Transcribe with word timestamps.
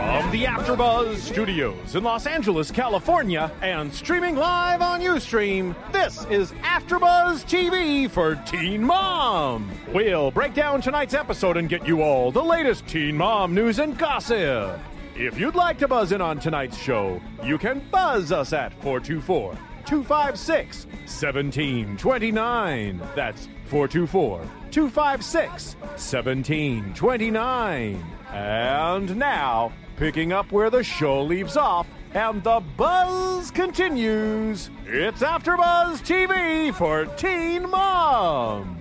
From 0.00 0.30
the 0.30 0.44
AfterBuzz 0.44 1.16
Studios 1.16 1.94
in 1.94 2.02
Los 2.04 2.26
Angeles, 2.26 2.70
California, 2.70 3.52
and 3.60 3.92
streaming 3.92 4.34
live 4.34 4.80
on 4.80 5.02
UStream, 5.02 5.74
this 5.92 6.24
is 6.30 6.52
AfterBuzz 6.62 7.44
TV 7.44 8.08
for 8.08 8.36
Teen 8.46 8.82
Mom. 8.82 9.70
We'll 9.92 10.30
break 10.30 10.54
down 10.54 10.80
tonight's 10.80 11.12
episode 11.12 11.58
and 11.58 11.68
get 11.68 11.86
you 11.86 12.00
all 12.00 12.32
the 12.32 12.42
latest 12.42 12.86
Teen 12.86 13.14
Mom 13.14 13.54
news 13.54 13.78
and 13.78 13.98
gossip. 13.98 14.80
If 15.16 15.38
you'd 15.38 15.54
like 15.54 15.76
to 15.80 15.88
buzz 15.88 16.12
in 16.12 16.22
on 16.22 16.40
tonight's 16.40 16.78
show, 16.78 17.20
you 17.44 17.58
can 17.58 17.80
buzz 17.90 18.32
us 18.32 18.54
at 18.54 18.72
424 18.82 19.52
256 19.84 20.86
1729. 20.86 23.02
That's 23.14 23.48
424 23.66 24.48
256 24.70 25.74
1729. 25.74 28.02
And 28.32 29.16
now, 29.16 29.72
picking 30.00 30.32
up 30.32 30.50
where 30.50 30.70
the 30.70 30.82
show 30.82 31.22
leaves 31.22 31.58
off 31.58 31.86
and 32.14 32.42
the 32.42 32.58
buzz 32.78 33.50
continues, 33.50 34.70
it's 34.86 35.20
AfterBuzz 35.20 36.00
TV 36.00 36.74
for 36.74 37.04
Teen 37.16 37.68
Mom. 37.68 38.78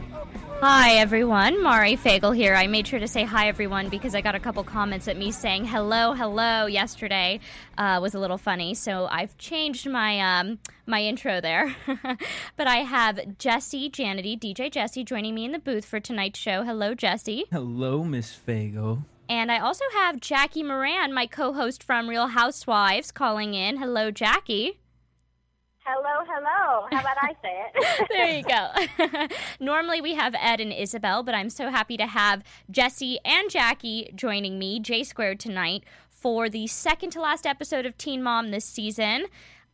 Hi 0.62 0.94
everyone, 0.94 1.62
Mari 1.62 1.98
Fagel 1.98 2.34
here. 2.34 2.56
I 2.56 2.68
made 2.68 2.88
sure 2.88 3.00
to 3.00 3.08
say 3.08 3.26
hi 3.26 3.50
everyone 3.50 3.90
because 3.90 4.16
I 4.16 4.22
got 4.22 4.36
a 4.36 4.40
couple 4.40 4.64
comments 4.64 5.10
at 5.10 5.18
me 5.18 5.34
saying 5.34 5.66
hello, 5.66 6.14
hello 6.14 6.68
yesterday 6.68 7.42
uh, 7.78 8.00
was 8.02 8.16
a 8.16 8.20
little 8.20 8.38
funny, 8.38 8.74
so 8.74 9.06
I've 9.12 9.38
changed 9.38 9.90
my 9.90 10.22
um, 10.22 10.58
my 10.86 11.04
intro 11.04 11.42
there. 11.42 11.76
but 12.56 12.68
I 12.68 12.78
have 12.78 13.38
Jesse 13.38 13.90
Janity, 13.90 14.40
DJ 14.40 14.72
Jesse, 14.72 15.04
joining 15.04 15.36
me 15.36 15.44
in 15.44 15.52
the 15.52 15.60
booth 15.60 15.84
for 15.84 16.00
tonight's 16.00 16.40
show. 16.40 16.64
Hello, 16.64 16.96
Jesse. 16.96 17.44
Hello, 17.52 18.06
Miss 18.06 18.34
Fagel. 18.34 19.04
And 19.30 19.52
I 19.52 19.60
also 19.60 19.86
have 19.94 20.20
Jackie 20.20 20.64
Moran, 20.64 21.14
my 21.14 21.28
co-host 21.28 21.84
from 21.84 22.10
Real 22.10 22.30
Housewives, 22.30 23.12
calling 23.12 23.54
in. 23.54 23.78
Hello, 23.78 24.10
Jackie. 24.10 24.80
Hello, 25.86 26.26
hello. 26.28 26.88
How 26.92 27.00
about 27.00 27.18
I 27.22 27.36
say 27.42 27.64
it? 27.74 28.10
there 28.10 28.28
you 28.28 28.44
go. 28.44 29.28
Normally 29.64 30.02
we 30.02 30.16
have 30.16 30.36
Ed 30.40 30.60
and 30.60 30.74
Isabel, 30.74 31.22
but 31.22 31.36
I'm 31.36 31.50
so 31.52 31.70
happy 31.70 31.96
to 31.98 32.08
have 32.08 32.44
Jesse 32.72 33.20
and 33.24 33.52
Jackie 33.52 34.12
joining 34.16 34.58
me, 34.58 34.80
J 34.80 35.04
Squared, 35.04 35.40
tonight 35.40 35.84
for 36.10 36.50
the 36.50 36.66
second 36.66 37.12
to 37.12 37.22
last 37.22 37.46
episode 37.46 37.86
of 37.86 37.98
Teen 37.98 38.24
Mom 38.24 38.50
this 38.50 38.66
season. 38.66 39.26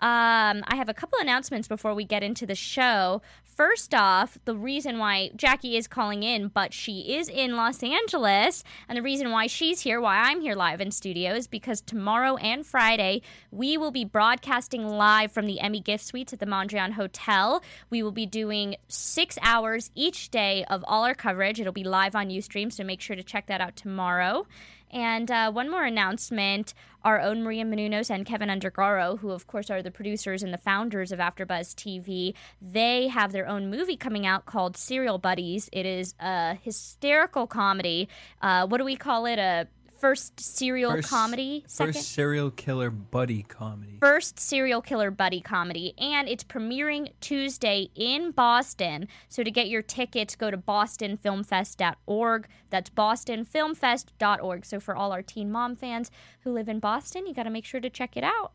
Um, 0.02 0.64
I 0.68 0.76
have 0.76 0.90
a 0.90 0.94
couple 0.94 1.18
announcements 1.20 1.68
before 1.68 1.96
we 1.96 2.04
get 2.04 2.24
into 2.24 2.46
the 2.46 2.56
show. 2.56 3.22
First 3.56 3.94
off, 3.94 4.38
the 4.44 4.54
reason 4.54 5.00
why 5.00 5.32
Jackie 5.34 5.78
is 5.78 5.88
calling 5.88 6.24
in, 6.24 6.50
but 6.50 6.74
she 6.74 7.16
is 7.16 7.30
in 7.30 7.56
Los 7.56 7.82
Angeles, 7.84 8.66
and 8.90 8.98
the 8.98 9.02
reason 9.02 9.32
why 9.32 9.48
she's 9.48 9.80
here, 9.80 10.02
why 10.02 10.18
I'm 10.18 10.42
here 10.42 10.56
live 10.56 10.82
in 10.82 10.92
studio, 10.92 11.34
is 11.34 11.48
because 11.48 11.80
tomorrow 11.80 12.36
and 12.36 12.66
Friday 12.66 13.22
we 13.52 13.78
will 13.78 13.92
be 13.92 14.04
broadcasting 14.04 14.86
live 14.86 15.32
from 15.32 15.46
the 15.46 15.62
Emmy 15.62 15.80
Gift 15.80 16.04
Suites 16.04 16.34
at 16.34 16.40
the 16.40 16.46
Mondrian 16.46 16.92
Hotel. 16.92 17.64
We 17.90 18.04
will 18.04 18.12
be 18.12 18.26
doing 18.26 18.76
six 18.90 19.38
hours 19.42 19.90
each 19.96 20.32
day 20.32 20.66
of 20.70 20.84
all 20.86 21.06
our 21.06 21.16
coverage. 21.16 21.58
It'll 21.58 21.72
be 21.72 21.86
live 21.86 22.14
on 22.14 22.28
Ustream, 22.28 22.74
so 22.74 22.84
make 22.84 23.00
sure 23.00 23.16
to 23.16 23.24
check 23.24 23.48
that 23.48 23.62
out 23.62 23.78
tomorrow. 23.78 24.48
And 24.92 25.32
uh, 25.32 25.52
one 25.52 25.72
more 25.72 25.84
announcement 25.84 26.74
our 27.06 27.22
own 27.22 27.44
Maria 27.44 27.64
Menounos 27.64 28.10
and 28.10 28.26
Kevin 28.26 28.50
Undergaro, 28.50 29.20
who, 29.20 29.30
of 29.30 29.46
course, 29.46 29.70
are 29.70 29.84
the 29.84 29.92
producers 29.92 30.42
and 30.42 30.52
the 30.52 30.58
founders 30.58 31.12
of 31.12 31.20
AfterBuzz 31.20 31.76
TV, 31.76 32.34
they 32.60 33.08
have 33.08 33.32
their 33.32 33.48
own 33.48 33.70
movie 33.70 33.96
coming 33.96 34.26
out 34.26 34.48
called 34.48 34.76
Serial 34.76 35.20
Buddies. 35.20 35.70
It 35.72 35.86
is 35.86 36.16
a 36.20 36.56
hysterical 36.56 37.46
comedy. 37.46 38.10
Uh, 38.42 38.66
what 38.66 38.80
do 38.80 38.84
we 38.84 38.96
call 38.96 39.28
it? 39.28 39.38
A 39.38 39.68
first 39.98 40.40
serial 40.40 40.92
First- 40.92 41.10
comedy? 41.10 41.64
Second? 41.68 41.94
First 41.94 42.08
serial 42.14 42.52
killer 42.52 42.90
buddy 42.90 43.44
comedy. 43.44 43.98
first 44.00 44.40
serial 44.40 44.82
killer 44.82 45.12
buddy 45.12 45.42
comedy, 45.42 45.94
and 45.98 46.28
it's 46.30 46.44
premiering 46.44 47.12
Tuesday 47.22 47.90
in 47.96 48.32
Boston. 48.32 49.08
So 49.30 49.44
to 49.44 49.52
get 49.52 49.68
your 49.70 49.82
tickets, 49.82 50.36
go 50.36 50.52
to 50.52 50.58
bostonfilmfest.org. 50.58 52.48
That's 52.70 52.90
bostonfilmfest.org. 52.90 54.66
So 54.66 54.80
for 54.80 54.96
all 54.96 55.12
our 55.12 55.22
Teen 55.22 55.52
Mom 55.52 55.76
fans 55.76 56.12
who 56.42 56.52
live 56.52 56.70
in 56.70 56.80
Boston, 56.80 57.26
you 57.28 57.34
got 57.34 57.44
to 57.44 57.50
make 57.50 57.66
sure 57.66 57.80
to 57.80 57.90
check 57.90 58.18
it 58.18 58.24
out. 58.24 58.54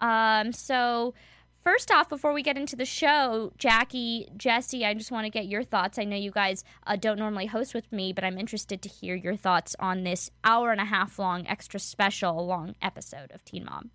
Um, 0.00 0.52
so. 0.52 1.14
First 1.64 1.92
off, 1.92 2.08
before 2.08 2.32
we 2.32 2.42
get 2.42 2.56
into 2.58 2.74
the 2.74 2.84
show, 2.84 3.52
Jackie, 3.56 4.28
Jesse, 4.36 4.84
I 4.84 4.94
just 4.94 5.12
want 5.12 5.26
to 5.26 5.30
get 5.30 5.46
your 5.46 5.62
thoughts. 5.62 5.96
I 5.96 6.02
know 6.02 6.16
you 6.16 6.32
guys 6.32 6.64
uh, 6.86 6.96
don't 6.96 7.18
normally 7.18 7.46
host 7.46 7.72
with 7.72 7.90
me, 7.92 8.12
but 8.12 8.24
I'm 8.24 8.36
interested 8.36 8.82
to 8.82 8.88
hear 8.88 9.14
your 9.14 9.36
thoughts 9.36 9.76
on 9.78 10.02
this 10.02 10.30
hour 10.42 10.72
and 10.72 10.80
a 10.80 10.84
half 10.86 11.20
long, 11.20 11.46
extra 11.46 11.78
special 11.78 12.44
long 12.44 12.74
episode 12.82 13.30
of 13.30 13.44
Teen 13.44 13.64
Mom. 13.64 13.90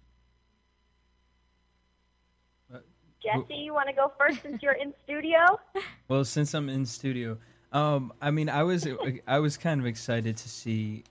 Jesse, 3.22 3.56
you 3.56 3.74
want 3.74 3.90
to 3.90 3.94
go 3.94 4.14
first 4.18 4.42
since 4.44 4.62
you're 4.64 4.74
in 4.74 4.94
studio? 5.04 5.40
Well, 6.08 6.24
since 6.24 6.54
I'm 6.54 6.70
in 6.70 6.86
studio, 6.86 7.38
um, 7.74 8.14
I 8.22 8.32
mean, 8.32 8.48
I 8.48 8.64
was 8.64 8.88
I 9.28 9.40
was 9.40 9.58
kind 9.58 9.82
of 9.82 9.86
excited 9.86 10.38
to 10.38 10.48
see. 10.48 11.04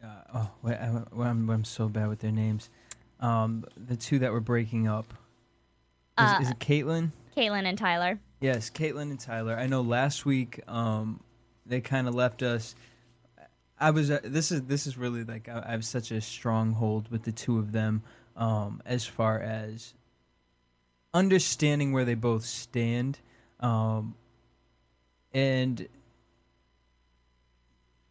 Uh, 0.00 0.06
oh, 0.34 0.50
I, 0.64 1.02
I'm 1.20 1.50
I'm 1.50 1.64
so 1.64 1.88
bad 1.88 2.08
with 2.08 2.20
their 2.20 2.30
names. 2.30 2.70
Um, 3.18 3.64
the 3.76 3.96
two 3.96 4.20
that 4.20 4.30
were 4.30 4.40
breaking 4.40 4.86
up. 4.86 5.12
Is, 6.18 6.24
Uh, 6.24 6.38
is 6.42 6.50
it 6.50 6.58
Catelynn? 6.58 7.12
Catelynn 7.36 7.64
and 7.66 7.78
Tyler. 7.78 8.18
Yes, 8.40 8.70
Catelynn 8.70 9.10
and 9.10 9.20
Tyler. 9.20 9.56
I 9.56 9.66
know 9.66 9.82
last 9.82 10.26
week 10.26 10.60
um, 10.68 11.20
they 11.64 11.80
kind 11.80 12.08
of 12.08 12.14
left 12.14 12.42
us. 12.42 12.74
I 13.78 13.90
was. 13.90 14.10
Uh, 14.10 14.20
this 14.24 14.50
is 14.50 14.62
this 14.62 14.86
is 14.86 14.96
really 14.98 15.22
like 15.24 15.48
I, 15.48 15.62
I 15.66 15.70
have 15.70 15.84
such 15.84 16.10
a 16.10 16.20
stronghold 16.20 17.10
with 17.10 17.22
the 17.22 17.32
two 17.32 17.58
of 17.58 17.70
them 17.72 18.02
um, 18.36 18.82
as 18.84 19.04
far 19.04 19.40
as 19.40 19.94
understanding 21.14 21.92
where 21.92 22.04
they 22.04 22.14
both 22.14 22.44
stand, 22.44 23.20
um, 23.60 24.14
and 25.32 25.88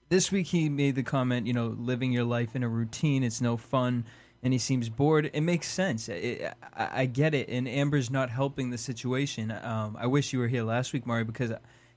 this 0.10 0.32
week 0.32 0.48
he 0.48 0.70
made 0.70 0.96
the 0.96 1.04
comment, 1.04 1.48
you 1.48 1.54
know, 1.54 1.68
living 1.68 2.14
your 2.14 2.24
life 2.24 2.56
in 2.56 2.64
a 2.64 2.70
routine, 2.70 3.24
it's 3.24 3.42
no 3.42 3.58
fun, 3.58 4.06
and 4.44 4.54
he 4.54 4.60
seems 4.60 4.90
bored. 4.90 5.30
It 5.34 5.42
makes 5.42 5.68
sense. 5.68 6.10
It, 6.10 6.54
I, 6.76 7.02
I 7.02 7.06
get 7.06 7.34
it, 7.34 7.50
and 7.50 7.68
Amber's 7.68 8.10
not 8.10 8.30
helping 8.30 8.70
the 8.70 8.78
situation. 8.78 9.52
Um, 9.52 9.98
I 10.00 10.08
wish 10.08 10.34
you 10.34 10.40
were 10.40 10.48
here 10.48 10.64
last 10.64 10.94
week, 10.94 11.06
Mari, 11.06 11.24
because, 11.24 11.52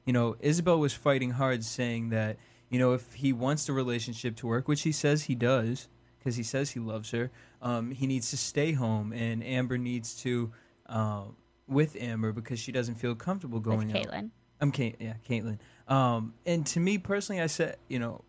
you 0.05 0.13
know, 0.13 0.37
Isabel 0.41 0.79
was 0.79 0.93
fighting 0.93 1.31
hard, 1.31 1.65
saying 1.65 2.11
that, 2.11 2.39
you 2.71 2.79
know, 2.79 2.93
if 2.95 3.13
he 3.13 3.33
wants 3.33 3.67
the 3.67 3.73
relationship 3.73 4.37
to 4.37 4.47
work, 4.47 4.69
which 4.69 4.83
he 4.83 4.93
says 4.93 5.25
he 5.25 5.35
does, 5.35 5.89
because 6.19 6.37
he 6.37 6.43
says 6.43 6.71
he 6.71 6.81
loves 6.81 7.11
her, 7.11 7.31
um, 7.63 7.91
he 7.91 8.07
needs 8.07 8.31
to 8.31 8.37
stay 8.37 8.73
home, 8.73 9.13
and 9.13 9.45
Amber 9.45 9.79
needs 9.79 10.15
to, 10.23 10.53
uh, 10.87 11.25
with 11.67 11.97
Amber, 12.01 12.33
because 12.33 12.59
she 12.59 12.73
doesn't 12.73 12.95
feel 12.95 13.15
comfortable 13.15 13.61
going 13.61 13.89
with 13.89 13.97
out. 13.97 14.07
Catelynn. 14.07 14.31
I'm 14.61 14.73
Kate, 14.73 14.97
yeah, 14.99 15.15
Catelynn. 15.29 15.59
Um, 15.89 16.35
and 16.45 16.67
to 16.67 16.81
me 16.81 16.99
personally, 16.99 17.41
I 17.41 17.47
said, 17.47 17.77
you 17.89 17.99
know, 17.99 18.25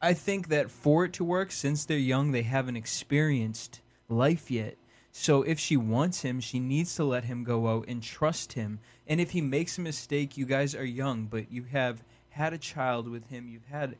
I 0.00 0.14
think 0.14 0.48
that 0.48 0.70
for 0.70 1.04
it 1.04 1.12
to 1.14 1.24
work, 1.24 1.50
since 1.50 1.84
they're 1.84 1.98
young, 1.98 2.30
they 2.30 2.42
haven't 2.42 2.76
experienced 2.76 3.80
life 4.08 4.50
yet. 4.50 4.76
So 5.10 5.42
if 5.42 5.58
she 5.58 5.76
wants 5.76 6.22
him, 6.22 6.40
she 6.40 6.60
needs 6.60 6.94
to 6.96 7.04
let 7.04 7.24
him 7.24 7.42
go 7.42 7.66
out 7.68 7.86
and 7.88 8.02
trust 8.02 8.52
him. 8.52 8.78
And 9.06 9.20
if 9.20 9.30
he 9.30 9.40
makes 9.40 9.78
a 9.78 9.80
mistake, 9.80 10.36
you 10.36 10.46
guys 10.46 10.74
are 10.74 10.84
young, 10.84 11.24
but 11.24 11.50
you 11.50 11.64
have 11.64 12.04
had 12.30 12.52
a 12.52 12.58
child 12.58 13.08
with 13.08 13.28
him. 13.28 13.48
You've 13.48 13.66
had 13.66 13.96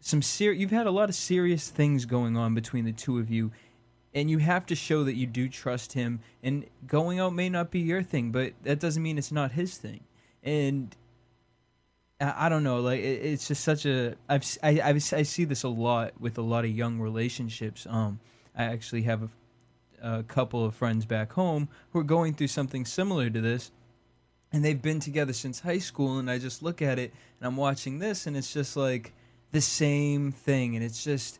some 0.00 0.22
ser- 0.22 0.52
you've 0.52 0.70
had 0.70 0.86
a 0.86 0.90
lot 0.90 1.08
of 1.08 1.14
serious 1.14 1.68
things 1.68 2.06
going 2.06 2.36
on 2.36 2.54
between 2.54 2.84
the 2.84 2.92
two 2.92 3.18
of 3.18 3.30
you 3.30 3.52
and 4.12 4.30
you 4.30 4.38
have 4.38 4.66
to 4.66 4.74
show 4.74 5.04
that 5.04 5.14
you 5.14 5.26
do 5.26 5.48
trust 5.48 5.92
him 5.92 6.20
and 6.42 6.64
going 6.86 7.20
out 7.20 7.34
may 7.34 7.48
not 7.48 7.70
be 7.70 7.80
your 7.80 8.02
thing 8.02 8.32
but 8.32 8.54
that 8.62 8.80
doesn't 8.80 9.02
mean 9.02 9.18
it's 9.18 9.30
not 9.30 9.52
his 9.52 9.76
thing 9.76 10.00
and 10.42 10.96
I, 12.20 12.48
don't 12.50 12.62
know, 12.62 12.80
like 12.80 13.00
it, 13.00 13.24
it's 13.24 13.48
just 13.48 13.64
such 13.64 13.86
a 13.86 14.14
I've 14.28 14.44
I, 14.62 14.80
I've, 14.82 14.96
I 14.96 15.22
see 15.22 15.44
this 15.44 15.62
a 15.62 15.68
lot 15.68 16.12
with 16.20 16.36
a 16.36 16.42
lot 16.42 16.64
of 16.64 16.70
young 16.70 17.00
relationships. 17.00 17.86
Um, 17.88 18.20
I 18.54 18.64
actually 18.64 19.02
have 19.02 19.22
a, 20.02 20.18
a 20.18 20.22
couple 20.24 20.64
of 20.64 20.74
friends 20.74 21.06
back 21.06 21.32
home 21.32 21.68
who 21.92 22.00
are 22.00 22.04
going 22.04 22.34
through 22.34 22.48
something 22.48 22.84
similar 22.84 23.30
to 23.30 23.40
this, 23.40 23.70
and 24.52 24.62
they've 24.62 24.80
been 24.80 25.00
together 25.00 25.32
since 25.32 25.60
high 25.60 25.78
school. 25.78 26.18
And 26.18 26.30
I 26.30 26.38
just 26.38 26.62
look 26.62 26.82
at 26.82 26.98
it 26.98 27.12
and 27.40 27.46
I'm 27.46 27.56
watching 27.56 27.98
this, 27.98 28.26
and 28.26 28.36
it's 28.36 28.52
just 28.52 28.76
like 28.76 29.14
the 29.52 29.62
same 29.62 30.30
thing, 30.30 30.76
and 30.76 30.84
it's 30.84 31.02
just 31.02 31.38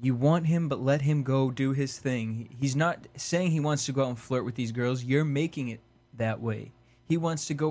you 0.00 0.14
want 0.14 0.46
him, 0.46 0.68
but 0.68 0.80
let 0.80 1.02
him 1.02 1.22
go 1.22 1.50
do 1.50 1.72
his 1.72 1.98
thing. 1.98 2.54
He's 2.60 2.76
not 2.76 3.06
saying 3.16 3.50
he 3.50 3.60
wants 3.60 3.86
to 3.86 3.92
go 3.92 4.04
out 4.04 4.08
and 4.08 4.18
flirt 4.18 4.44
with 4.44 4.54
these 4.54 4.72
girls. 4.72 5.02
You're 5.02 5.24
making 5.24 5.68
it 5.68 5.80
that 6.14 6.40
way. 6.40 6.72
He 7.04 7.16
wants 7.16 7.46
to 7.46 7.54
go 7.54 7.70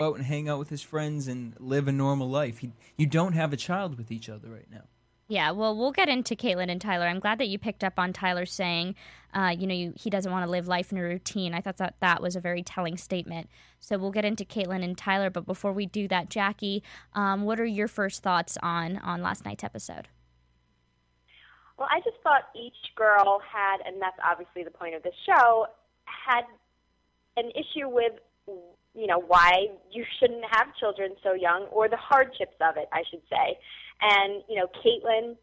Out 0.00 0.16
and 0.16 0.24
hang 0.24 0.48
out 0.48 0.58
with 0.58 0.68
his 0.68 0.82
friends 0.82 1.26
and 1.28 1.54
live 1.58 1.88
a 1.88 1.92
normal 1.92 2.28
life. 2.28 2.58
He, 2.58 2.72
you 2.96 3.06
don't 3.06 3.32
have 3.32 3.52
a 3.52 3.56
child 3.56 3.96
with 3.96 4.10
each 4.10 4.28
other 4.28 4.48
right 4.48 4.70
now. 4.70 4.82
Yeah, 5.28 5.50
well, 5.50 5.76
we'll 5.76 5.90
get 5.90 6.08
into 6.08 6.36
Catelynn 6.36 6.70
and 6.70 6.80
Tyler. 6.80 7.06
I'm 7.06 7.18
glad 7.18 7.38
that 7.38 7.48
you 7.48 7.58
picked 7.58 7.82
up 7.82 7.98
on 7.98 8.12
Tyler 8.12 8.46
saying, 8.46 8.94
uh, 9.34 9.52
you 9.58 9.66
know, 9.66 9.74
you, 9.74 9.92
he 9.96 10.08
doesn't 10.08 10.30
want 10.30 10.44
to 10.44 10.50
live 10.50 10.68
life 10.68 10.92
in 10.92 10.98
a 10.98 11.02
routine. 11.02 11.52
I 11.52 11.60
thought 11.60 11.78
that 11.78 11.96
that 12.00 12.22
was 12.22 12.36
a 12.36 12.40
very 12.40 12.62
telling 12.62 12.96
statement. 12.96 13.48
So 13.80 13.98
we'll 13.98 14.12
get 14.12 14.24
into 14.24 14.44
Catelynn 14.44 14.84
and 14.84 14.96
Tyler. 14.96 15.30
But 15.30 15.44
before 15.44 15.72
we 15.72 15.86
do 15.86 16.06
that, 16.08 16.30
Jackie, 16.30 16.82
um, 17.14 17.42
what 17.42 17.58
are 17.58 17.66
your 17.66 17.88
first 17.88 18.22
thoughts 18.22 18.56
on 18.62 18.98
on 18.98 19.20
last 19.20 19.44
night's 19.44 19.64
episode? 19.64 20.08
Well, 21.76 21.88
I 21.90 21.98
just 22.00 22.16
thought 22.22 22.48
each 22.54 22.94
girl 22.94 23.40
had, 23.52 23.78
and 23.84 24.00
that's 24.00 24.16
obviously 24.24 24.62
the 24.62 24.70
point 24.70 24.94
of 24.94 25.02
the 25.02 25.12
show, 25.26 25.66
had 26.04 26.42
an 27.36 27.50
issue 27.50 27.88
with, 27.88 28.12
you 28.96 29.06
know, 29.06 29.20
why 29.20 29.68
you 29.92 30.04
shouldn't 30.18 30.44
have 30.50 30.74
children 30.80 31.12
so 31.22 31.34
young, 31.34 31.66
or 31.70 31.88
the 31.88 31.98
hardships 31.98 32.56
of 32.60 32.76
it, 32.76 32.88
I 32.92 33.02
should 33.10 33.22
say. 33.28 33.58
And 34.00 34.42
you 34.48 34.56
know, 34.56 34.66
Catelynn, 34.80 35.36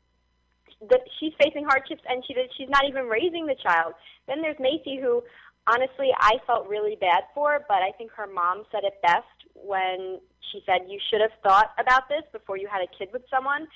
the, 0.89 0.99
she's 1.19 1.33
facing 1.41 1.65
hardships, 1.65 2.01
and 2.09 2.23
she 2.25 2.35
she's 2.57 2.69
not 2.69 2.85
even 2.89 3.05
raising 3.05 3.45
the 3.45 3.55
child. 3.55 3.93
Then 4.27 4.41
there's 4.41 4.57
Maci, 4.57 4.99
who 4.99 5.23
honestly 5.67 6.09
I 6.19 6.37
felt 6.45 6.67
really 6.67 6.97
bad 6.99 7.23
for, 7.33 7.63
but 7.67 7.77
I 7.77 7.91
think 7.97 8.11
her 8.11 8.27
mom 8.27 8.63
said 8.71 8.83
it 8.83 9.01
best 9.01 9.27
when 9.55 10.19
she 10.51 10.61
said 10.65 10.89
you 10.89 10.99
should 11.09 11.21
have 11.21 11.31
thought 11.41 11.71
about 11.79 12.09
this 12.09 12.23
before 12.31 12.57
you 12.57 12.67
had 12.67 12.81
a 12.81 12.97
kid 12.97 13.09
with 13.13 13.23
someone. 13.29 13.67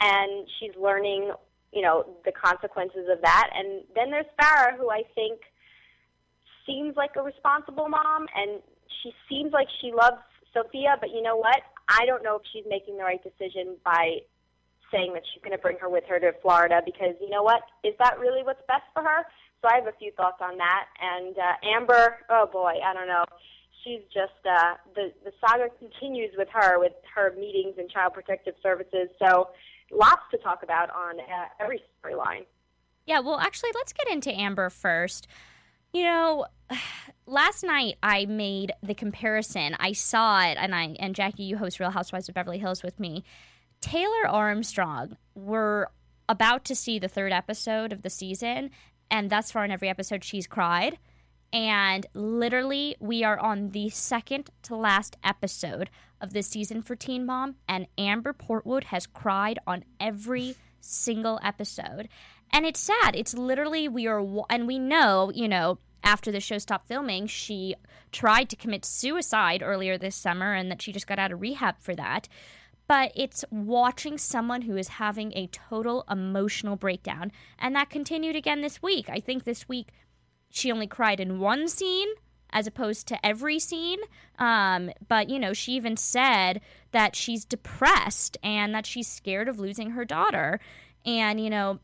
And 0.00 0.48
she's 0.58 0.72
learning, 0.80 1.32
you 1.72 1.82
know, 1.82 2.04
the 2.24 2.32
consequences 2.32 3.06
of 3.10 3.22
that. 3.22 3.50
And 3.54 3.82
then 3.94 4.10
there's 4.10 4.26
Farrah, 4.40 4.76
who 4.76 4.90
I 4.90 5.02
think 5.14 5.40
seems 6.66 6.96
like 6.96 7.10
a 7.16 7.22
responsible 7.22 7.88
mom, 7.88 8.26
and 8.34 8.62
she 9.02 9.12
seems 9.28 9.52
like 9.52 9.68
she 9.80 9.92
loves 9.92 10.22
Sophia. 10.52 10.96
But 11.00 11.10
you 11.10 11.22
know 11.22 11.36
what? 11.36 11.62
I 11.88 12.04
don't 12.06 12.22
know 12.22 12.36
if 12.36 12.42
she's 12.52 12.64
making 12.68 12.96
the 12.98 13.04
right 13.04 13.22
decision 13.22 13.76
by 13.84 14.18
saying 14.92 15.14
that 15.14 15.22
she's 15.32 15.42
going 15.42 15.56
to 15.56 15.62
bring 15.62 15.78
her 15.78 15.88
with 15.88 16.04
her 16.08 16.20
to 16.20 16.32
Florida 16.42 16.82
because 16.84 17.16
you 17.20 17.30
know 17.30 17.42
what? 17.42 17.62
Is 17.82 17.94
that 17.98 18.18
really 18.18 18.42
what's 18.44 18.60
best 18.68 18.84
for 18.92 19.02
her? 19.02 19.24
So 19.62 19.68
I 19.68 19.76
have 19.76 19.86
a 19.86 19.96
few 19.98 20.12
thoughts 20.12 20.38
on 20.40 20.58
that. 20.58 20.86
And 21.00 21.36
uh, 21.38 21.66
Amber, 21.76 22.18
oh 22.30 22.48
boy, 22.52 22.74
I 22.84 22.92
don't 22.92 23.08
know. 23.08 23.24
She's 23.82 24.02
just 24.12 24.38
uh, 24.46 24.74
the 24.94 25.12
the 25.24 25.32
saga 25.40 25.68
continues 25.78 26.32
with 26.36 26.48
her 26.52 26.78
with 26.78 26.92
her 27.14 27.34
meetings 27.38 27.74
and 27.78 27.90
child 27.90 28.12
protective 28.12 28.54
services. 28.62 29.08
So 29.18 29.48
lots 29.90 30.22
to 30.30 30.38
talk 30.38 30.62
about 30.62 30.90
on 30.90 31.18
uh, 31.18 31.48
every 31.58 31.82
storyline. 32.04 32.44
Yeah, 33.06 33.18
well, 33.18 33.38
actually, 33.38 33.70
let's 33.74 33.92
get 33.92 34.08
into 34.08 34.32
Amber 34.32 34.70
first. 34.70 35.26
You 35.92 36.04
know, 36.04 36.46
last 37.26 37.62
night 37.64 37.96
I 38.02 38.26
made 38.26 38.72
the 38.82 38.94
comparison. 38.94 39.76
I 39.78 39.92
saw 39.92 40.42
it, 40.42 40.56
and 40.58 40.74
I 40.74 40.96
and 40.98 41.14
Jackie, 41.14 41.44
you 41.44 41.58
host 41.58 41.80
Real 41.80 41.90
Housewives 41.90 42.28
of 42.28 42.34
Beverly 42.34 42.58
Hills 42.58 42.82
with 42.82 42.98
me. 42.98 43.24
Taylor 43.80 44.26
Armstrong, 44.26 45.16
we're 45.34 45.86
about 46.28 46.64
to 46.66 46.74
see 46.74 46.98
the 46.98 47.08
third 47.08 47.32
episode 47.32 47.92
of 47.92 48.02
the 48.02 48.10
season, 48.10 48.70
and 49.10 49.28
thus 49.28 49.50
far 49.50 49.64
in 49.64 49.70
every 49.70 49.88
episode, 49.88 50.24
she's 50.24 50.46
cried. 50.46 50.98
And 51.52 52.06
literally, 52.14 52.96
we 52.98 53.24
are 53.24 53.38
on 53.38 53.70
the 53.70 53.90
second 53.90 54.48
to 54.62 54.74
last 54.74 55.18
episode 55.22 55.90
of 56.18 56.32
this 56.32 56.46
season 56.46 56.80
for 56.80 56.96
Teen 56.96 57.26
Mom, 57.26 57.56
and 57.68 57.86
Amber 57.98 58.32
Portwood 58.32 58.84
has 58.84 59.06
cried 59.06 59.58
on 59.66 59.84
every 60.00 60.56
single 60.80 61.38
episode. 61.42 62.08
And 62.52 62.66
it's 62.66 62.80
sad. 62.80 63.14
It's 63.14 63.34
literally, 63.34 63.88
we 63.88 64.06
are, 64.06 64.20
and 64.50 64.66
we 64.66 64.78
know, 64.78 65.32
you 65.34 65.48
know, 65.48 65.78
after 66.04 66.30
the 66.30 66.40
show 66.40 66.58
stopped 66.58 66.88
filming, 66.88 67.26
she 67.26 67.74
tried 68.10 68.50
to 68.50 68.56
commit 68.56 68.84
suicide 68.84 69.62
earlier 69.62 69.96
this 69.96 70.16
summer 70.16 70.52
and 70.52 70.70
that 70.70 70.82
she 70.82 70.92
just 70.92 71.06
got 71.06 71.18
out 71.18 71.32
of 71.32 71.40
rehab 71.40 71.76
for 71.78 71.94
that. 71.94 72.28
But 72.88 73.12
it's 73.14 73.44
watching 73.50 74.18
someone 74.18 74.62
who 74.62 74.76
is 74.76 74.88
having 74.88 75.32
a 75.34 75.46
total 75.46 76.04
emotional 76.10 76.76
breakdown. 76.76 77.32
And 77.58 77.74
that 77.74 77.88
continued 77.88 78.36
again 78.36 78.60
this 78.60 78.82
week. 78.82 79.08
I 79.08 79.20
think 79.20 79.44
this 79.44 79.68
week 79.68 79.88
she 80.50 80.70
only 80.70 80.86
cried 80.86 81.20
in 81.20 81.38
one 81.38 81.68
scene 81.68 82.08
as 82.50 82.66
opposed 82.66 83.06
to 83.08 83.26
every 83.26 83.58
scene. 83.58 84.00
Um, 84.38 84.90
but, 85.08 85.30
you 85.30 85.38
know, 85.38 85.54
she 85.54 85.72
even 85.72 85.96
said 85.96 86.60
that 86.90 87.16
she's 87.16 87.46
depressed 87.46 88.36
and 88.42 88.74
that 88.74 88.84
she's 88.84 89.08
scared 89.08 89.48
of 89.48 89.58
losing 89.58 89.92
her 89.92 90.04
daughter. 90.04 90.60
And, 91.06 91.40
you 91.40 91.48
know, 91.48 91.78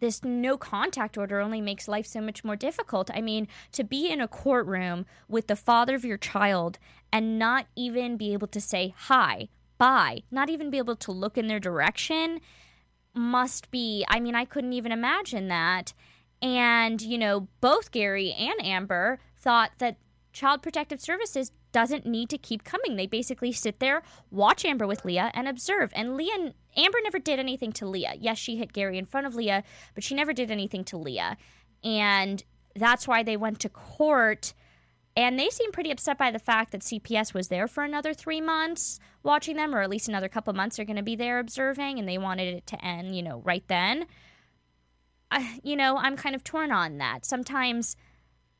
this 0.00 0.24
no 0.24 0.56
contact 0.56 1.16
order 1.16 1.40
only 1.40 1.60
makes 1.60 1.88
life 1.88 2.06
so 2.06 2.20
much 2.20 2.42
more 2.42 2.56
difficult. 2.56 3.10
I 3.12 3.20
mean, 3.20 3.46
to 3.72 3.84
be 3.84 4.10
in 4.10 4.20
a 4.20 4.28
courtroom 4.28 5.06
with 5.28 5.46
the 5.46 5.56
father 5.56 5.94
of 5.94 6.04
your 6.04 6.16
child 6.16 6.78
and 7.12 7.38
not 7.38 7.66
even 7.76 8.16
be 8.16 8.32
able 8.32 8.48
to 8.48 8.60
say 8.60 8.94
hi, 8.96 9.48
bye, 9.78 10.22
not 10.30 10.50
even 10.50 10.70
be 10.70 10.78
able 10.78 10.96
to 10.96 11.12
look 11.12 11.38
in 11.38 11.46
their 11.46 11.60
direction 11.60 12.40
must 13.14 13.70
be, 13.70 14.04
I 14.08 14.20
mean, 14.20 14.34
I 14.34 14.44
couldn't 14.44 14.72
even 14.72 14.92
imagine 14.92 15.48
that. 15.48 15.92
And, 16.42 17.02
you 17.02 17.18
know, 17.18 17.48
both 17.60 17.90
Gary 17.90 18.32
and 18.32 18.64
Amber 18.64 19.18
thought 19.36 19.72
that 19.78 19.96
Child 20.32 20.62
Protective 20.62 21.00
Services 21.00 21.52
doesn't 21.72 22.06
need 22.06 22.30
to 22.30 22.38
keep 22.38 22.64
coming. 22.64 22.96
They 22.96 23.06
basically 23.06 23.52
sit 23.52 23.80
there, 23.80 24.02
watch 24.30 24.64
Amber 24.64 24.86
with 24.86 25.04
Leah, 25.04 25.30
and 25.34 25.48
observe. 25.48 25.92
And 25.94 26.16
Leah, 26.16 26.54
Amber 26.76 26.98
never 27.02 27.18
did 27.18 27.38
anything 27.38 27.72
to 27.72 27.86
Leah. 27.86 28.14
Yes, 28.18 28.38
she 28.38 28.56
hit 28.56 28.72
Gary 28.72 28.98
in 28.98 29.04
front 29.04 29.26
of 29.26 29.34
Leah, 29.34 29.64
but 29.94 30.04
she 30.04 30.14
never 30.14 30.32
did 30.32 30.50
anything 30.50 30.84
to 30.84 30.96
Leah. 30.96 31.36
And 31.82 32.42
that's 32.76 33.08
why 33.08 33.22
they 33.22 33.36
went 33.36 33.60
to 33.60 33.68
court. 33.68 34.54
And 35.16 35.38
they 35.38 35.48
seem 35.50 35.72
pretty 35.72 35.90
upset 35.90 36.18
by 36.18 36.30
the 36.30 36.38
fact 36.38 36.72
that 36.72 36.82
CPS 36.82 37.34
was 37.34 37.48
there 37.48 37.66
for 37.66 37.82
another 37.82 38.14
three 38.14 38.40
months 38.40 39.00
watching 39.22 39.56
them, 39.56 39.74
or 39.74 39.82
at 39.82 39.90
least 39.90 40.08
another 40.08 40.28
couple 40.28 40.52
months 40.52 40.76
they're 40.76 40.86
going 40.86 40.96
to 40.96 41.02
be 41.02 41.16
there 41.16 41.38
observing, 41.40 41.98
and 41.98 42.08
they 42.08 42.18
wanted 42.18 42.54
it 42.54 42.66
to 42.68 42.84
end, 42.84 43.16
you 43.16 43.22
know, 43.22 43.40
right 43.44 43.64
then. 43.66 44.06
I, 45.30 45.60
you 45.62 45.76
know, 45.76 45.96
I'm 45.96 46.16
kind 46.16 46.34
of 46.34 46.44
torn 46.44 46.70
on 46.72 46.98
that. 46.98 47.24
Sometimes 47.24 47.96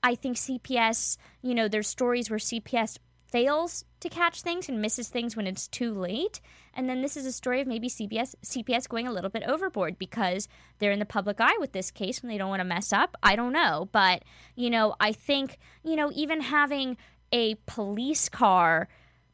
I 0.02 0.14
think 0.14 0.36
CPS, 0.36 1.16
you 1.42 1.54
know, 1.54 1.68
there's 1.68 1.88
stories 1.88 2.30
where 2.30 2.38
CPS 2.38 2.98
fails 3.30 3.84
to 4.00 4.08
catch 4.08 4.42
things 4.42 4.68
and 4.68 4.80
misses 4.80 5.08
things 5.08 5.36
when 5.36 5.46
it's 5.46 5.68
too 5.68 5.92
late. 5.94 6.40
And 6.74 6.88
then 6.88 7.02
this 7.02 7.16
is 7.16 7.26
a 7.26 7.32
story 7.32 7.60
of 7.60 7.66
maybe 7.66 7.88
CPS 7.88 8.34
CPS 8.44 8.88
going 8.88 9.06
a 9.06 9.12
little 9.12 9.30
bit 9.30 9.44
overboard 9.44 9.98
because 9.98 10.48
they're 10.78 10.92
in 10.92 10.98
the 10.98 11.06
public 11.06 11.40
eye 11.40 11.56
with 11.58 11.72
this 11.72 11.90
case 11.90 12.20
and 12.20 12.30
they 12.30 12.38
don't 12.38 12.48
want 12.48 12.60
to 12.60 12.64
mess 12.64 12.92
up. 12.92 13.16
I 13.22 13.36
don't 13.36 13.52
know, 13.52 13.88
but 13.92 14.24
you 14.56 14.70
know, 14.70 14.94
I 15.00 15.12
think, 15.12 15.58
you 15.84 15.96
know, 15.96 16.10
even 16.14 16.40
having 16.40 16.96
a 17.32 17.56
police 17.66 18.28
car, 18.28 18.88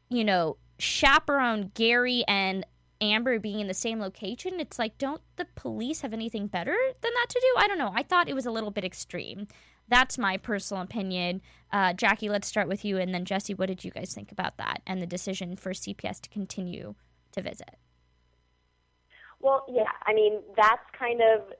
you 0.09 0.23
know, 0.23 0.57
chaperone 0.79 1.71
Gary 1.73 2.23
and 2.27 2.65
Amber 2.99 3.39
being 3.39 3.59
in 3.59 3.67
the 3.67 3.73
same 3.73 3.99
location, 3.99 4.59
it's 4.59 4.79
like, 4.79 4.97
don't 4.97 5.21
the 5.35 5.45
police 5.55 6.01
have 6.01 6.13
anything 6.13 6.47
better 6.47 6.75
than 7.01 7.11
that 7.13 7.27
to 7.29 7.39
do? 7.39 7.61
I 7.61 7.67
don't 7.67 7.77
know. 7.77 7.91
I 7.93 8.03
thought 8.03 8.29
it 8.29 8.35
was 8.35 8.45
a 8.45 8.51
little 8.51 8.71
bit 8.71 8.83
extreme. 8.83 9.47
That's 9.87 10.17
my 10.17 10.37
personal 10.37 10.83
opinion. 10.83 11.41
Uh, 11.71 11.93
Jackie, 11.93 12.29
let's 12.29 12.47
start 12.47 12.67
with 12.67 12.83
you, 12.83 12.97
and 12.97 13.13
then 13.13 13.25
Jesse, 13.25 13.53
what 13.53 13.67
did 13.67 13.83
you 13.83 13.91
guys 13.91 14.13
think 14.13 14.31
about 14.31 14.57
that 14.57 14.81
and 14.85 15.01
the 15.01 15.07
decision 15.07 15.55
for 15.55 15.71
CPS 15.71 16.21
to 16.21 16.29
continue 16.29 16.95
to 17.31 17.41
visit? 17.41 17.77
Well, 19.39 19.65
yeah, 19.69 19.91
I 20.05 20.13
mean, 20.13 20.41
that's 20.55 20.83
kind 20.97 21.21
of 21.21 21.53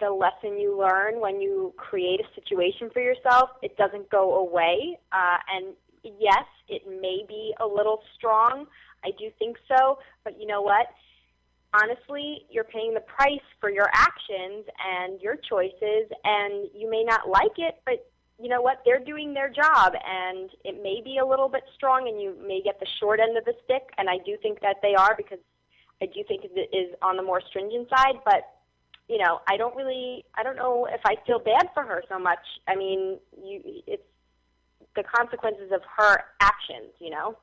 the 0.00 0.10
lesson 0.10 0.58
you 0.58 0.78
learn 0.78 1.20
when 1.20 1.40
you 1.40 1.72
create 1.76 2.20
a 2.20 2.40
situation 2.40 2.90
for 2.92 3.00
yourself. 3.00 3.50
It 3.62 3.76
doesn't 3.76 4.10
go 4.10 4.36
away. 4.36 4.98
Uh, 5.12 5.38
and 5.54 5.74
yes, 6.02 6.44
it 6.68 6.82
may 6.86 7.24
be 7.26 7.54
a 7.60 7.66
little 7.66 8.00
strong. 8.16 8.66
I 9.04 9.10
do 9.18 9.30
think 9.38 9.56
so, 9.68 9.98
but 10.24 10.40
you 10.40 10.46
know 10.46 10.62
what? 10.62 10.86
Honestly, 11.74 12.46
you're 12.50 12.64
paying 12.64 12.94
the 12.94 13.00
price 13.00 13.44
for 13.60 13.70
your 13.70 13.88
actions 13.92 14.64
and 14.80 15.20
your 15.20 15.36
choices, 15.36 16.08
and 16.24 16.68
you 16.74 16.88
may 16.90 17.04
not 17.04 17.28
like 17.28 17.58
it, 17.58 17.76
but 17.84 18.06
you 18.38 18.48
know 18.48 18.60
what? 18.60 18.82
They're 18.84 19.02
doing 19.02 19.32
their 19.34 19.48
job, 19.48 19.94
and 19.94 20.50
it 20.64 20.82
may 20.82 21.00
be 21.02 21.18
a 21.18 21.26
little 21.26 21.48
bit 21.48 21.62
strong, 21.74 22.08
and 22.08 22.20
you 22.20 22.36
may 22.46 22.60
get 22.62 22.78
the 22.80 22.86
short 23.00 23.18
end 23.20 23.36
of 23.36 23.44
the 23.44 23.54
stick. 23.64 23.82
And 23.98 24.08
I 24.08 24.18
do 24.24 24.36
think 24.42 24.60
that 24.60 24.76
they 24.82 24.94
are 24.94 25.14
because 25.16 25.38
I 26.02 26.06
do 26.06 26.22
think 26.28 26.44
it 26.44 26.76
is 26.76 26.94
on 27.02 27.16
the 27.16 27.22
more 27.22 27.40
stringent 27.48 27.88
side. 27.88 28.20
But 28.24 28.44
you 29.08 29.18
know, 29.18 29.40
I 29.48 29.56
don't 29.56 29.74
really, 29.76 30.24
I 30.34 30.42
don't 30.42 30.56
know 30.56 30.86
if 30.90 31.00
I 31.04 31.14
feel 31.26 31.38
bad 31.38 31.68
for 31.72 31.82
her 31.84 32.02
so 32.08 32.18
much. 32.18 32.44
I 32.68 32.74
mean, 32.74 33.18
you, 33.42 33.60
it's 33.86 34.02
the 34.94 35.02
consequences 35.02 35.70
of 35.72 35.80
her 35.96 36.24
actions. 36.40 36.92
You 37.00 37.10
know. 37.10 37.38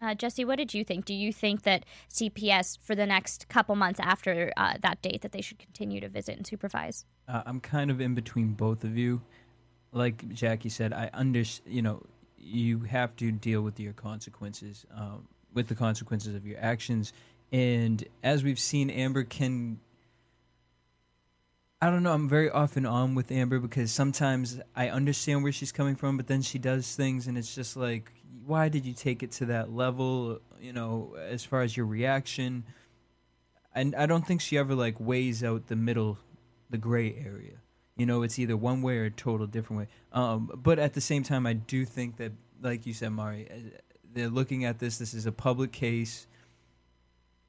Uh, 0.00 0.14
Jesse, 0.14 0.44
what 0.44 0.56
did 0.56 0.74
you 0.74 0.84
think? 0.84 1.04
Do 1.04 1.14
you 1.14 1.32
think 1.32 1.62
that 1.62 1.84
CPS, 2.10 2.78
for 2.80 2.94
the 2.94 3.06
next 3.06 3.48
couple 3.48 3.74
months 3.74 3.98
after 4.00 4.52
uh, 4.56 4.74
that 4.82 5.02
date, 5.02 5.22
that 5.22 5.32
they 5.32 5.40
should 5.40 5.58
continue 5.58 6.00
to 6.00 6.08
visit 6.08 6.36
and 6.36 6.46
supervise? 6.46 7.04
Uh, 7.26 7.42
I'm 7.44 7.60
kind 7.60 7.90
of 7.90 8.00
in 8.00 8.14
between 8.14 8.52
both 8.52 8.84
of 8.84 8.96
you. 8.96 9.20
Like 9.92 10.28
Jackie 10.28 10.68
said, 10.68 10.92
I 10.92 11.10
under 11.12 11.42
you 11.66 11.82
know 11.82 12.02
you 12.36 12.80
have 12.80 13.16
to 13.16 13.32
deal 13.32 13.62
with 13.62 13.80
your 13.80 13.92
consequences, 13.94 14.86
um, 14.94 15.26
with 15.54 15.66
the 15.66 15.74
consequences 15.74 16.34
of 16.34 16.46
your 16.46 16.58
actions, 16.60 17.12
and 17.50 18.04
as 18.22 18.44
we've 18.44 18.60
seen, 18.60 18.90
Amber 18.90 19.24
can. 19.24 19.80
I 21.80 21.90
don't 21.90 22.02
know. 22.02 22.12
I'm 22.12 22.28
very 22.28 22.50
off 22.50 22.76
and 22.76 22.86
on 22.86 23.14
with 23.14 23.30
Amber 23.30 23.60
because 23.60 23.92
sometimes 23.92 24.58
I 24.74 24.88
understand 24.88 25.44
where 25.44 25.52
she's 25.52 25.70
coming 25.70 25.94
from, 25.94 26.16
but 26.16 26.26
then 26.26 26.42
she 26.42 26.58
does 26.58 26.96
things, 26.96 27.28
and 27.28 27.38
it's 27.38 27.54
just 27.54 27.76
like, 27.76 28.10
why 28.44 28.68
did 28.68 28.84
you 28.84 28.92
take 28.92 29.22
it 29.22 29.30
to 29.32 29.46
that 29.46 29.72
level? 29.72 30.40
You 30.60 30.72
know, 30.72 31.16
as 31.16 31.44
far 31.44 31.62
as 31.62 31.76
your 31.76 31.86
reaction, 31.86 32.64
and 33.74 33.94
I 33.94 34.06
don't 34.06 34.26
think 34.26 34.40
she 34.40 34.58
ever 34.58 34.74
like 34.74 34.96
weighs 34.98 35.44
out 35.44 35.68
the 35.68 35.76
middle 35.76 36.18
the 36.68 36.78
gray 36.78 37.14
area. 37.24 37.58
You 37.96 38.06
know, 38.06 38.22
it's 38.22 38.38
either 38.38 38.56
one 38.56 38.82
way 38.82 38.98
or 38.98 39.04
a 39.04 39.10
total 39.10 39.46
different 39.46 39.80
way. 39.80 39.88
Um, 40.12 40.50
but 40.54 40.78
at 40.80 40.94
the 40.94 41.00
same 41.00 41.22
time, 41.22 41.46
I 41.46 41.52
do 41.52 41.84
think 41.84 42.16
that, 42.16 42.32
like 42.60 42.86
you 42.86 42.92
said, 42.92 43.10
Mari, 43.10 43.48
uh, 43.50 43.54
they're 44.12 44.28
looking 44.28 44.64
at 44.64 44.80
this. 44.80 44.98
This 44.98 45.14
is 45.14 45.26
a 45.26 45.32
public 45.32 45.70
case, 45.70 46.26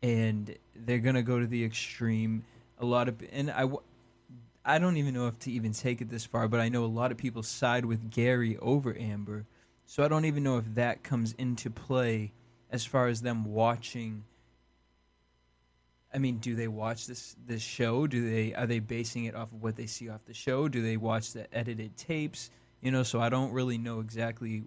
and 0.03 0.55
they're 0.75 0.99
gonna 0.99 1.23
go 1.23 1.39
to 1.39 1.47
the 1.47 1.65
extreme. 1.65 2.43
A 2.77 2.85
lot 2.85 3.09
of, 3.09 3.21
and 3.31 3.49
I, 3.51 3.67
I 4.65 4.79
don't 4.79 4.97
even 4.97 5.13
know 5.13 5.27
if 5.27 5.39
to 5.39 5.51
even 5.51 5.73
take 5.73 6.01
it 6.01 6.09
this 6.09 6.25
far, 6.25 6.47
but 6.47 6.59
I 6.59 6.69
know 6.69 6.83
a 6.83 6.87
lot 6.87 7.11
of 7.11 7.17
people 7.17 7.43
side 7.43 7.85
with 7.85 8.11
Gary 8.11 8.57
over 8.57 8.97
Amber, 8.97 9.45
so 9.85 10.03
I 10.03 10.07
don't 10.07 10.25
even 10.25 10.43
know 10.43 10.57
if 10.57 10.75
that 10.75 11.03
comes 11.03 11.33
into 11.33 11.69
play 11.69 12.33
as 12.69 12.85
far 12.85 13.07
as 13.07 13.21
them 13.21 13.45
watching 13.45 14.23
I 16.13 16.17
mean, 16.17 16.37
do 16.37 16.55
they 16.55 16.67
watch 16.67 17.05
this 17.05 17.35
this 17.45 17.61
show? 17.61 18.07
Do 18.07 18.29
they 18.29 18.53
are 18.55 18.65
they 18.65 18.79
basing 18.79 19.25
it 19.25 19.35
off 19.35 19.51
of 19.51 19.61
what 19.61 19.75
they 19.75 19.85
see 19.85 20.09
off 20.09 20.25
the 20.25 20.33
show? 20.33 20.67
Do 20.67 20.81
they 20.81 20.97
watch 20.97 21.33
the 21.33 21.53
edited 21.55 21.95
tapes? 21.97 22.49
You 22.81 22.91
know, 22.91 23.03
so 23.03 23.19
I 23.19 23.29
don't 23.29 23.51
really 23.51 23.77
know 23.77 23.99
exactly. 23.99 24.63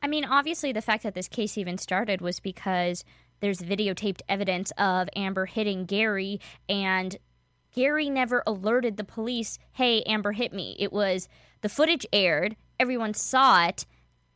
I 0.00 0.06
mean, 0.06 0.24
obviously, 0.24 0.72
the 0.72 0.80
fact 0.80 1.02
that 1.02 1.14
this 1.14 1.28
case 1.28 1.58
even 1.58 1.76
started 1.76 2.20
was 2.20 2.40
because 2.40 3.04
there's 3.40 3.58
videotaped 3.58 4.20
evidence 4.28 4.70
of 4.78 5.08
Amber 5.14 5.46
hitting 5.46 5.84
Gary, 5.84 6.40
and 6.68 7.16
Gary 7.78 8.10
never 8.10 8.42
alerted 8.44 8.96
the 8.96 9.04
police, 9.04 9.56
"Hey, 9.70 10.02
Amber 10.02 10.32
hit 10.32 10.52
me." 10.52 10.74
It 10.80 10.92
was 10.92 11.28
the 11.60 11.68
footage 11.68 12.04
aired, 12.12 12.56
everyone 12.80 13.14
saw 13.14 13.68
it, 13.68 13.86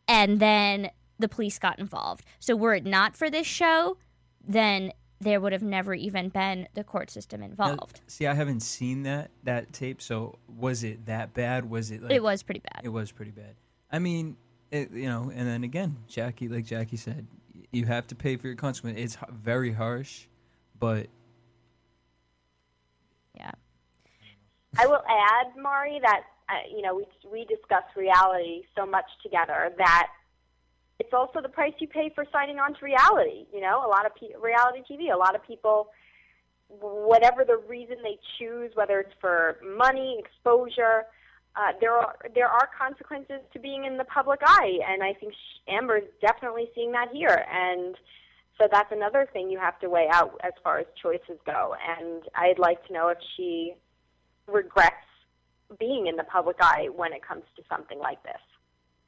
and 0.07 0.39
then 0.39 0.93
the 1.19 1.29
police 1.29 1.59
got 1.59 1.81
involved. 1.81 2.25
So, 2.39 2.55
were 2.55 2.75
it 2.75 2.85
not 2.85 3.17
for 3.17 3.29
this 3.29 3.49
show, 3.49 3.99
then 4.47 4.93
there 5.21 5.41
would 5.41 5.53
have 5.53 5.63
never 5.63 5.93
even 5.93 6.29
been 6.29 6.69
the 6.75 6.85
court 6.85 7.11
system 7.11 7.43
involved. 7.43 7.97
Now, 7.97 8.05
see, 8.07 8.29
I 8.29 8.35
haven't 8.35 8.61
seen 8.61 9.03
that 9.03 9.33
that 9.43 9.73
tape. 9.73 10.01
So 10.01 10.39
was 10.47 10.85
it 10.85 11.07
that 11.07 11.35
bad? 11.35 11.69
Was 11.69 11.91
it? 11.91 12.01
Like, 12.01 12.13
it 12.13 12.23
was 12.23 12.45
pretty 12.45 12.61
bad. 12.61 12.83
It 12.85 12.91
was 12.91 13.11
pretty 13.11 13.33
bad. 13.33 13.57
I 13.91 13.99
mean, 13.99 14.37
it, 14.71 14.93
you 14.93 15.09
know, 15.09 15.33
and 15.35 15.49
then 15.49 15.65
again, 15.65 15.97
Jackie, 16.07 16.47
like 16.47 16.65
Jackie 16.65 16.97
said, 16.97 17.27
you 17.73 17.87
have 17.87 18.07
to 18.07 18.15
pay 18.15 18.37
for 18.37 18.47
your 18.47 18.57
consequence. 18.57 19.01
It's 19.01 19.17
very 19.33 19.73
harsh, 19.73 20.27
but 20.79 21.09
yeah. 23.37 23.53
I 24.79 24.87
will 24.87 25.03
add, 25.09 25.53
Mari, 25.61 26.01
that 26.03 26.23
uh, 26.49 26.55
you 26.75 26.83
know 26.83 26.95
we 26.95 27.05
we 27.31 27.45
discuss 27.45 27.85
reality 27.97 28.63
so 28.77 28.87
much 28.87 29.07
together 29.23 29.73
that 29.79 30.09
it's 30.99 31.13
also 31.13 31.41
the 31.41 31.49
price 31.49 31.73
you 31.79 31.89
pay 31.89 32.11
for 32.15 32.25
signing 32.33 32.59
on 32.59 32.75
to 32.75 32.85
reality. 32.85 33.47
You 33.53 33.61
know, 33.61 33.85
a 33.85 33.89
lot 33.89 34.07
of 34.07 34.15
pe- 34.15 34.39
reality 34.41 34.83
TV, 34.91 35.13
a 35.13 35.17
lot 35.17 35.35
of 35.35 35.45
people, 35.47 35.89
whatever 36.69 37.45
the 37.45 37.57
reason 37.69 37.97
they 38.03 38.19
choose, 38.39 38.71
whether 38.75 39.01
it's 39.01 39.15
for 39.21 39.59
money, 39.77 40.19
exposure, 40.19 41.05
uh, 41.57 41.73
there 41.81 41.93
are 41.93 42.17
there 42.35 42.49
are 42.49 42.69
consequences 42.79 43.41
to 43.53 43.59
being 43.59 43.85
in 43.85 43.99
the 43.99 44.05
public 44.05 44.41
eye, 44.45 44.79
and 44.89 45.03
I 45.03 45.13
think 45.13 45.35
Amber 45.69 45.99
is 45.99 46.05
definitely 46.21 46.71
seeing 46.75 46.93
that 46.93 47.09
here. 47.13 47.45
And 47.53 47.95
so 48.59 48.69
that's 48.71 48.91
another 48.93 49.29
thing 49.33 49.51
you 49.51 49.59
have 49.59 49.79
to 49.81 49.91
weigh 49.91 50.09
out 50.11 50.41
as 50.45 50.53
far 50.63 50.79
as 50.79 50.87
choices 51.01 51.39
go. 51.45 51.75
And 51.99 52.23
I'd 52.35 52.59
like 52.59 52.87
to 52.87 52.93
know 52.93 53.09
if 53.09 53.19
she 53.37 53.75
regrets 54.53 54.97
being 55.79 56.07
in 56.07 56.17
the 56.17 56.25
public 56.25 56.57
eye 56.61 56.89
when 56.95 57.13
it 57.13 57.27
comes 57.27 57.45
to 57.57 57.63
something 57.69 57.99
like 57.99 58.23
this. 58.23 58.41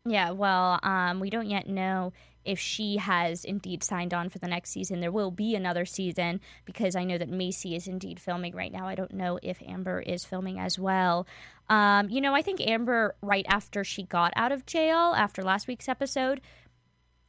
Yeah, 0.06 0.30
well, 0.32 0.80
um, 0.82 1.20
we 1.20 1.30
don't 1.30 1.48
yet 1.48 1.66
know 1.66 2.12
if 2.44 2.58
she 2.58 2.98
has 2.98 3.44
indeed 3.44 3.82
signed 3.82 4.12
on 4.12 4.28
for 4.28 4.38
the 4.38 4.48
next 4.48 4.70
season. 4.70 5.00
There 5.00 5.10
will 5.10 5.30
be 5.30 5.54
another 5.54 5.86
season 5.86 6.40
because 6.66 6.94
I 6.94 7.04
know 7.04 7.16
that 7.16 7.30
Maci 7.30 7.74
is 7.74 7.88
indeed 7.88 8.20
filming 8.20 8.54
right 8.54 8.70
now. 8.70 8.86
I 8.86 8.94
don't 8.94 9.14
know 9.14 9.38
if 9.42 9.62
Amber 9.62 10.00
is 10.00 10.24
filming 10.26 10.58
as 10.58 10.78
well. 10.78 11.26
Um, 11.70 12.10
you 12.10 12.20
know, 12.20 12.34
I 12.34 12.42
think 12.42 12.60
Amber, 12.60 13.16
right 13.22 13.46
after 13.48 13.82
she 13.82 14.02
got 14.02 14.34
out 14.36 14.52
of 14.52 14.66
jail, 14.66 15.14
after 15.16 15.42
last 15.42 15.66
week's 15.66 15.88
episode, 15.88 16.42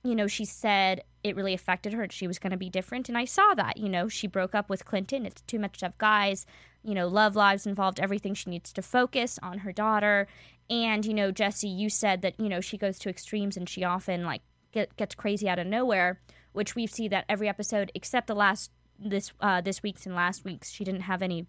you 0.04 0.16
know, 0.16 0.28
she 0.28 0.44
said 0.44 1.04
it 1.24 1.36
really 1.36 1.54
affected 1.54 1.94
her 1.94 2.04
and 2.04 2.12
she 2.12 2.28
was 2.28 2.38
going 2.38 2.52
to 2.52 2.58
be 2.58 2.70
different. 2.70 3.08
And 3.08 3.18
I 3.18 3.26
saw 3.26 3.54
that. 3.56 3.78
You 3.78 3.90
know, 3.90 4.10
she 4.10 4.28
broke 4.28 4.54
up 4.54 4.70
with 4.70 4.86
Clinton. 4.86 5.26
It's 5.26 5.42
too 5.42 5.60
much 5.60 5.82
of 5.82 5.98
guys. 5.98 6.46
You 6.86 6.94
know, 6.94 7.08
love 7.08 7.36
lives 7.36 7.66
involved, 7.66 8.00
everything. 8.00 8.34
She 8.34 8.50
needs 8.50 8.72
to 8.74 8.82
focus 8.82 9.40
on 9.42 9.60
her 9.60 9.72
daughter. 9.72 10.28
And, 10.70 11.06
you 11.06 11.14
know, 11.14 11.32
Jesse, 11.32 11.68
you 11.68 11.90
said 11.90 12.22
that, 12.22 12.40
you 12.40 12.48
know, 12.48 12.62
she 12.62 12.78
goes 12.78 13.00
to 13.00 13.10
extremes 13.10 13.58
and 13.58 13.68
she 13.68 13.84
often, 13.84 14.24
like, 14.24 14.42
get, 14.72 14.96
gets 14.96 15.16
crazy 15.16 15.50
out 15.50 15.60
of 15.60 15.68
nowhere, 15.68 16.20
which 16.54 16.76
we 16.76 16.88
see 16.88 17.08
that 17.08 17.26
every 17.28 17.50
episode 17.50 17.92
except 17.96 18.28
the 18.28 18.36
last, 18.36 18.72
this, 19.00 19.32
uh, 19.42 19.62
this 19.62 19.82
week's 19.82 20.06
and 20.06 20.16
last 20.16 20.46
week's, 20.46 20.70
she 20.70 20.84
didn't 20.84 21.02
have 21.02 21.22
any 21.22 21.48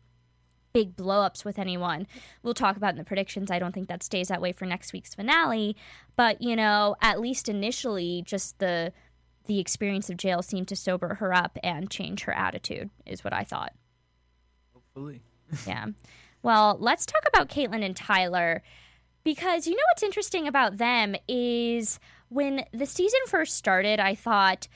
big 0.77 0.95
blowups 0.95 1.43
with 1.43 1.59
anyone. 1.59 2.07
We'll 2.43 2.53
talk 2.53 2.77
about 2.77 2.91
in 2.91 2.99
the 2.99 3.05
predictions. 3.05 3.51
I 3.51 3.59
don't 3.59 3.73
think 3.73 3.89
that 3.89 4.03
stays 4.03 4.29
that 4.29 4.43
way 4.43 4.53
for 4.53 4.67
next 4.67 4.93
week's 4.93 5.15
finale, 5.15 5.75
but 6.17 6.43
you 6.43 6.55
know, 6.55 6.97
at 7.01 7.19
least 7.19 7.49
initially, 7.49 8.23
just 8.27 8.59
the 8.59 8.93
the 9.47 9.59
experience 9.59 10.11
of 10.11 10.19
jail 10.19 10.43
seemed 10.43 10.69
to 10.69 10.77
sober 10.77 11.15
her 11.15 11.33
up 11.33 11.57
and 11.63 11.89
change 11.89 12.25
her 12.25 12.33
attitude. 12.35 12.91
Is 13.07 13.25
what 13.25 13.33
I 13.33 13.43
thought. 13.43 13.73
Yeah. 15.67 15.87
Well, 16.43 16.77
let's 16.81 17.07
talk 17.07 17.23
about 17.29 17.49
Catelynn 17.49 17.85
and 17.85 17.97
Tyler 17.97 18.63
because 19.25 19.67
you 19.67 19.75
know 19.75 19.83
what's 19.93 20.03
interesting 20.03 20.47
about 20.47 20.77
them 20.79 21.17
is 21.29 21.99
when 22.29 22.65
the 22.73 22.87
season 22.87 23.21
first 23.27 23.57
started, 23.57 24.01
I 24.01 24.15
thought, 24.15 24.69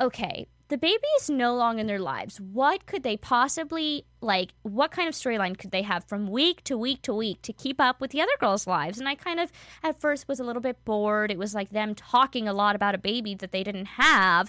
okay, 0.00 0.46
the 0.68 0.78
baby 0.78 1.06
is 1.20 1.28
no 1.28 1.56
longer 1.56 1.80
in 1.80 1.88
their 1.88 1.98
lives. 1.98 2.40
What 2.40 2.86
could 2.86 3.02
they 3.02 3.16
possibly 3.16 4.04
like? 4.20 4.50
What 4.62 4.92
kind 4.92 5.08
of 5.08 5.14
storyline 5.14 5.58
could 5.58 5.72
they 5.72 5.82
have 5.82 6.04
from 6.04 6.28
week 6.28 6.62
to 6.64 6.78
week 6.78 7.02
to 7.02 7.12
week 7.12 7.42
to 7.42 7.52
keep 7.52 7.80
up 7.80 8.00
with 8.00 8.12
the 8.12 8.20
other 8.20 8.30
girls' 8.38 8.68
lives? 8.68 9.00
And 9.00 9.08
I 9.08 9.16
kind 9.16 9.40
of 9.40 9.50
at 9.82 10.00
first 10.00 10.28
was 10.28 10.38
a 10.38 10.44
little 10.44 10.62
bit 10.62 10.84
bored. 10.84 11.32
It 11.32 11.38
was 11.38 11.54
like 11.56 11.70
them 11.70 11.96
talking 11.96 12.46
a 12.46 12.52
lot 12.52 12.76
about 12.76 12.94
a 12.94 12.98
baby 12.98 13.34
that 13.34 13.50
they 13.50 13.64
didn't 13.64 13.86
have. 13.86 14.48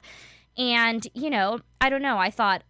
And, 0.56 1.08
you 1.16 1.32
know, 1.32 1.62
I 1.80 1.90
don't 1.90 2.04
know. 2.04 2.20
I 2.20 2.30
thought 2.30 2.62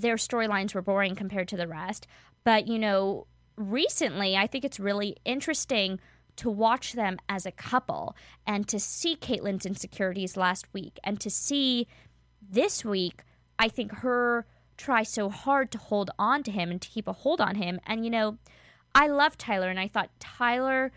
their 0.00 0.16
storylines 0.16 0.74
were 0.74 0.82
boring 0.82 1.14
compared 1.14 1.48
to 1.48 1.56
the 1.56 1.66
rest. 1.66 2.06
But, 2.44 2.68
you 2.68 2.78
know, 2.78 3.26
recently, 3.56 4.36
I 4.36 4.46
think 4.46 4.64
it's 4.64 4.80
really 4.80 5.16
interesting 5.24 6.00
to 6.36 6.48
watch 6.48 6.92
them 6.92 7.18
as 7.28 7.44
a 7.44 7.52
couple 7.52 8.14
and 8.46 8.68
to 8.68 8.78
see 8.78 9.16
Catelynn's 9.16 9.66
insecurities 9.66 10.36
last 10.36 10.72
week 10.72 10.98
and 11.02 11.20
to 11.20 11.28
see 11.28 11.88
this 12.40 12.84
week, 12.84 13.24
I 13.58 13.68
think 13.68 13.92
her 13.98 14.46
try 14.76 15.02
so 15.02 15.28
hard 15.28 15.72
to 15.72 15.78
hold 15.78 16.12
on 16.16 16.44
to 16.44 16.52
him 16.52 16.70
and 16.70 16.80
to 16.80 16.88
keep 16.88 17.08
a 17.08 17.12
hold 17.12 17.40
on 17.40 17.56
him. 17.56 17.80
And, 17.84 18.04
you 18.04 18.10
know, 18.10 18.38
I 18.94 19.08
love 19.08 19.36
Tyler 19.36 19.68
and 19.68 19.80
I 19.80 19.88
thought 19.88 20.10
Tyler, 20.20 20.92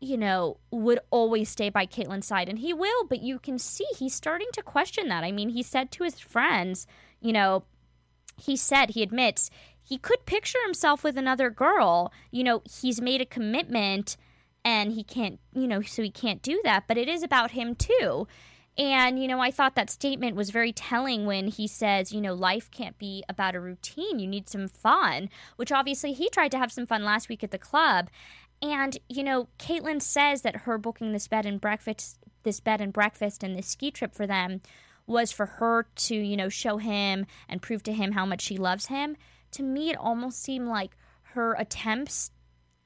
you 0.00 0.16
know, 0.16 0.58
would 0.70 1.00
always 1.10 1.48
stay 1.48 1.68
by 1.68 1.84
Catelynn's 1.84 2.26
side 2.26 2.48
and 2.48 2.60
he 2.60 2.72
will, 2.72 3.04
but 3.08 3.20
you 3.20 3.40
can 3.40 3.58
see 3.58 3.86
he's 3.98 4.14
starting 4.14 4.48
to 4.52 4.62
question 4.62 5.08
that. 5.08 5.24
I 5.24 5.32
mean, 5.32 5.48
he 5.48 5.64
said 5.64 5.90
to 5.92 6.04
his 6.04 6.20
friends, 6.20 6.86
you 7.20 7.32
know, 7.32 7.64
he 8.42 8.56
said, 8.56 8.90
he 8.90 9.02
admits, 9.02 9.50
he 9.82 9.98
could 9.98 10.26
picture 10.26 10.58
himself 10.64 11.04
with 11.04 11.16
another 11.16 11.50
girl. 11.50 12.12
You 12.30 12.44
know, 12.44 12.62
he's 12.80 13.00
made 13.00 13.20
a 13.20 13.26
commitment 13.26 14.16
and 14.64 14.92
he 14.92 15.02
can't, 15.02 15.40
you 15.54 15.66
know, 15.66 15.82
so 15.82 16.02
he 16.02 16.10
can't 16.10 16.42
do 16.42 16.60
that. 16.64 16.84
But 16.86 16.98
it 16.98 17.08
is 17.08 17.22
about 17.22 17.52
him 17.52 17.74
too. 17.74 18.26
And, 18.78 19.20
you 19.20 19.28
know, 19.28 19.40
I 19.40 19.50
thought 19.50 19.74
that 19.74 19.90
statement 19.90 20.34
was 20.34 20.50
very 20.50 20.72
telling 20.72 21.26
when 21.26 21.48
he 21.48 21.66
says, 21.66 22.10
you 22.10 22.22
know, 22.22 22.32
life 22.32 22.70
can't 22.70 22.96
be 22.96 23.22
about 23.28 23.54
a 23.54 23.60
routine. 23.60 24.18
You 24.18 24.26
need 24.26 24.48
some 24.48 24.66
fun, 24.66 25.28
which 25.56 25.72
obviously 25.72 26.14
he 26.14 26.30
tried 26.30 26.52
to 26.52 26.58
have 26.58 26.72
some 26.72 26.86
fun 26.86 27.04
last 27.04 27.28
week 27.28 27.44
at 27.44 27.50
the 27.50 27.58
club. 27.58 28.08
And, 28.62 28.96
you 29.08 29.24
know, 29.24 29.48
Catelynn 29.58 30.00
says 30.00 30.42
that 30.42 30.62
her 30.62 30.78
booking 30.78 31.12
this 31.12 31.28
bed 31.28 31.44
and 31.44 31.60
breakfast, 31.60 32.18
this 32.44 32.60
bed 32.60 32.80
and 32.80 32.92
breakfast 32.92 33.42
and 33.42 33.56
this 33.56 33.66
ski 33.66 33.90
trip 33.90 34.14
for 34.14 34.26
them 34.26 34.62
was 35.06 35.32
for 35.32 35.46
her 35.46 35.86
to, 35.96 36.14
you 36.14 36.36
know, 36.36 36.48
show 36.48 36.78
him 36.78 37.26
and 37.48 37.60
prove 37.60 37.82
to 37.84 37.92
him 37.92 38.12
how 38.12 38.24
much 38.26 38.40
she 38.42 38.56
loves 38.56 38.86
him. 38.86 39.16
To 39.52 39.62
me, 39.62 39.90
it 39.90 39.96
almost 39.96 40.42
seemed 40.42 40.68
like 40.68 40.96
her 41.34 41.54
attempts 41.54 42.30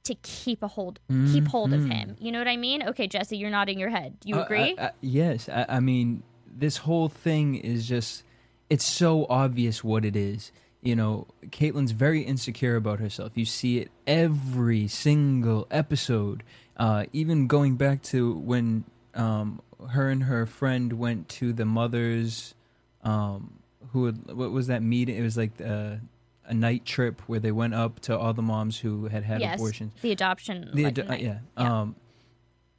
to 0.04 0.14
keep 0.22 0.62
a 0.62 0.68
hold 0.68 1.00
keep 1.32 1.48
hold 1.48 1.72
of 1.72 1.84
him. 1.84 2.16
You 2.20 2.30
know 2.30 2.38
what 2.38 2.46
I 2.46 2.56
mean? 2.56 2.82
Okay, 2.90 3.08
Jesse, 3.08 3.36
you're 3.36 3.50
nodding 3.50 3.78
your 3.78 3.90
head. 3.90 4.20
Do 4.20 4.28
you 4.28 4.36
Uh, 4.36 4.44
agree? 4.44 4.76
I- 4.78 4.86
I- 4.86 4.90
yes. 5.00 5.48
I, 5.48 5.66
I 5.68 5.80
mean, 5.80 6.22
this 6.46 6.76
whole 6.76 7.08
thing 7.08 7.56
is 7.56 7.88
just, 7.88 8.22
it's 8.70 8.84
so 8.84 9.26
obvious 9.28 9.82
what 9.82 10.04
it 10.04 10.14
is. 10.16 10.52
You 10.80 10.94
know, 10.94 11.26
Catelynn's 11.50 11.90
very 11.90 12.22
insecure 12.22 12.76
about 12.76 13.00
herself. 13.00 13.32
You 13.34 13.44
see 13.44 13.78
it 13.78 13.90
every 14.06 14.86
single 14.86 15.66
episode. 15.72 16.44
Uh, 16.76 17.06
even 17.12 17.48
going 17.48 17.74
back 17.76 18.02
to 18.02 18.34
when 18.34 18.84
um, 19.14 19.60
her 19.90 20.08
and 20.08 20.24
her 20.24 20.46
friend 20.46 20.92
went 20.94 21.28
to 21.28 21.52
the 21.52 21.64
mother's, 21.64 22.54
um, 23.02 23.58
who 23.92 24.06
had, 24.06 24.32
what 24.32 24.50
was 24.50 24.66
that 24.68 24.82
meeting? 24.82 25.16
It 25.16 25.22
was 25.22 25.36
like 25.36 25.52
uh, 25.60 25.96
a 26.44 26.54
night 26.54 26.84
trip 26.84 27.20
where 27.26 27.40
they 27.40 27.52
went 27.52 27.74
up 27.74 28.00
to 28.00 28.18
all 28.18 28.32
the 28.32 28.42
moms 28.42 28.78
who 28.78 29.06
had 29.06 29.24
had 29.24 29.40
yes, 29.40 29.54
abortions 29.58 29.92
the 30.00 30.12
adoption. 30.12 30.70
the 30.72 30.84
like, 30.84 30.92
ado- 30.92 31.02
uh, 31.02 31.06
night. 31.06 31.22
yeah. 31.22 31.38
Um, 31.56 31.96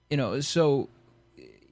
you 0.10 0.18
know, 0.18 0.40
so 0.42 0.90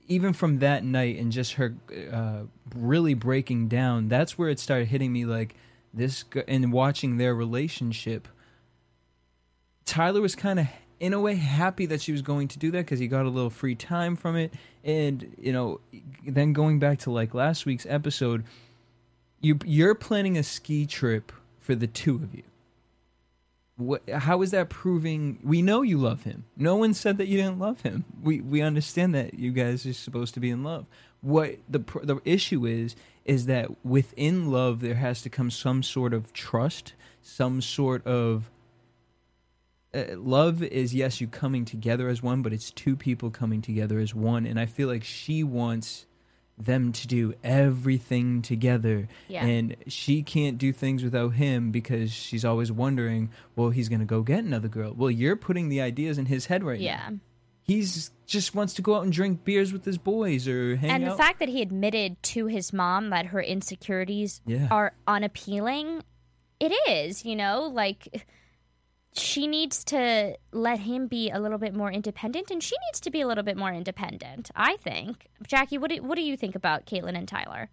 even 0.08 0.34
from 0.34 0.60
that 0.60 0.84
night 0.84 1.18
and 1.18 1.32
just 1.32 1.54
her 1.54 1.76
uh, 2.12 2.42
really 2.76 3.14
breaking 3.14 3.68
down, 3.68 4.08
that's 4.08 4.38
where 4.38 4.50
it 4.50 4.60
started 4.60 4.88
hitting 4.88 5.12
me 5.12 5.26
like 5.26 5.56
this. 5.94 6.24
And 6.48 6.72
watching 6.72 7.18
their 7.18 7.34
relationship, 7.34 8.28
Tyler 9.86 10.22
was 10.22 10.36
kind 10.36 10.60
of, 10.60 10.68
in 11.00 11.14
a 11.14 11.20
way, 11.20 11.36
happy 11.36 11.86
that 11.88 12.02
she 12.02 12.12
was 12.12 12.22
going 12.22 12.48
to 12.50 12.60
do 12.60 12.72
that 12.72 12.80
because 12.80 13.00
he 13.00 13.08
got 13.08 13.26
a 13.26 13.30
little 13.30 13.50
free 13.50 13.76
time 13.76 14.16
from 14.16 14.36
it. 14.36 14.54
And 14.84 15.36
you 15.40 15.52
know, 15.52 15.80
then 16.26 16.54
going 16.54 16.80
back 16.80 17.00
to 17.00 17.12
like 17.12 17.34
last 17.34 17.66
week's 17.66 17.86
episode, 17.88 18.44
you 19.42 19.60
you're 19.66 19.96
planning 19.96 20.38
a 20.38 20.44
ski 20.44 20.86
trip 20.86 21.32
for 21.60 21.76
the 21.76 21.88
two 21.88 22.16
of 22.16 22.34
you. 22.34 22.44
What 23.78 24.10
how 24.10 24.42
is 24.42 24.52
that 24.52 24.70
proving? 24.70 25.40
We 25.44 25.62
know 25.62 25.82
you 25.82 25.98
love 25.98 26.24
him. 26.24 26.46
No 26.56 26.78
one 26.78 26.94
said 26.94 27.18
that 27.18 27.28
you 27.28 27.38
didn't 27.38 27.60
love 27.60 27.82
him. 27.82 28.06
We 28.22 28.42
we 28.42 28.62
understand 28.62 29.14
that 29.16 29.34
you 29.34 29.52
guys 29.52 29.86
are 29.86 29.94
supposed 29.94 30.34
to 30.36 30.40
be 30.40 30.50
in 30.50 30.64
love. 30.64 30.86
What 31.22 31.58
the 31.68 31.80
the 32.04 32.20
issue 32.24 32.66
is 32.66 32.96
is 33.26 33.48
that 33.48 33.86
within 33.86 34.52
love 34.52 34.82
there 34.82 34.96
has 34.96 35.22
to 35.24 35.30
come 35.30 35.50
some 35.50 35.82
sort 35.82 36.14
of 36.14 36.32
trust 36.32 36.94
some 37.26 37.60
sort 37.60 38.06
of 38.06 38.52
uh, 39.96 40.18
love 40.18 40.62
is 40.62 40.94
yes 40.94 41.22
you 41.22 41.28
coming 41.28 41.64
together 41.66 42.08
as 42.10 42.22
one 42.22 42.42
but 42.42 42.52
it's 42.54 42.70
two 42.72 42.96
people 42.96 43.30
coming 43.32 43.62
together 43.62 44.00
as 44.00 44.14
one 44.14 44.46
and 44.46 44.60
i 44.60 44.66
feel 44.66 44.88
like 44.88 45.04
she 45.04 45.44
wants 45.44 46.06
them 46.58 46.92
to 46.94 47.06
do 47.08 47.34
everything 47.44 48.42
together 48.42 49.08
Yeah. 49.28 49.46
and 49.46 49.76
she 49.88 50.24
can't 50.24 50.58
do 50.58 50.72
things 50.72 51.04
without 51.04 51.30
him 51.34 51.72
because 51.72 52.12
she's 52.12 52.46
always 52.46 52.72
wondering 52.72 53.30
well 53.56 53.70
he's 53.72 53.90
going 53.90 54.00
to 54.00 54.06
go 54.06 54.22
get 54.22 54.44
another 54.44 54.68
girl 54.70 54.94
well 54.96 55.12
you're 55.12 55.36
putting 55.36 55.70
the 55.70 55.82
ideas 55.82 56.18
in 56.18 56.28
his 56.28 56.46
head 56.46 56.64
right 56.64 56.80
yeah. 56.80 57.10
now 57.10 57.20
he's 57.64 58.12
just 58.26 58.56
wants 58.56 58.74
to 58.76 58.82
go 58.82 58.96
out 58.96 59.04
and 59.04 59.12
drink 59.12 59.44
beers 59.44 59.74
with 59.74 59.84
his 59.86 59.98
boys 59.98 60.48
or 60.48 60.76
hang 60.78 60.90
And 60.92 61.04
out 61.04 61.12
the 61.12 61.18
fact 61.24 61.40
that 61.40 61.50
he 61.50 61.62
admitted 61.62 62.22
to 62.24 62.46
his 62.48 62.72
mom 62.72 63.10
that 63.10 63.28
her 63.28 63.42
insecurities 63.42 64.40
Yeah. 64.46 64.68
are 64.72 64.94
unappealing, 65.08 66.02
it 66.60 66.72
is, 66.90 67.26
you 67.26 67.36
know, 67.36 67.70
like 67.74 68.26
she 69.18 69.48
needs 69.48 69.84
to 69.86 70.38
let 70.52 70.80
him 70.80 71.08
be 71.08 71.30
a 71.30 71.40
little 71.40 71.58
bit 71.58 71.74
more 71.74 71.92
independent 71.92 72.52
and 72.52 72.62
she 72.62 72.76
needs 72.88 73.00
to 73.02 73.10
be 73.10 73.22
a 73.22 73.28
little 73.28 73.44
bit 73.44 73.58
more 73.58 73.72
independent, 73.72 74.52
I 74.56 74.78
think. 74.78 75.28
Jackie, 75.48 75.78
what 75.78 75.92
do, 75.92 76.04
what 76.04 76.16
do 76.16 76.22
you 76.22 76.36
think 76.36 76.56
about 76.56 76.86
Catelynn 76.86 77.18
and 77.18 77.28
Tyler? 77.28 77.70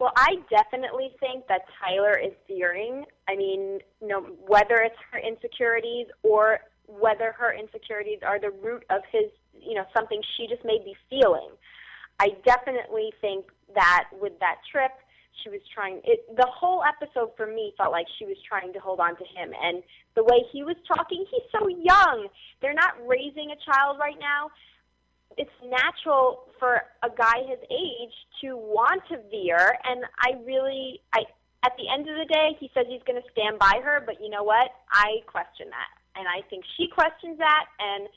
Well, 0.00 0.12
I 0.16 0.36
definitely 0.50 1.12
think 1.20 1.46
that 1.46 1.62
Tyler 1.78 2.18
is 2.18 2.32
fearing. 2.48 3.04
I 3.28 3.36
mean, 3.36 3.78
you 4.00 4.08
know, 4.08 4.22
whether 4.46 4.78
it's 4.78 4.96
her 5.12 5.18
insecurities 5.18 6.06
or 6.24 6.58
whether 6.88 7.32
her 7.38 7.54
insecurities 7.54 8.18
are 8.26 8.40
the 8.40 8.50
root 8.50 8.84
of 8.90 9.02
his, 9.12 9.30
you 9.60 9.74
know, 9.74 9.84
something 9.94 10.20
she 10.36 10.48
just 10.48 10.64
may 10.64 10.78
be 10.84 10.96
feeling. 11.08 11.50
I 12.18 12.30
definitely 12.44 13.12
think 13.20 13.46
that 13.74 14.08
with 14.20 14.38
that 14.40 14.56
trip, 14.70 14.90
she 15.42 15.50
was 15.50 15.60
trying. 15.74 16.00
It, 16.04 16.24
the 16.36 16.46
whole 16.46 16.82
episode 16.84 17.30
for 17.36 17.46
me 17.46 17.72
felt 17.76 17.92
like 17.92 18.06
she 18.18 18.24
was 18.24 18.36
trying 18.46 18.72
to 18.72 18.80
hold 18.80 19.00
on 19.00 19.16
to 19.16 19.24
him, 19.24 19.52
and 19.62 19.82
the 20.14 20.24
way 20.24 20.44
he 20.52 20.62
was 20.62 20.76
talking, 20.86 21.24
he's 21.30 21.48
so 21.50 21.68
young. 21.68 22.28
They're 22.60 22.74
not 22.74 22.94
raising 23.06 23.50
a 23.50 23.58
child 23.64 23.98
right 23.98 24.18
now. 24.20 24.50
It's 25.38 25.56
natural 25.64 26.52
for 26.58 26.82
a 27.02 27.08
guy 27.08 27.40
his 27.48 27.58
age 27.70 28.14
to 28.42 28.56
want 28.56 29.02
to 29.08 29.16
veer. 29.30 29.78
And 29.84 30.04
I 30.20 30.36
really 30.44 31.00
I 31.14 31.24
at 31.64 31.72
the 31.78 31.88
end 31.88 32.08
of 32.08 32.16
the 32.16 32.28
day 32.28 32.56
he 32.60 32.70
says 32.74 32.84
he's 32.88 33.02
going 33.06 33.20
to 33.20 33.28
stand 33.32 33.58
by 33.58 33.80
her 33.82 34.02
but 34.04 34.20
you 34.20 34.28
know 34.28 34.42
what? 34.42 34.70
I 34.92 35.24
question 35.26 35.68
that. 35.70 35.92
And 36.20 36.28
I 36.28 36.46
think 36.50 36.64
she 36.76 36.88
questions 36.92 37.38
that. 37.38 37.64
And 37.80 38.08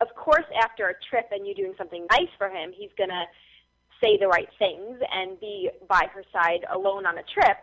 of 0.00 0.08
course 0.16 0.48
after 0.64 0.88
a 0.88 0.96
trip 1.10 1.28
and 1.30 1.46
you 1.46 1.54
doing 1.54 1.74
something 1.76 2.06
nice 2.10 2.32
for 2.38 2.48
him 2.48 2.72
he's 2.72 2.90
going 2.96 3.10
to 3.10 3.24
say 4.02 4.18
the 4.18 4.28
right 4.28 4.48
things 4.58 4.98
and 5.12 5.38
be 5.40 5.70
by 5.88 6.06
her 6.14 6.24
side 6.32 6.64
alone 6.72 7.06
on 7.06 7.18
a 7.18 7.22
trip 7.34 7.56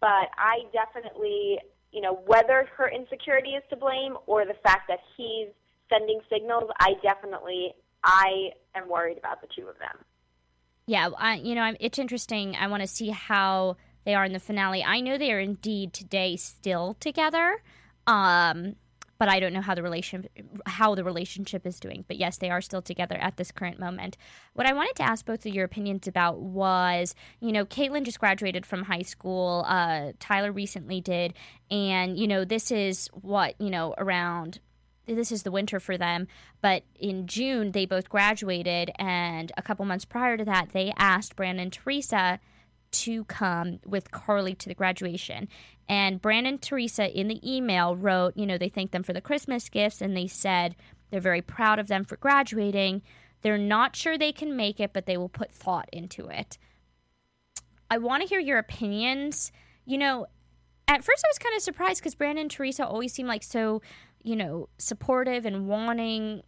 but 0.00 0.30
I 0.38 0.62
definitely 0.72 1.58
you 1.92 2.00
know 2.00 2.20
whether 2.26 2.68
her 2.76 2.88
insecurity 2.88 3.50
is 3.50 3.62
to 3.70 3.76
blame 3.76 4.16
or 4.26 4.46
the 4.46 4.54
fact 4.62 4.88
that 4.88 5.00
he's 5.16 5.48
sending 5.88 6.20
signals 6.30 6.70
I 6.78 6.94
definitely 7.02 7.74
I 8.04 8.50
am 8.74 8.88
worried 8.88 9.18
about 9.18 9.40
the 9.40 9.48
two 9.54 9.68
of 9.68 9.78
them. 9.78 10.04
Yeah, 10.86 11.10
I, 11.16 11.36
you 11.36 11.54
know, 11.54 11.74
it's 11.78 11.98
interesting. 11.98 12.56
I 12.56 12.66
want 12.66 12.82
to 12.82 12.86
see 12.86 13.10
how 13.10 13.76
they 14.04 14.14
are 14.14 14.24
in 14.24 14.32
the 14.32 14.40
finale. 14.40 14.82
I 14.82 15.00
know 15.00 15.18
they 15.18 15.32
are 15.32 15.40
indeed 15.40 15.92
today 15.92 16.36
still 16.36 16.96
together, 16.98 17.62
um, 18.06 18.76
but 19.20 19.28
I 19.28 19.38
don't 19.38 19.52
know 19.52 19.60
how 19.60 19.74
the 19.74 19.82
relation 19.82 20.26
how 20.64 20.94
the 20.94 21.04
relationship 21.04 21.66
is 21.66 21.78
doing. 21.78 22.06
But 22.08 22.16
yes, 22.16 22.38
they 22.38 22.48
are 22.48 22.62
still 22.62 22.80
together 22.80 23.16
at 23.16 23.36
this 23.36 23.52
current 23.52 23.78
moment. 23.78 24.16
What 24.54 24.66
I 24.66 24.72
wanted 24.72 24.96
to 24.96 25.02
ask 25.02 25.26
both 25.26 25.44
of 25.44 25.54
your 25.54 25.66
opinions 25.66 26.08
about 26.08 26.40
was, 26.40 27.14
you 27.38 27.52
know, 27.52 27.66
Catelynn 27.66 28.04
just 28.04 28.18
graduated 28.18 28.64
from 28.64 28.84
high 28.84 29.02
school. 29.02 29.66
Uh, 29.68 30.12
Tyler 30.20 30.50
recently 30.50 31.02
did, 31.02 31.34
and 31.70 32.18
you 32.18 32.26
know, 32.26 32.46
this 32.46 32.70
is 32.70 33.10
what 33.12 33.60
you 33.60 33.68
know 33.68 33.94
around 33.98 34.58
this 35.06 35.32
is 35.32 35.42
the 35.42 35.50
winter 35.50 35.80
for 35.80 35.98
them. 35.98 36.26
But 36.62 36.84
in 36.98 37.26
June, 37.26 37.72
they 37.72 37.84
both 37.84 38.08
graduated, 38.08 38.90
and 38.98 39.52
a 39.58 39.62
couple 39.62 39.84
months 39.84 40.06
prior 40.06 40.38
to 40.38 40.46
that, 40.46 40.70
they 40.70 40.94
asked 40.96 41.36
Brandon 41.36 41.64
and 41.64 41.72
Teresa 41.72 42.40
to 42.92 43.24
come 43.24 43.80
with 43.84 44.10
Carly 44.10 44.54
to 44.54 44.68
the 44.68 44.74
graduation. 44.74 45.48
And 45.90 46.22
Brandon 46.22 46.54
and 46.54 46.62
Teresa 46.62 47.10
in 47.18 47.26
the 47.26 47.40
email 47.44 47.96
wrote, 47.96 48.36
you 48.36 48.46
know, 48.46 48.56
they 48.56 48.68
thanked 48.68 48.92
them 48.92 49.02
for 49.02 49.12
the 49.12 49.20
Christmas 49.20 49.68
gifts, 49.68 50.00
and 50.00 50.16
they 50.16 50.28
said 50.28 50.76
they're 51.10 51.20
very 51.20 51.42
proud 51.42 51.80
of 51.80 51.88
them 51.88 52.04
for 52.04 52.16
graduating. 52.16 53.02
They're 53.42 53.58
not 53.58 53.96
sure 53.96 54.16
they 54.16 54.30
can 54.30 54.56
make 54.56 54.78
it, 54.78 54.92
but 54.92 55.06
they 55.06 55.16
will 55.16 55.28
put 55.28 55.50
thought 55.50 55.88
into 55.92 56.28
it. 56.28 56.58
I 57.90 57.98
want 57.98 58.22
to 58.22 58.28
hear 58.28 58.38
your 58.38 58.58
opinions. 58.58 59.50
You 59.84 59.98
know, 59.98 60.26
at 60.86 61.02
first 61.02 61.24
I 61.26 61.28
was 61.28 61.38
kind 61.38 61.56
of 61.56 61.62
surprised 61.62 62.00
because 62.00 62.14
Brandon 62.14 62.42
and 62.42 62.50
Teresa 62.52 62.86
always 62.86 63.12
seem 63.12 63.26
like 63.26 63.42
so, 63.42 63.82
you 64.22 64.36
know, 64.36 64.68
supportive 64.78 65.44
and 65.44 65.66
wanting 65.66 66.42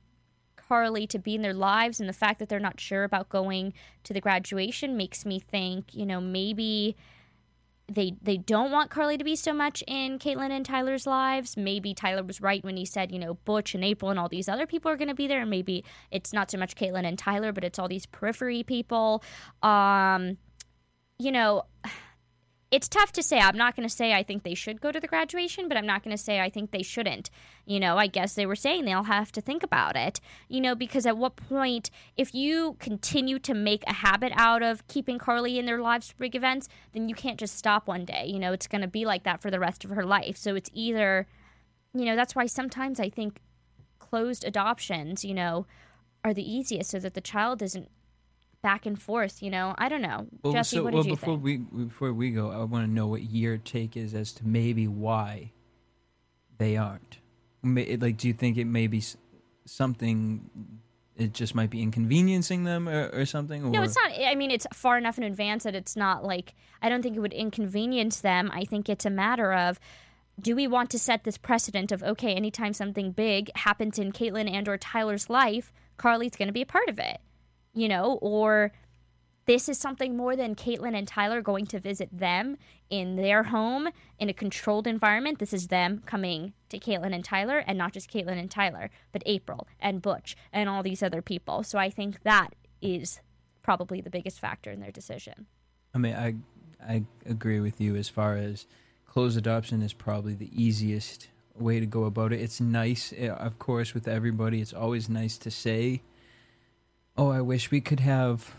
Carly 0.55 1.09
to 1.09 1.19
be 1.19 1.35
in 1.35 1.43
their 1.43 1.53
lives. 1.53 1.99
And 1.99 2.09
the 2.09 2.13
fact 2.13 2.39
that 2.39 2.49
they're 2.49 2.61
not 2.61 2.79
sure 2.79 3.03
about 3.03 3.29
going 3.29 3.73
to 4.05 4.13
the 4.13 4.21
graduation 4.21 4.97
makes 4.97 5.27
me 5.27 5.41
think, 5.41 5.97
you 5.97 6.07
know, 6.07 6.21
maybe 6.21 6.97
they 7.89 8.15
they 8.23 8.37
don't 8.37 8.71
want 8.71 8.91
Carly 8.91 9.19
to 9.19 9.25
be 9.25 9.37
so 9.37 9.53
much 9.53 9.83
in 9.87 10.19
Catelynn 10.19 10.51
and 10.51 10.65
Tyler's 10.65 11.07
lives. 11.07 11.57
Maybe 11.57 11.95
Tyler 11.95 12.23
was 12.23 12.41
right 12.41 12.65
when 12.65 12.77
he 12.77 12.85
said, 12.85 13.13
you 13.13 13.19
know, 13.19 13.35
Butch 13.35 13.75
and 13.75 13.85
April 13.85 14.11
and 14.11 14.19
all 14.19 14.29
these 14.29 14.49
other 14.49 14.67
people 14.67 14.91
are 14.91 14.97
going 14.97 15.09
to 15.09 15.15
be 15.15 15.27
there. 15.27 15.41
And 15.41 15.51
maybe 15.51 15.85
it's 16.11 16.33
not 16.33 16.51
so 16.51 16.59
much 16.59 16.75
Catelynn 16.75 17.07
and 17.07 17.19
Tyler, 17.19 17.53
but 17.53 17.65
it's 17.65 17.79
all 17.79 17.89
these 17.89 18.07
periphery 18.07 18.63
people. 18.63 19.23
Um, 19.63 20.39
you 21.19 21.33
know, 21.33 21.65
it's 22.73 22.89
tough 22.89 23.13
to 23.13 23.23
say. 23.23 23.39
I'm 23.39 23.57
not 23.57 23.77
going 23.77 23.87
to 23.87 23.95
say 23.95 24.15
I 24.15 24.23
think 24.23 24.43
they 24.43 24.55
should 24.55 24.81
go 24.81 24.91
to 24.91 24.99
the 24.99 25.07
graduation, 25.07 25.69
but 25.69 25.77
I'm 25.77 25.87
not 25.87 26.03
going 26.03 26.17
to 26.17 26.23
say 26.23 26.41
I 26.41 26.49
think 26.49 26.71
they 26.71 26.83
shouldn't. 26.83 27.29
You 27.67 27.79
know, 27.79 27.99
I 27.99 28.07
guess 28.07 28.35
they 28.35 28.47
were 28.47 28.57
saying 28.57 28.87
they'll 28.87 29.03
have 29.05 29.31
to 29.33 29.43
think 29.43 29.63
about 29.63 29.95
it, 29.95 30.21
you 30.49 30.59
know, 30.59 30.75
because 30.75 31.05
at 31.05 31.19
what 31.19 31.37
point, 31.37 31.91
if 32.17 32.35
you 32.35 32.77
continue 32.81 33.39
to 33.41 33.53
make 33.53 33.85
a 33.87 33.93
habit 33.93 34.33
out 34.37 34.63
of 34.63 34.87
keeping 34.89 35.19
Carly 35.19 35.59
in 35.59 35.67
their 35.67 35.81
lives 35.81 36.15
big 36.19 36.35
events, 36.35 36.67
then 36.95 37.11
you 37.11 37.15
can't 37.15 37.39
just 37.39 37.59
stop 37.59 37.87
one 37.87 38.07
day. 38.07 38.25
You 38.27 38.39
know, 38.39 38.55
it's 38.55 38.67
going 38.67 38.83
to 38.83 38.89
be 38.89 39.05
like 39.05 39.25
that 39.25 39.43
for 39.43 39.51
the 39.51 39.61
rest 39.61 39.85
of 39.85 39.91
her 39.91 40.07
life. 40.07 40.39
So 40.39 40.55
it's 40.55 40.71
either, 40.73 41.27
you 41.93 42.07
know, 42.07 42.17
that's 42.17 42.35
why 42.35 42.47
sometimes 42.47 42.99
I 42.99 43.11
think 43.11 43.43
closed 43.99 44.45
adoptions, 44.47 45.27
you 45.27 45.35
know, 45.35 45.67
are 46.25 46.33
the 46.33 46.51
easiest 46.51 46.91
so 46.91 46.99
that 47.01 47.13
the 47.13 47.21
child 47.21 47.61
isn't 47.61 47.91
back 48.63 48.87
and 48.87 49.01
forth, 49.01 49.43
you 49.43 49.51
know. 49.51 49.75
I 49.77 49.89
don't 49.89 50.03
know. 50.03 50.27
Well, 50.43 50.53
Jesse, 50.53 50.77
so, 50.77 50.85
what 50.85 50.91
did 50.91 50.97
well, 50.97 51.07
you 51.07 51.13
before 51.13 51.35
think? 51.35 51.43
we 51.73 51.85
before 51.85 52.13
we 52.13 52.31
go, 52.31 52.51
I 52.51 52.65
want 52.65 52.87
to 52.87 52.91
know 52.91 53.07
what 53.07 53.23
your 53.23 53.59
take 53.59 53.97
is 53.97 54.15
as 54.15 54.33
to 54.35 54.47
maybe 54.47 54.87
why 54.89 55.53
they 56.59 56.77
aren't. 56.77 57.19
Like, 57.65 58.17
do 58.17 58.29
you 58.29 58.35
think 58.35 58.57
it 58.57 58.65
may 58.65 58.87
be 58.87 59.03
something? 59.65 60.49
It 61.17 61.35
just 61.35 61.55
might 61.55 61.71
be 61.71 61.83
inconveniencing 61.83 62.65
them, 62.65 62.89
or, 62.89 63.11
or 63.13 63.27
something. 63.27 63.65
Or? 63.65 63.71
No, 63.71 63.83
it's 63.83 63.97
not. 63.97 64.13
I 64.13 64.35
mean, 64.35 64.51
it's 64.51 64.67
far 64.73 64.97
enough 64.97 65.19
in 65.19 65.25
advance 65.25 65.65
that 65.65 65.75
it's 65.75 65.95
not 65.95 66.25
like 66.25 66.55
I 66.81 66.89
don't 66.89 67.03
think 67.03 67.17
it 67.17 67.21
would 67.21 67.35
inconvenience 67.35 68.21
them. 68.21 68.51
I 68.53 68.65
think 68.65 68.89
it's 68.89 69.05
a 69.05 69.11
matter 69.11 69.53
of 69.53 69.79
do 70.41 70.57
we 70.57 70.67
want 70.67 70.91
to 70.91 70.99
set 70.99 71.25
this 71.25 71.37
precedent 71.37 71.93
of 71.93 72.03
okay, 72.03 72.35
anytime 72.35 72.73
something 72.73 73.13
big 73.13 73.51
happens 73.57 73.99
in 73.99 74.13
Catelynn 74.13 74.51
and 74.51 74.69
or 74.69 74.79
Tyler's 74.79 75.29
life, 75.29 75.73
Carly's 75.97 76.37
going 76.37 76.49
to 76.49 76.53
be 76.53 76.63
a 76.63 76.67
part 76.67 76.89
of 76.89 76.99
it, 76.99 77.21
you 77.75 77.89
know, 77.89 78.19
or 78.23 78.73
this 79.47 79.69
is 79.69 79.79
something 79.79 80.17
more 80.17 80.37
than 80.37 80.55
Catelynn 80.55 80.97
and 80.97 81.09
Tyler 81.09 81.43
going 81.43 81.67
to 81.67 81.81
visit 81.81 82.17
them 82.17 82.57
in 82.91 83.17
their 83.17 83.45
home 83.45 83.89
in 84.19 84.29
a 84.29 84.33
controlled 84.33 84.87
environment. 84.87 85.39
This 85.39 85.53
is 85.53 85.69
them 85.69 86.03
coming 86.07 86.53
to 86.69 86.79
Catelynn 86.79 87.15
and 87.15 87.25
Tyler, 87.25 87.59
and 87.59 87.77
not 87.77 87.93
just 87.93 88.11
Catelynn 88.11 88.39
and 88.39 88.51
Tyler, 88.51 88.91
but 89.11 89.23
April 89.27 89.67
and 89.81 90.01
Butch 90.01 90.37
and 90.53 90.69
all 90.69 90.83
these 90.83 91.03
other 91.03 91.23
people. 91.23 91.63
So 91.63 91.79
I 91.79 91.91
think 91.91 92.23
that 92.23 92.55
is 92.81 93.21
probably 93.63 94.01
the 94.01 94.11
biggest 94.11 94.39
factor 94.39 94.71
in 94.71 94.81
their 94.81 94.93
decision. 94.93 95.47
I 95.95 95.99
mean, 95.99 96.15
I 96.15 96.35
I 96.87 97.05
agree 97.27 97.61
with 97.61 97.81
you 97.81 97.97
as 97.97 98.09
far 98.09 98.37
as 98.37 98.67
closed 99.07 99.39
adoption 99.39 99.83
is 99.83 99.93
probably 99.93 100.35
the 100.35 100.51
easiest 100.53 101.29
way 101.55 101.81
to 101.81 101.87
go 101.87 102.05
about 102.05 102.33
it. 102.33 102.41
It's 102.41 102.61
nice, 102.61 103.13
eh, 103.17 103.29
of 103.29 103.59
course, 103.59 103.95
with 103.95 104.09
everybody. 104.09 104.61
It's 104.61 104.73
always 104.73 105.09
nice 105.09 105.39
to 105.39 105.51
say, 105.51 106.03
"Oh, 107.17 107.31
I 107.31 107.41
wish 107.41 107.71
we 107.71 107.81
could 107.81 108.01
have," 108.01 108.55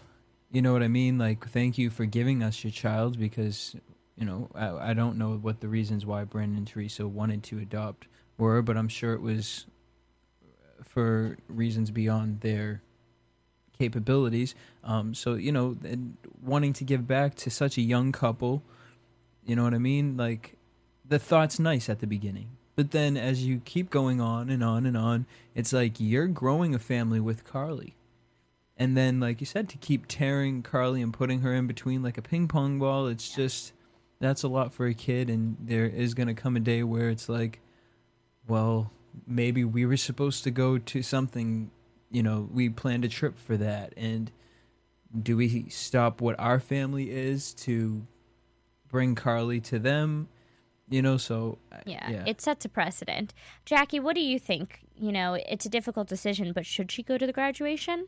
you 0.52 0.62
know 0.62 0.74
what 0.74 0.84
I 0.84 0.88
mean? 0.88 1.18
Like, 1.18 1.48
thank 1.50 1.78
you 1.78 1.90
for 1.90 2.06
giving 2.06 2.44
us 2.44 2.64
your 2.64 2.72
child 2.72 3.20
because 3.20 3.76
you 4.16 4.26
know 4.26 4.50
I, 4.54 4.92
I 4.92 4.94
don't 4.94 5.18
know 5.18 5.34
what 5.36 5.62
the 5.62 5.68
reasons 5.68 6.06
why 6.06 6.24
Brandon 6.24 6.58
and 6.58 6.68
Teresa 6.68 7.08
wanted 7.08 7.44
to 7.44 7.60
adopt 7.60 8.08
were, 8.38 8.62
but 8.62 8.78
I'm 8.78 8.88
sure 8.88 9.14
it 9.14 9.22
was 9.22 9.66
for 10.84 11.38
reasons 11.48 11.90
beyond 11.90 12.42
their 12.42 12.84
capabilities. 13.80 14.54
Um, 14.84 15.14
so 15.14 15.34
you 15.34 15.52
know, 15.52 15.76
wanting 16.42 16.74
to 16.74 16.84
give 16.84 17.08
back 17.08 17.36
to 17.36 17.50
such 17.50 17.78
a 17.78 17.82
young 17.82 18.12
couple, 18.12 18.64
you 19.44 19.56
know 19.56 19.64
what 19.64 19.74
I 19.74 19.80
mean? 19.80 20.18
Like 20.18 20.58
the 21.04 21.20
thought's 21.20 21.60
nice 21.60 21.90
at 21.90 22.00
the 22.00 22.08
beginning, 22.08 22.50
but 22.76 22.92
then 22.92 23.18
as 23.18 23.46
you 23.46 23.62
keep 23.66 23.90
going 23.90 24.22
on 24.22 24.50
and 24.50 24.64
on 24.64 24.86
and 24.86 24.96
on, 24.96 25.26
it's 25.56 25.74
like 25.74 26.00
you're 26.00 26.28
growing 26.28 26.76
a 26.76 26.80
family 26.80 27.20
with 27.20 27.44
Carly. 27.44 27.96
And 28.84 28.98
then, 28.98 29.22
like 29.22 29.40
you 29.40 29.46
said, 29.46 29.70
to 29.70 29.78
keep 29.78 30.08
tearing 30.10 30.62
Carly 30.62 31.02
and 31.02 31.14
putting 31.14 31.40
her 31.40 31.54
in 31.54 31.68
between 31.68 32.04
like 32.04 32.18
a 32.18 32.22
ping 32.22 32.50
pong 32.50 32.80
ball, 32.80 33.08
it's 33.08 33.34
just 33.34 33.72
that's 34.20 34.44
a 34.44 34.50
lot 34.50 34.74
for 34.74 34.88
a 34.88 34.94
kid. 34.94 35.30
And 35.30 35.56
there 35.58 35.86
is 35.86 36.14
going 36.14 36.28
to 36.28 36.34
come 36.34 36.58
a 36.58 36.60
day 36.60 36.84
where 36.84 37.10
it's 37.10 37.30
like, 37.30 37.62
well, 38.46 38.92
maybe 39.26 39.64
we 39.64 39.86
were 39.86 39.96
supposed 39.96 40.44
to 40.44 40.52
go 40.52 40.78
to 40.78 41.02
something, 41.02 41.72
you 42.12 42.22
know, 42.22 42.50
we 42.52 42.68
planned 42.68 43.06
a 43.06 43.08
trip 43.08 43.40
for 43.40 43.56
that. 43.56 43.94
And 43.96 44.30
do 45.18 45.38
we 45.38 45.70
stop 45.70 46.20
what 46.20 46.38
our 46.38 46.60
family 46.60 47.10
is 47.10 47.54
to 47.54 48.06
bring 48.90 49.16
Carly 49.16 49.62
to 49.62 49.80
them? 49.80 50.28
You 50.90 51.02
know, 51.02 51.16
so 51.16 51.58
uh, 51.72 51.78
Yeah, 51.86 52.12
yeah. 52.12 52.24
it 52.28 52.42
sets 52.42 52.66
a 52.66 52.70
precedent. 52.70 53.34
Jackie, 53.64 54.02
what 54.02 54.16
do 54.16 54.22
you 54.22 54.40
think? 54.40 54.82
You 54.98 55.14
know, 55.14 55.36
it's 55.36 55.66
a 55.66 55.70
difficult 55.70 56.10
decision, 56.10 56.52
but 56.52 56.66
should 56.66 56.92
she 56.92 57.02
go 57.02 57.18
to 57.18 57.26
the 57.26 57.32
graduation? 57.32 58.08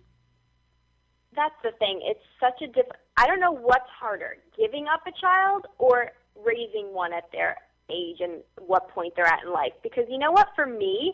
That's 1.36 1.56
the 1.64 1.72
thing. 1.80 2.02
It's 2.04 2.24
such 2.40 2.62
a 2.62 2.72
diff. 2.72 2.86
I 3.18 3.28
don't 3.28 3.40
know 3.40 3.52
what's 3.52 3.90
harder, 4.00 4.38
giving 4.58 4.88
up 4.88 5.02
a 5.08 5.12
child 5.20 5.66
or 5.78 6.12
raising 6.46 6.94
one 6.94 7.14
at 7.14 7.32
their 7.32 7.58
age 7.90 8.18
and 8.20 8.42
what 8.60 8.90
point 8.90 9.14
they're 9.16 9.28
at 9.28 9.44
in 9.46 9.52
life. 9.52 9.74
Because 9.84 10.06
you 10.10 10.18
know 10.18 10.32
what? 10.32 10.48
For 10.56 10.66
me, 10.66 11.14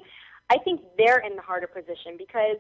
I 0.49 0.57
think 0.63 0.81
they're 0.97 1.19
in 1.19 1.35
the 1.35 1.41
harder 1.41 1.67
position 1.67 2.17
because 2.17 2.57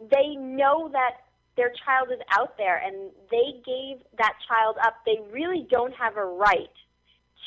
they 0.00 0.36
know 0.36 0.88
that 0.92 1.26
their 1.56 1.72
child 1.84 2.08
is 2.12 2.20
out 2.32 2.56
there 2.56 2.80
and 2.84 3.10
they 3.30 3.60
gave 3.66 4.00
that 4.18 4.34
child 4.48 4.76
up. 4.84 4.94
They 5.04 5.18
really 5.32 5.66
don't 5.70 5.94
have 5.94 6.16
a 6.16 6.24
right 6.24 6.72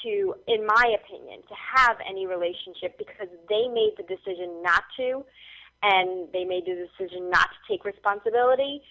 to, 0.04 0.36
in 0.48 0.66
my 0.66 0.96
opinion, 1.00 1.42
to 1.48 1.56
have 1.56 1.98
any 2.08 2.28
relationship 2.28 2.98
because 2.98 3.28
they 3.50 3.68
made 3.72 3.94
the 3.98 4.04
decision 4.04 4.62
not 4.62 4.84
to 4.98 5.24
and 5.82 6.28
they 6.32 6.44
made 6.44 6.66
the 6.66 6.88
decision 6.88 7.30
not 7.30 7.50
to 7.50 7.60
take 7.68 7.86
responsibility. 7.86 8.82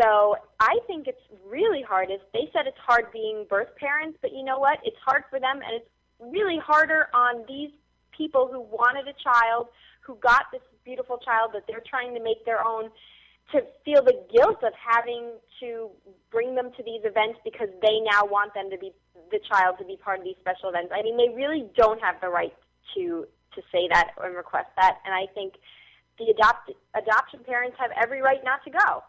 So 0.00 0.36
I 0.60 0.78
think 0.86 1.06
it's 1.06 1.22
really 1.48 1.82
hard. 1.82 2.10
As 2.10 2.20
they 2.32 2.50
said, 2.52 2.66
it's 2.66 2.78
hard 2.78 3.12
being 3.12 3.46
birth 3.48 3.74
parents, 3.76 4.18
but 4.20 4.32
you 4.32 4.44
know 4.44 4.58
what? 4.58 4.78
It's 4.84 4.96
hard 5.04 5.22
for 5.30 5.38
them, 5.38 5.60
and 5.62 5.72
it's 5.74 5.90
really 6.18 6.58
harder 6.58 7.08
on 7.14 7.44
these 7.46 7.70
people 8.16 8.48
who 8.50 8.60
wanted 8.60 9.06
a 9.06 9.14
child, 9.22 9.68
who 10.00 10.16
got 10.16 10.46
this 10.52 10.62
beautiful 10.84 11.18
child 11.18 11.50
that 11.54 11.62
they're 11.68 11.82
trying 11.88 12.14
to 12.14 12.22
make 12.22 12.44
their 12.44 12.64
own, 12.66 12.90
to 13.52 13.60
feel 13.84 14.02
the 14.02 14.18
guilt 14.32 14.62
of 14.64 14.72
having 14.74 15.30
to 15.60 15.90
bring 16.30 16.54
them 16.54 16.70
to 16.76 16.82
these 16.82 17.02
events 17.04 17.38
because 17.44 17.68
they 17.82 18.00
now 18.00 18.24
want 18.24 18.54
them 18.54 18.70
to 18.70 18.78
be 18.78 18.90
the 19.30 19.38
child 19.48 19.76
to 19.78 19.84
be 19.84 19.96
part 19.96 20.18
of 20.18 20.24
these 20.24 20.36
special 20.40 20.70
events. 20.70 20.92
I 20.94 21.02
mean, 21.02 21.16
they 21.16 21.34
really 21.34 21.66
don't 21.76 22.00
have 22.02 22.20
the 22.20 22.28
right 22.28 22.54
to 22.94 23.26
to 23.54 23.62
say 23.70 23.86
that 23.88 24.10
and 24.20 24.34
request 24.34 24.66
that, 24.76 24.98
and 25.06 25.14
I 25.14 25.32
think 25.32 25.54
the 26.18 26.26
adopt 26.26 26.72
adoption 26.96 27.40
parents 27.46 27.76
have 27.78 27.90
every 28.00 28.20
right 28.20 28.42
not 28.44 28.64
to 28.64 28.70
go. 28.70 29.04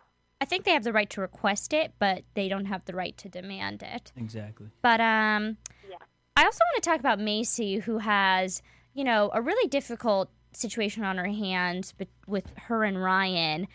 I 0.45 0.47
think 0.47 0.63
they 0.63 0.73
have 0.73 0.83
the 0.83 0.93
right 0.93 1.09
to 1.09 1.21
request 1.21 1.73
it, 1.73 1.93
but 1.97 2.21
they 2.35 2.47
don't 2.47 2.65
have 2.65 2.85
the 2.85 2.93
right 2.93 3.17
to 3.17 3.27
demand 3.27 3.81
it. 3.81 4.11
exactly. 4.15 4.67
But 4.83 5.01
um, 5.01 5.57
Yeah. 5.89 5.97
I 6.37 6.43
also 6.43 6.59
want 6.71 6.83
to 6.83 6.87
talk 6.87 6.99
about 6.99 7.17
Maci, 7.17 7.81
who 7.81 7.97
has, 7.97 8.61
you 8.93 9.03
know, 9.03 9.31
a 9.33 9.41
really 9.41 9.67
difficult 9.67 10.29
situation 10.51 11.03
on 11.03 11.17
her 11.17 11.25
hands 11.25 11.95
with 12.27 12.45
her 12.67 12.83
and 12.83 13.01
Ryan. 13.01 13.67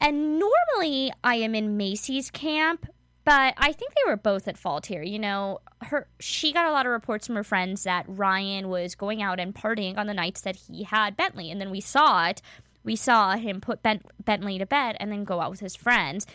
And 0.00 0.40
normally 0.40 1.12
I 1.22 1.36
am 1.36 1.54
in 1.54 1.78
Maci's 1.78 2.28
camp, 2.28 2.88
but 3.24 3.54
I 3.56 3.70
think 3.70 3.94
they 3.94 4.10
were 4.10 4.16
both 4.16 4.48
at 4.48 4.58
fault 4.58 4.86
here. 4.86 5.02
You 5.04 5.20
know, 5.20 5.60
her 5.82 6.08
she 6.18 6.52
got 6.52 6.66
a 6.66 6.72
lot 6.72 6.86
of 6.86 6.92
reports 6.92 7.28
from 7.28 7.36
her 7.36 7.44
friends 7.44 7.84
that 7.84 8.04
Ryan 8.08 8.68
was 8.68 8.96
going 8.96 9.22
out 9.22 9.38
and 9.38 9.54
partying 9.54 9.96
on 9.96 10.08
the 10.08 10.14
nights 10.14 10.40
that 10.40 10.56
he 10.56 10.82
had 10.82 11.16
Bentley, 11.16 11.52
and 11.52 11.60
then 11.60 11.70
we 11.70 11.80
saw 11.80 12.26
it. 12.26 12.42
We 12.84 12.96
saw 12.96 13.36
him 13.36 13.60
put 13.60 13.82
ben- 13.82 14.02
Bentley 14.22 14.58
to 14.58 14.66
bed 14.66 14.96
and 15.00 15.10
then 15.10 15.24
go 15.24 15.40
out 15.40 15.50
with 15.50 15.60
his 15.60 15.74
friends. 15.74 16.26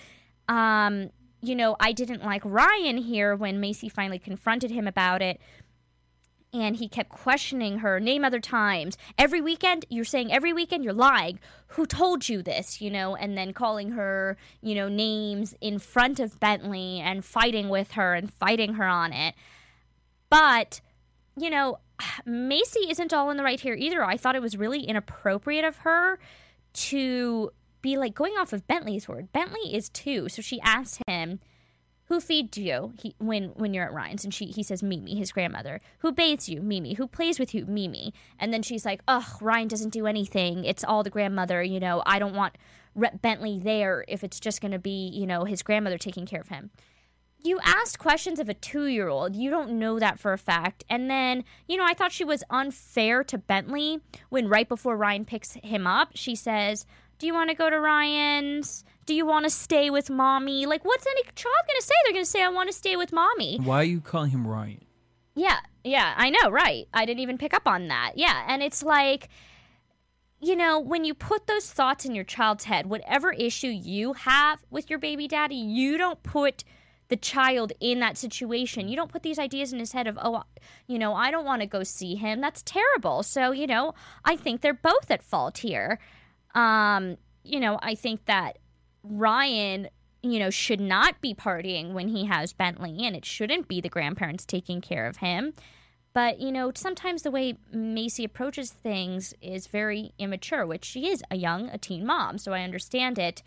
Um, 0.48 1.12
you 1.42 1.56
know, 1.56 1.76
I 1.80 1.92
didn't 1.94 2.26
like 2.26 2.42
Ryan 2.44 2.98
here 2.98 3.36
when 3.36 3.62
Maci 3.62 3.90
finally 3.90 4.20
confronted 4.20 4.72
him 4.72 4.88
about 4.88 5.22
it. 5.22 5.40
And 6.52 6.76
he 6.76 6.88
kept 6.90 7.10
questioning 7.10 7.78
her, 7.78 8.00
name 8.00 8.26
other 8.26 8.40
times. 8.40 8.98
Every 9.20 9.40
weekend, 9.40 9.86
you're 9.90 10.04
saying 10.04 10.34
every 10.34 10.52
weekend, 10.52 10.84
you're 10.84 10.94
lying. 10.94 11.40
Who 11.68 11.86
told 11.86 12.28
you 12.28 12.42
this, 12.42 12.82
you 12.82 12.90
know? 12.90 13.16
And 13.16 13.38
then 13.38 13.54
calling 13.54 13.92
her, 13.92 14.36
you 14.60 14.74
know, 14.74 14.90
names 14.90 15.54
in 15.62 15.78
front 15.78 16.20
of 16.20 16.40
Bentley 16.40 17.00
and 17.00 17.24
fighting 17.24 17.70
with 17.70 17.92
her 17.92 18.16
and 18.16 18.34
fighting 18.34 18.74
her 18.74 18.86
on 18.86 19.14
it. 19.14 19.36
But, 20.32 20.82
you 21.42 21.50
know, 21.50 21.80
Maci 22.28 22.90
isn't 22.90 23.14
all 23.14 23.30
in 23.30 23.38
the 23.38 23.44
right 23.44 23.60
here 23.60 23.76
either. 23.76 24.04
I 24.04 24.18
thought 24.18 24.36
it 24.36 24.42
was 24.42 24.58
really 24.58 24.84
inappropriate 24.84 25.66
of 25.66 25.78
her 25.78 26.20
to 26.74 27.52
be 27.82 27.98
like 27.98 28.14
going 28.14 28.34
off 28.34 28.54
of 28.54 28.68
Bentley's 28.68 29.08
word. 29.08 29.32
Bentley 29.32 29.74
is 29.74 29.90
two, 29.90 30.30
so 30.30 30.42
she 30.42 30.60
asked 30.62 31.02
him, 31.08 31.40
"Who 32.06 32.20
feeds 32.20 32.58
you 32.58 32.94
he, 33.00 33.16
when 33.20 33.50
when 33.56 33.74
you're 33.74 33.86
at 33.86 33.94
Ryan's?" 33.94 34.24
And 34.24 34.34
she 34.34 34.48
he 34.48 34.64
says, 34.64 34.84
"Mimi, 34.84 35.16
his 35.16 35.32
grandmother." 35.32 35.82
"Who 36.00 36.12
bathes 36.12 36.50
you?" 36.50 36.62
"Mimi." 36.62 36.94
"Who 36.96 37.08
plays 37.08 37.40
with 37.40 37.54
you?" 37.54 37.66
"Mimi." 37.66 38.14
And 38.38 38.54
then 38.54 38.62
she's 38.62 38.86
like, 38.86 39.02
"Ugh, 39.08 39.42
Ryan 39.42 39.68
doesn't 39.68 39.94
do 39.94 40.08
anything. 40.08 40.66
It's 40.66 40.84
all 40.84 41.04
the 41.04 41.10
grandmother. 41.10 41.64
You 41.64 41.80
know, 41.80 42.04
I 42.06 42.20
don't 42.20 42.36
want 42.36 42.58
Re- 42.96 43.12
Bentley 43.22 43.60
there 43.60 44.04
if 44.08 44.24
it's 44.24 44.40
just 44.40 44.62
going 44.62 44.72
to 44.72 44.80
be 44.80 45.10
you 45.10 45.26
know 45.26 45.46
his 45.46 45.64
grandmother 45.64 45.98
taking 45.98 46.26
care 46.26 46.42
of 46.42 46.50
him." 46.50 46.72
You 47.42 47.60
asked 47.64 48.00
questions 48.00 48.40
of 48.40 48.50
a 48.50 48.54
two 48.54 48.86
year 48.86 49.08
old. 49.08 49.36
You 49.36 49.50
don't 49.50 49.80
know 49.80 50.00
that 50.00 50.20
for 50.20 50.34
a 50.34 50.38
fact. 50.38 50.84
And 50.90 51.10
then, 51.10 51.44
you 51.68 51.78
know, 51.78 51.86
I 51.86 51.94
thought 51.94 52.12
she 52.12 52.26
was 52.26 52.44
unfair 52.50 53.24
to 53.26 53.38
Bentley 53.38 54.00
when 54.30 54.48
right 54.48 54.68
before 54.68 54.98
Ryan 54.98 55.26
picks 55.26 55.54
him 55.54 55.88
up, 55.88 56.12
she 56.16 56.36
says, 56.36 56.86
Do 57.18 57.28
you 57.28 57.34
want 57.34 57.50
to 57.50 57.56
go 57.56 57.70
to 57.70 57.80
Ryan's? 57.80 58.84
Do 59.06 59.16
you 59.16 59.26
want 59.26 59.46
to 59.46 59.50
stay 59.50 59.90
with 59.90 60.10
mommy? 60.10 60.66
Like, 60.66 60.86
what's 60.86 61.08
any 61.08 61.24
child 61.36 61.56
going 61.68 61.80
to 61.80 61.86
say? 61.86 61.94
They're 62.06 62.14
going 62.14 62.26
to 62.26 62.30
say, 62.30 62.44
I 62.44 62.50
want 62.50 62.70
to 62.70 62.76
stay 62.76 62.96
with 62.96 63.12
mommy. 63.12 63.58
Why 63.58 63.82
are 63.82 63.84
you 63.84 64.02
calling 64.02 64.32
him 64.32 64.46
Ryan? 64.46 64.86
Yeah, 65.36 65.60
yeah, 65.84 66.14
I 66.18 66.30
know, 66.30 66.50
right. 66.50 66.88
I 66.94 67.06
didn't 67.06 67.22
even 67.22 67.38
pick 67.38 67.54
up 67.54 67.66
on 67.66 67.88
that. 67.88 68.14
Yeah, 68.16 68.44
and 68.48 68.62
it's 68.62 68.84
like, 68.84 69.30
you 70.42 70.56
know, 70.56 70.80
when 70.80 71.06
you 71.06 71.14
put 71.14 71.48
those 71.48 71.72
thoughts 71.72 72.06
in 72.06 72.14
your 72.14 72.24
child's 72.24 72.66
head, 72.66 72.88
whatever 72.88 73.32
issue 73.32 73.68
you 73.68 74.14
have 74.14 74.60
with 74.70 74.90
your 74.90 75.00
baby 75.00 75.28
daddy, 75.28 75.56
you 75.56 75.98
don't 75.98 76.22
put 76.24 76.64
the 77.10 77.18
child 77.18 77.74
in 77.80 78.00
that 78.00 78.18
situation. 78.18 78.88
You 78.88 78.96
don't 78.96 79.12
put 79.12 79.24
these 79.24 79.40
ideas 79.40 79.74
in 79.74 79.80
his 79.80 79.92
head 79.92 80.08
of, 80.08 80.18
oh, 80.22 80.44
you 80.88 80.98
know, 80.98 81.14
I 81.14 81.32
don't 81.32 81.46
want 81.46 81.62
to 81.62 81.68
go 81.68 81.84
see 81.84 82.16
him. 82.16 82.40
That's 82.40 82.62
terrible. 82.62 83.24
So, 83.24 83.52
you 83.52 83.68
know, 83.68 83.94
I 84.24 84.36
think 84.36 84.62
they're 84.62 84.74
both 84.74 85.10
at 85.10 85.24
fault 85.24 85.58
here. 85.58 86.00
Um, 86.56 87.18
you 87.44 87.60
know, 87.60 87.80
I 87.82 87.96
think 87.96 88.26
that 88.26 88.60
Ryan, 89.04 89.90
you 90.22 90.40
know, 90.40 90.50
should 90.50 90.80
not 90.80 91.20
be 91.20 91.34
partying 91.34 91.94
when 91.94 92.10
he 92.10 92.26
has 92.26 92.54
Bentley, 92.54 93.06
and 93.06 93.16
it 93.16 93.26
shouldn't 93.26 93.68
be 93.68 93.82
the 93.82 93.90
grandparents 93.90 94.46
taking 94.46 94.82
care 94.82 95.08
of 95.08 95.18
him. 95.18 95.54
But, 96.14 96.40
you 96.40 96.52
know, 96.52 96.72
sometimes 96.76 97.22
the 97.22 97.32
way 97.32 97.56
Maci 97.74 98.26
approaches 98.26 98.72
things 98.72 99.34
is 99.42 99.68
very 99.68 100.12
immature, 100.18 100.66
which 100.66 100.84
she 100.84 101.08
is 101.08 101.24
a 101.32 101.38
young, 101.38 101.70
a 101.70 101.78
teen 101.78 102.06
mom, 102.06 102.38
so 102.40 102.52
I 102.52 102.64
understand 102.64 103.18
it. 103.18 103.42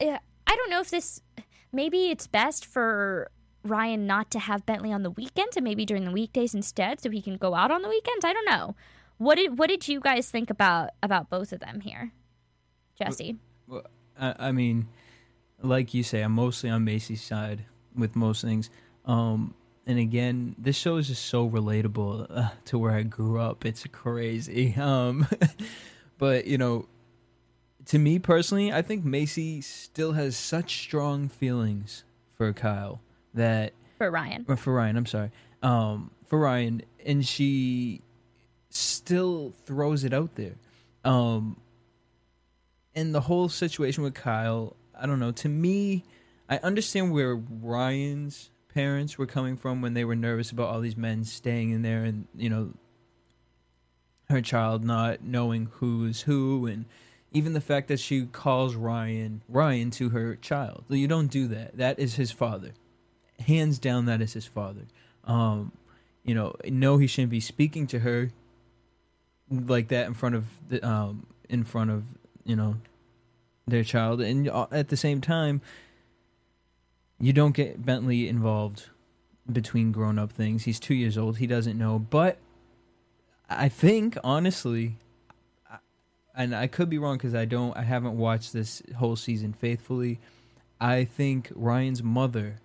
I 0.00 0.18
don't 0.46 0.70
know 0.70 0.80
if 0.80 0.90
this, 0.90 1.20
maybe 1.72 2.10
it's 2.10 2.26
best 2.26 2.66
for 2.66 3.30
Ryan 3.64 4.06
not 4.06 4.30
to 4.32 4.38
have 4.38 4.64
Bentley 4.66 4.92
on 4.92 5.02
the 5.02 5.10
weekends 5.10 5.56
and 5.56 5.64
maybe 5.64 5.84
during 5.84 6.04
the 6.04 6.10
weekdays 6.10 6.54
instead 6.54 7.00
so 7.00 7.10
he 7.10 7.20
can 7.20 7.36
go 7.36 7.54
out 7.54 7.70
on 7.70 7.82
the 7.82 7.88
weekends. 7.88 8.24
I 8.24 8.32
don't 8.32 8.48
know. 8.48 8.74
What 9.18 9.36
did 9.36 9.58
what 9.58 9.68
did 9.68 9.86
you 9.86 10.00
guys 10.00 10.30
think 10.30 10.48
about 10.48 10.90
about 11.02 11.28
both 11.28 11.52
of 11.52 11.60
them 11.60 11.80
here? 11.80 12.12
Jesse. 12.98 13.36
Well, 13.66 13.84
I, 14.18 14.34
I 14.38 14.52
mean, 14.52 14.88
like 15.62 15.94
you 15.94 16.02
say, 16.02 16.22
I'm 16.22 16.32
mostly 16.32 16.70
on 16.70 16.84
Maci's 16.84 17.22
side 17.22 17.64
with 17.94 18.16
most 18.16 18.42
things. 18.42 18.70
Um, 19.04 19.54
and 19.86 19.98
again, 19.98 20.54
this 20.58 20.76
show 20.76 20.96
is 20.96 21.08
just 21.08 21.26
so 21.26 21.48
relatable 21.48 22.26
uh, 22.30 22.50
to 22.66 22.78
where 22.78 22.92
I 22.92 23.02
grew 23.02 23.40
up. 23.40 23.64
It's 23.64 23.84
crazy. 23.92 24.74
Um, 24.80 25.26
but 26.18 26.46
you 26.46 26.58
know, 26.58 26.86
to 27.90 27.98
me 27.98 28.20
personally, 28.20 28.72
I 28.72 28.82
think 28.82 29.04
Maci 29.04 29.64
still 29.64 30.12
has 30.12 30.36
such 30.36 30.80
strong 30.80 31.28
feelings 31.28 32.04
for 32.36 32.52
Kyle 32.52 33.00
that 33.34 33.72
for 33.98 34.12
Ryan. 34.12 34.44
or 34.46 34.56
for 34.56 34.72
Ryan, 34.72 34.96
I'm 34.96 35.06
sorry. 35.06 35.32
Um, 35.60 36.12
for 36.28 36.38
Ryan, 36.38 36.82
and 37.04 37.26
she 37.26 38.02
still 38.68 39.52
throws 39.64 40.04
it 40.04 40.14
out 40.14 40.36
there. 40.36 40.54
Um, 41.04 41.56
and 42.94 43.12
the 43.12 43.22
whole 43.22 43.48
situation 43.48 44.04
with 44.04 44.14
Kyle, 44.14 44.76
I 44.96 45.06
don't 45.06 45.18
know. 45.18 45.32
To 45.32 45.48
me, 45.48 46.04
I 46.48 46.58
understand 46.58 47.12
where 47.12 47.34
Ryan's 47.34 48.50
parents 48.72 49.18
were 49.18 49.26
coming 49.26 49.56
from 49.56 49.82
when 49.82 49.94
they 49.94 50.04
were 50.04 50.14
nervous 50.14 50.52
about 50.52 50.68
all 50.68 50.80
these 50.80 50.96
men 50.96 51.24
staying 51.24 51.70
in 51.70 51.82
there, 51.82 52.04
and 52.04 52.28
you 52.36 52.50
know, 52.50 52.72
her 54.28 54.40
child 54.40 54.84
not 54.84 55.24
knowing 55.24 55.66
who's 55.72 56.20
who, 56.20 56.66
and 56.66 56.84
even 57.32 57.52
the 57.52 57.60
fact 57.60 57.88
that 57.88 58.00
she 58.00 58.26
calls 58.26 58.74
Ryan 58.74 59.42
Ryan 59.48 59.90
to 59.92 60.10
her 60.10 60.36
child. 60.36 60.84
You 60.88 61.08
don't 61.08 61.28
do 61.28 61.46
that. 61.48 61.76
That 61.76 61.98
is 61.98 62.14
his 62.16 62.32
father. 62.32 62.72
Hands 63.46 63.78
down, 63.78 64.06
that 64.06 64.20
is 64.20 64.32
his 64.32 64.46
father. 64.46 64.82
Um, 65.24 65.72
you 66.24 66.34
know, 66.34 66.54
no, 66.66 66.98
he 66.98 67.06
shouldn't 67.06 67.30
be 67.30 67.40
speaking 67.40 67.86
to 67.88 68.00
her 68.00 68.30
like 69.50 69.88
that 69.88 70.06
in 70.06 70.14
front 70.14 70.34
of 70.34 70.44
the 70.68 70.86
um 70.86 71.26
in 71.48 71.64
front 71.64 71.90
of 71.90 72.04
you 72.44 72.56
know 72.56 72.76
their 73.66 73.84
child, 73.84 74.20
and 74.20 74.48
uh, 74.48 74.66
at 74.72 74.88
the 74.88 74.96
same 74.96 75.20
time, 75.20 75.60
you 77.20 77.32
don't 77.32 77.54
get 77.54 77.84
Bentley 77.84 78.28
involved 78.28 78.86
between 79.50 79.92
grown 79.92 80.18
up 80.18 80.32
things. 80.32 80.64
He's 80.64 80.80
two 80.80 80.94
years 80.94 81.16
old. 81.16 81.38
He 81.38 81.46
doesn't 81.46 81.78
know, 81.78 81.98
but 81.98 82.38
I 83.48 83.68
think 83.68 84.16
honestly, 84.22 84.96
and 86.42 86.54
I 86.54 86.66
could 86.66 86.88
be 86.90 86.98
wrong 86.98 87.16
because 87.16 87.34
I 87.34 87.44
don't. 87.44 87.76
I 87.76 87.82
haven't 87.82 88.16
watched 88.16 88.52
this 88.52 88.82
whole 88.96 89.16
season 89.16 89.52
faithfully. 89.52 90.18
I 90.80 91.04
think 91.04 91.50
Ryan's 91.54 92.02
mother 92.02 92.56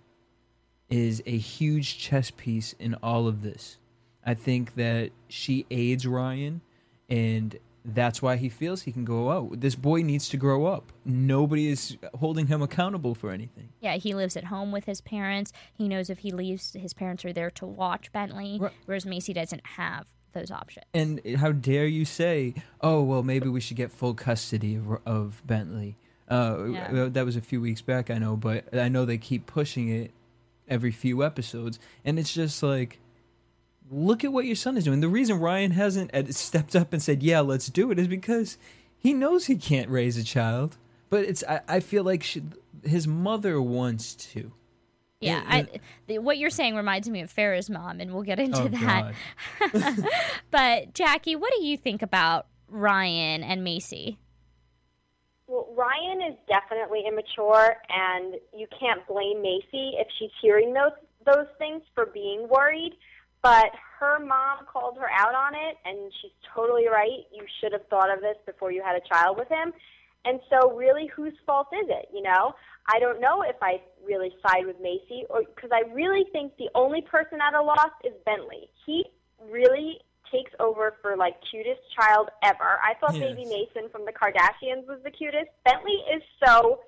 is 0.88 1.22
a 1.26 1.36
huge 1.36 1.98
chess 1.98 2.30
piece 2.30 2.72
in 2.78 2.94
all 3.02 3.26
of 3.26 3.42
this. 3.42 3.78
I 4.24 4.34
think 4.34 4.74
that 4.76 5.10
she 5.28 5.66
aids 5.70 6.06
Ryan, 6.06 6.60
and 7.08 7.56
that's 7.84 8.20
why 8.20 8.36
he 8.36 8.48
feels 8.48 8.82
he 8.82 8.90
can 8.92 9.04
go 9.04 9.30
out. 9.30 9.60
This 9.60 9.76
boy 9.76 10.02
needs 10.02 10.28
to 10.30 10.36
grow 10.36 10.66
up. 10.66 10.92
Nobody 11.04 11.68
is 11.68 11.96
holding 12.18 12.46
him 12.48 12.62
accountable 12.62 13.14
for 13.14 13.30
anything. 13.30 13.68
Yeah, 13.80 13.96
he 13.96 14.14
lives 14.14 14.36
at 14.36 14.44
home 14.44 14.72
with 14.72 14.84
his 14.86 15.00
parents. 15.00 15.52
He 15.74 15.86
knows 15.88 16.10
if 16.10 16.18
he 16.18 16.32
leaves, 16.32 16.72
his 16.72 16.92
parents 16.94 17.24
are 17.24 17.32
there 17.32 17.50
to 17.52 17.66
watch 17.66 18.10
Bentley, 18.12 18.58
Right. 18.60 18.72
whereas 18.86 19.04
Maci 19.04 19.32
doesn't 19.34 19.64
have 19.64 20.08
those 20.36 20.50
options. 20.50 20.84
And 20.94 21.20
how 21.36 21.52
dare 21.52 21.86
you 21.86 22.04
say, 22.04 22.54
"Oh, 22.80 23.02
well, 23.02 23.22
maybe 23.22 23.48
we 23.48 23.60
should 23.60 23.76
get 23.76 23.90
full 23.92 24.14
custody 24.14 24.76
of, 24.76 25.00
of 25.06 25.42
Bentley." 25.46 25.96
Uh, 26.28 26.64
Yeah. 26.64 27.08
That 27.08 27.24
was 27.24 27.36
a 27.36 27.40
few 27.40 27.60
weeks 27.60 27.82
back, 27.82 28.10
I 28.10 28.18
know, 28.18 28.36
but 28.36 28.76
I 28.76 28.88
know 28.88 29.04
they 29.04 29.18
keep 29.18 29.46
pushing 29.46 29.88
it 29.88 30.10
every 30.68 30.90
few 30.90 31.22
episodes, 31.24 31.78
and 32.04 32.18
it's 32.18 32.34
just 32.34 32.62
like, 32.62 32.98
look 33.90 34.24
at 34.24 34.32
what 34.32 34.44
your 34.44 34.56
son 34.56 34.76
is 34.76 34.84
doing. 34.84 35.00
The 35.00 35.08
reason 35.08 35.38
Ryan 35.38 35.70
hasn't 35.70 36.10
stepped 36.34 36.74
up 36.74 36.92
and 36.92 37.00
said, 37.02 37.22
"Yeah, 37.22 37.40
let's 37.40 37.68
do 37.68 37.90
it," 37.90 37.98
is 37.98 38.08
because 38.08 38.58
he 38.98 39.12
knows 39.12 39.46
he 39.46 39.56
can't 39.56 39.88
raise 39.88 40.16
a 40.16 40.24
child. 40.24 40.76
But 41.08 41.24
it's 41.24 41.44
I, 41.48 41.60
I 41.68 41.80
feel 41.80 42.02
like 42.02 42.24
she, 42.24 42.42
his 42.82 43.06
mother 43.06 43.62
wants 43.62 44.14
to. 44.32 44.50
Yeah, 45.20 45.42
Yeah, 45.42 45.44
I, 45.48 45.80
the, 46.06 46.18
what 46.18 46.38
you're 46.38 46.50
saying 46.50 46.76
reminds 46.76 47.08
me 47.08 47.20
of 47.20 47.32
Farrah's 47.34 47.70
mom, 47.70 48.00
and 48.00 48.12
we'll 48.12 48.22
get 48.22 48.38
into 48.38 48.62
Oh 48.62 48.68
that. 48.68 50.10
But 50.50 50.94
Jackie, 50.94 51.36
what 51.36 51.52
do 51.56 51.64
you 51.64 51.76
think 51.76 52.02
about 52.02 52.46
Ryan 52.68 53.42
and 53.42 53.66
Maci? 53.66 54.18
Well, 55.46 55.68
Ryan 55.76 56.20
is 56.32 56.36
definitely 56.48 57.04
immature, 57.06 57.76
and 57.88 58.34
you 58.54 58.66
can't 58.78 59.06
blame 59.06 59.38
Maci 59.38 59.92
if 60.00 60.08
she's 60.18 60.32
hearing 60.42 60.72
those 60.72 60.92
those 61.24 61.46
things 61.58 61.82
for 61.94 62.06
being 62.06 62.48
worried. 62.48 62.92
But 63.42 63.70
her 64.00 64.18
mom 64.18 64.66
called 64.66 64.98
her 64.98 65.08
out 65.10 65.34
on 65.34 65.54
it, 65.54 65.76
and 65.84 66.12
she's 66.20 66.32
totally 66.54 66.88
right. 66.88 67.24
You 67.32 67.44
should 67.60 67.72
have 67.72 67.86
thought 67.88 68.12
of 68.12 68.20
this 68.20 68.36
before 68.44 68.72
you 68.72 68.82
had 68.82 68.96
a 68.96 69.08
child 69.08 69.38
with 69.38 69.48
him. 69.48 69.72
And 70.24 70.40
so, 70.50 70.72
really, 70.72 71.06
whose 71.06 71.34
fault 71.46 71.68
is 71.72 71.86
it? 71.88 72.08
You 72.12 72.22
know, 72.22 72.54
I 72.88 72.98
don't 72.98 73.20
know 73.20 73.42
if 73.42 73.56
I 73.60 73.80
really 74.04 74.32
side 74.42 74.66
with 74.66 74.80
Maci, 74.80 75.22
or 75.28 75.42
because 75.42 75.70
I 75.72 75.82
really 75.92 76.24
think 76.32 76.56
the 76.56 76.70
only 76.74 77.02
person 77.02 77.38
at 77.40 77.54
a 77.54 77.62
loss 77.62 77.90
is 78.04 78.12
Bentley. 78.24 78.70
He 78.84 79.04
really 79.50 80.00
takes 80.30 80.52
over 80.60 80.94
for 81.02 81.16
like 81.16 81.34
cutest 81.50 81.80
child 81.98 82.28
ever. 82.42 82.78
I 82.82 82.94
thought 83.00 83.14
Yes. 83.14 83.34
Baby 83.34 83.44
Mason 83.46 83.90
from 83.90 84.04
the 84.04 84.12
Kardashians 84.12 84.86
was 84.86 85.00
the 85.04 85.10
cutest. 85.10 85.50
Bentley 85.64 85.98
is 86.14 86.22
so 86.44 86.80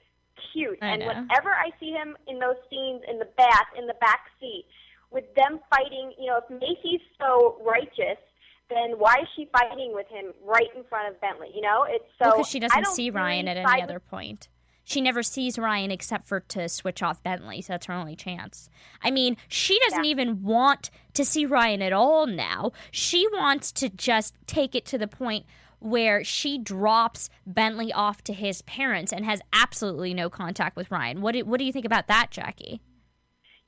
cute, 0.53 0.79
I 0.83 0.89
and 0.89 1.01
know. 1.01 1.09
whenever 1.09 1.51
I 1.51 1.71
see 1.81 1.91
him 1.91 2.17
in 2.27 2.39
those 2.39 2.57
scenes 2.71 3.03
in 3.09 3.19
the 3.19 3.29
bath 3.37 3.69
in 3.77 3.87
the 3.87 3.95
back 3.95 4.27
seat 4.41 4.67
with 5.11 5.25
them 5.35 5.61
fighting, 5.71 6.13
you 6.19 6.27
know, 6.27 6.39
if 6.39 6.49
Maci's 6.49 7.03
so 7.19 7.59
righteous. 7.65 8.19
Then 8.71 8.99
why 8.99 9.15
is 9.23 9.29
she 9.35 9.49
fighting 9.51 9.95
with 9.95 10.07
him 10.09 10.35
right 10.45 10.69
in 10.77 10.85
front 10.85 11.09
of 11.09 11.19
Bentley? 11.23 11.49
You 11.55 11.63
know, 11.63 11.87
it's 11.89 12.05
so. 12.23 12.33
because 12.33 12.49
she 12.49 12.61
doesn't 12.61 12.87
see 12.89 13.09
Ryan 13.09 13.47
really 13.47 13.61
at 13.61 13.67
side 13.67 13.75
any 13.77 13.83
with 13.83 13.91
other 13.91 13.99
point. 13.99 14.51
She 14.89 15.03
never 15.03 15.23
sees 15.23 15.59
Ryan 15.59 15.91
except 15.91 16.27
for 16.27 16.41
to 16.41 16.67
switch 16.67 17.03
off 17.03 17.23
Bentley, 17.23 17.61
so 17.61 17.75
that's 17.75 17.85
her 17.85 17.93
only 17.93 18.17
chance. 18.17 18.71
I 19.03 19.11
mean, 19.11 19.37
she 19.47 19.79
doesn't 19.81 20.05
Yeah. 20.05 20.11
even 20.11 20.43
want 20.43 20.91
to 21.13 21.27
see 21.27 21.45
Ryan 21.45 21.83
at 21.83 21.93
all 21.93 22.27
now. 22.27 22.73
She 22.91 23.29
wants 23.29 23.71
to 23.73 23.91
just 23.91 24.35
take 24.47 24.75
it 24.75 24.87
to 24.87 24.97
the 24.97 25.07
point 25.07 25.45
where 25.79 26.25
she 26.25 26.57
drops 26.57 27.29
Bentley 27.47 27.93
off 27.93 28.25
to 28.25 28.33
his 28.33 28.63
parents 28.63 29.13
and 29.13 29.27
has 29.27 29.43
absolutely 29.53 30.15
no 30.15 30.31
contact 30.31 30.75
with 30.75 30.91
Ryan. 30.91 31.21
What 31.21 31.33
do, 31.33 31.45
what 31.45 31.59
do 31.59 31.67
you 31.67 31.73
think 31.73 31.85
about 31.85 32.07
that, 32.07 32.31
Jackie? 32.31 32.81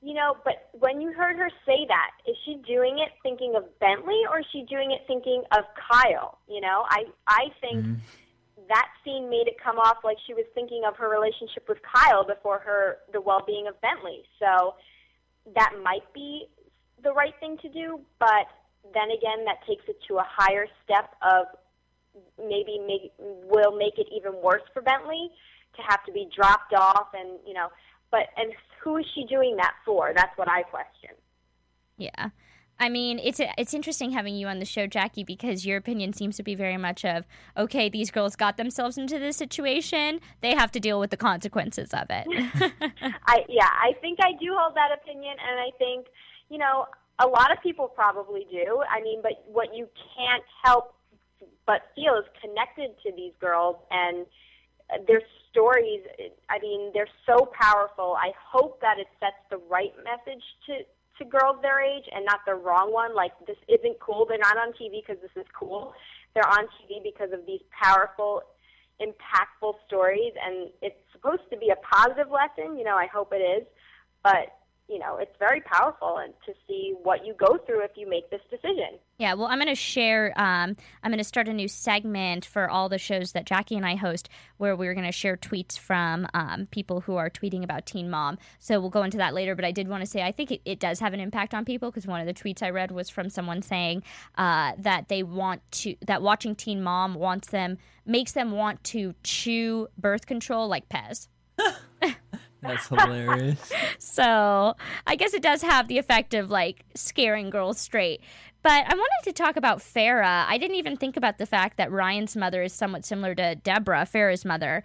You 0.01 0.15
know, 0.15 0.39
but 0.43 0.71
when 0.73 1.03
you 1.03 1.13
heard 1.13 1.37
her 1.37 1.51
say 1.67 1.85
that, 1.87 2.13
is 2.27 2.35
she 2.47 2.63
doing 2.67 2.99
it 2.99 3.13
thinking 3.23 3.55
of 3.55 3.65
Bentley 3.79 4.23
or 4.31 4.39
is 4.41 4.47
she 4.51 4.63
doing 4.63 4.91
it 4.93 5.03
thinking 5.07 5.43
of 5.53 5.65
Kyle? 5.93 6.39
You 6.49 6.63
know, 6.63 6.87
I 6.89 7.05
I 7.27 7.49
think 7.61 7.85
mm-hmm. 7.85 7.95
That 8.69 8.89
scene 9.05 9.31
made 9.31 9.47
it 9.47 9.57
come 9.63 9.79
off 9.79 9.99
like 10.05 10.17
she 10.27 10.35
was 10.35 10.45
thinking 10.55 10.83
of 10.87 10.97
her 10.97 11.09
relationship 11.09 11.69
with 11.69 11.79
Kyle 11.83 12.25
before 12.25 12.59
her 12.61 12.99
the 13.13 13.21
well-being 13.21 13.67
of 13.67 13.81
Bentley. 13.81 14.23
So 14.39 14.75
that 15.55 15.73
might 15.83 16.05
be 16.13 16.47
the 17.03 17.13
right 17.13 17.35
thing 17.41 17.57
to 17.63 17.69
do, 17.69 18.01
but 18.19 18.47
then 18.93 19.11
again, 19.11 19.45
that 19.47 19.67
takes 19.67 19.85
it 19.89 19.97
to 20.09 20.19
a 20.19 20.27
higher 20.27 20.67
step 20.85 21.15
of 21.23 21.47
maybe 22.39 22.79
make, 22.87 23.13
will 23.19 23.77
make 23.77 23.99
it 23.99 24.07
even 24.15 24.33
worse 24.43 24.63
for 24.75 24.83
Bentley 24.83 25.31
to 25.77 25.83
have 25.89 26.05
to 26.05 26.13
be 26.13 26.29
dropped 26.35 26.75
off 26.75 27.09
and 27.15 27.39
you 27.47 27.55
know 27.55 27.69
but 28.11 28.27
and 28.37 28.53
who 28.83 28.97
is 28.97 29.05
she 29.15 29.25
doing 29.27 29.57
that 29.57 29.75
for 29.85 30.13
that's 30.15 30.37
what 30.37 30.49
i 30.49 30.63
question 30.63 31.11
Yeah. 31.97 32.31
I 32.81 32.89
mean, 32.89 33.21
it's 33.23 33.41
it's 33.59 33.75
interesting 33.75 34.13
having 34.13 34.35
you 34.35 34.49
on 34.49 34.59
the 34.59 34.65
show, 34.65 34.87
Jackie, 34.87 35.23
because 35.23 35.67
your 35.67 35.77
opinion 35.77 36.15
seems 36.15 36.37
to 36.39 36.43
be 36.43 36.55
very 36.55 36.79
much 36.79 37.05
of 37.05 37.27
okay, 37.57 37.91
these 37.91 38.11
girls 38.11 38.35
got 38.37 38.57
themselves 38.57 38.97
into 38.97 39.19
this 39.19 39.37
situation; 39.37 40.21
they 40.41 40.55
have 40.55 40.73
to 40.73 40.81
deal 40.81 40.99
with 40.99 41.11
the 41.11 41.17
consequences 41.17 41.93
of 41.93 42.07
it. 42.09 42.27
i 43.27 43.45
yeah 43.49 43.69
i 43.83 43.93
think 44.01 44.19
i 44.23 44.33
do 44.41 44.57
hold 44.57 44.75
that 44.75 44.91
opinion 45.03 45.35
and 45.49 45.61
i 45.61 45.71
think 45.79 46.07
you 46.49 46.59
know 46.59 46.87
a 47.19 47.27
lot 47.27 47.53
of 47.53 47.63
people 47.63 47.87
probably 47.89 48.47
do 48.51 48.83
i 48.91 49.01
mean 49.03 49.21
but 49.23 49.45
what 49.47 49.75
you 49.75 49.89
can't 50.17 50.43
help 50.65 50.95
but 51.67 51.91
feel 51.95 52.15
is 52.15 52.25
connected 52.41 52.91
to 53.03 53.13
these 53.17 53.33
girls 53.41 53.77
and 53.91 54.27
their 55.07 55.23
stories, 55.51 56.03
I 56.49 56.59
mean, 56.61 56.91
they're 56.95 57.09
so 57.27 57.51
powerful. 57.59 58.17
I 58.19 58.33
hope 58.37 58.81
that 58.81 58.99
it 58.99 59.07
sets 59.19 59.37
the 59.51 59.59
right 59.71 59.93
message 60.05 60.43
to 60.67 60.85
to 61.21 61.25
girls 61.25 61.57
their 61.63 61.81
age 61.81 62.05
and 62.13 62.25
not 62.25 62.41
the 62.47 62.55
wrong 62.55 62.93
one. 62.93 63.15
Like 63.15 63.33
this 63.47 63.57
isn't 63.69 64.01
cool. 64.01 64.27
They're 64.29 64.39
not 64.39 64.57
on 64.57 64.73
TV 64.73 65.05
because 65.07 65.21
this 65.23 65.37
is 65.37 65.47
cool. 65.59 65.93
They're 66.35 66.49
on 66.49 66.67
TV 66.81 67.03
because 67.03 67.33
of 67.33 67.47
these 67.47 67.61
powerful, 67.71 68.43
impactful 69.01 69.75
stories, 69.87 70.33
and 70.45 70.71
it's 70.81 70.97
supposed 71.13 71.43
to 71.51 71.57
be 71.57 71.71
a 71.71 71.77
positive 71.77 72.29
lesson. 72.31 72.79
You 72.79 72.85
know, 72.85 72.97
I 72.97 73.07
hope 73.07 73.33
it 73.33 73.43
is, 73.43 73.67
but 74.23 74.60
you 74.91 74.99
know, 74.99 75.19
it's 75.19 75.37
very 75.39 75.61
powerful 75.61 76.19
and 76.19 76.35
to 76.45 76.53
see 76.67 76.95
what 77.05 77.25
you 77.25 77.33
go 77.35 77.59
through 77.65 77.85
if 77.85 77.93
you 77.95 78.11
make 78.11 78.29
this 78.29 78.41
decision. 78.51 78.99
Yeah, 79.19 79.35
well, 79.35 79.47
I'm 79.47 79.59
going 79.59 79.69
to 79.69 79.75
share. 79.77 80.33
Um, 80.37 80.77
I'm 81.05 81.11
going 81.11 81.19
to 81.19 81.25
start 81.25 81.47
a 81.47 81.53
new 81.53 81.69
segment 81.69 82.45
for 82.45 82.69
all 82.69 82.89
the 82.89 82.99
shows 82.99 83.31
that 83.33 83.47
Jackie 83.47 83.77
and 83.77 83.87
I 83.87 83.95
host, 83.95 84.29
where 84.57 84.75
we're 84.75 84.95
going 84.95 85.07
to 85.07 85.13
share 85.13 85.37
tweets 85.37 85.79
from 85.79 86.27
um, 86.35 86.67
people 86.73 87.03
who 87.03 87.15
are 87.15 87.31
tweeting 87.31 87.63
about 87.63 87.87
Teen 87.87 88.11
Mom. 88.11 88.37
So 88.59 88.81
we'll 88.81 88.91
go 88.91 89.05
into 89.05 89.19
that 89.19 89.33
later. 89.33 89.55
But 89.55 89.65
I 89.65 89.71
did 89.71 89.87
want 89.87 90.03
to 90.03 90.11
say 90.11 90.23
I 90.23 90.33
think 90.33 90.51
it, 90.51 90.61
it 90.65 90.81
does 90.81 90.99
have 90.99 91.15
an 91.15 91.21
impact 91.21 91.55
on 91.55 91.65
people 91.65 91.91
because 91.91 92.07
one 92.07 92.21
of 92.21 92.27
the 92.27 92.35
tweets 92.35 92.61
I 92.61 92.71
read 92.71 92.91
was 92.91 93.09
from 93.09 93.31
someone 93.31 93.63
saying 93.63 94.03
uh, 94.37 94.73
that 94.79 95.09
they 95.09 95.23
want 95.23 95.63
to 95.73 95.95
that 96.07 96.21
watching 96.21 96.57
Teen 96.57 96.83
Mom 96.83 97.15
wants 97.15 97.49
them 97.49 97.79
makes 98.05 98.33
them 98.33 98.51
want 98.51 98.83
to 98.85 99.15
chew 99.23 99.87
birth 99.97 100.27
control 100.27 100.67
like 100.67 100.89
Pez. 100.89 101.29
That's 102.63 102.89
hilarious. 102.89 103.73
So 103.99 104.77
I 105.07 105.17
guess 105.17 105.35
it 105.35 105.43
does 105.43 105.63
have 105.63 105.89
the 105.89 105.99
effect 105.99 106.35
of 106.35 106.51
like 106.51 106.85
scaring 106.95 107.51
girls 107.51 107.79
straight. 107.79 108.21
But 108.63 108.85
I 108.87 108.95
wanted 108.95 109.25
to 109.25 109.33
talk 109.33 109.57
about 109.57 109.79
Farrah. 109.79 110.45
I 110.47 110.59
didn't 110.59 110.77
even 110.77 110.97
think 110.97 111.17
about 111.17 111.39
the 111.39 111.47
fact 111.47 111.77
that 111.79 111.91
Ryan's 111.91 112.37
mother 112.37 112.63
is 112.63 112.73
somewhat 112.73 113.05
similar 113.05 113.35
to 113.35 113.55
Deborah, 113.55 114.07
Farrah's 114.11 114.45
mother. 114.45 114.85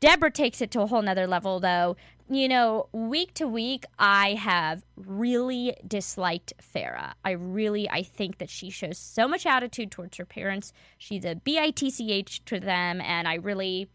Deborah 0.00 0.30
takes 0.30 0.60
it 0.60 0.70
to 0.72 0.82
a 0.82 0.86
whole 0.86 1.02
nother 1.02 1.26
level, 1.26 1.58
though. 1.58 1.96
You 2.30 2.46
know, 2.46 2.88
week 2.92 3.34
to 3.34 3.48
week, 3.48 3.84
I 3.98 4.34
have 4.34 4.84
really 4.96 5.74
disliked 5.86 6.52
Farrah. 6.62 7.14
I 7.24 7.30
really, 7.30 7.88
I 7.90 8.02
think 8.02 8.38
that 8.38 8.50
she 8.50 8.70
shows 8.70 8.98
so 8.98 9.26
much 9.26 9.46
attitude 9.46 9.90
towards 9.90 10.18
her 10.18 10.26
parents. 10.26 10.72
She's 10.98 11.24
a 11.24 11.34
bitch 11.34 12.44
to 12.44 12.60
them, 12.60 13.00
and 13.00 13.26
I 13.26 13.34
really, 13.34 13.88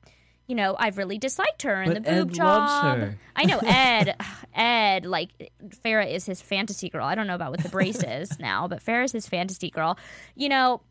you 0.48 0.56
know, 0.56 0.76
I've 0.78 0.98
really 0.98 1.18
disliked 1.18 1.62
her 1.64 1.82
and 1.82 1.94
But 1.94 2.04
the 2.04 2.12
boob 2.12 2.32
Ed 2.32 2.34
job. 2.34 3.10
I 3.36 3.46
know 3.46 3.60
Ed. 3.60 4.16
Ed, 4.54 5.06
like 5.06 5.52
Farrah 5.84 6.12
is 6.12 6.26
his 6.26 6.42
fantasy 6.42 6.90
girl. 6.90 7.06
I 7.06 7.16
don't 7.16 7.28
know 7.28 7.36
about 7.36 7.52
what 7.52 7.64
the 7.64 7.70
brace 7.70 8.04
is 8.08 8.40
now, 8.40 8.68
but 8.68 8.84
Farrah 8.84 9.06
is 9.06 9.12
his 9.14 9.28
fantasy 9.28 9.70
girl. 9.70 9.98
You 10.36 10.50
know, 10.50 10.82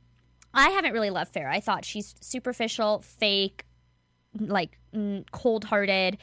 I 0.55 0.71
haven't 0.71 0.93
really 0.93 1.11
loved 1.11 1.35
Farrah. 1.35 1.53
I 1.53 1.61
thought 1.61 1.85
she's 1.85 2.15
superficial, 2.21 3.03
fake, 3.03 3.65
like 4.39 4.79
cold 5.33 5.65
hearted. 5.65 6.19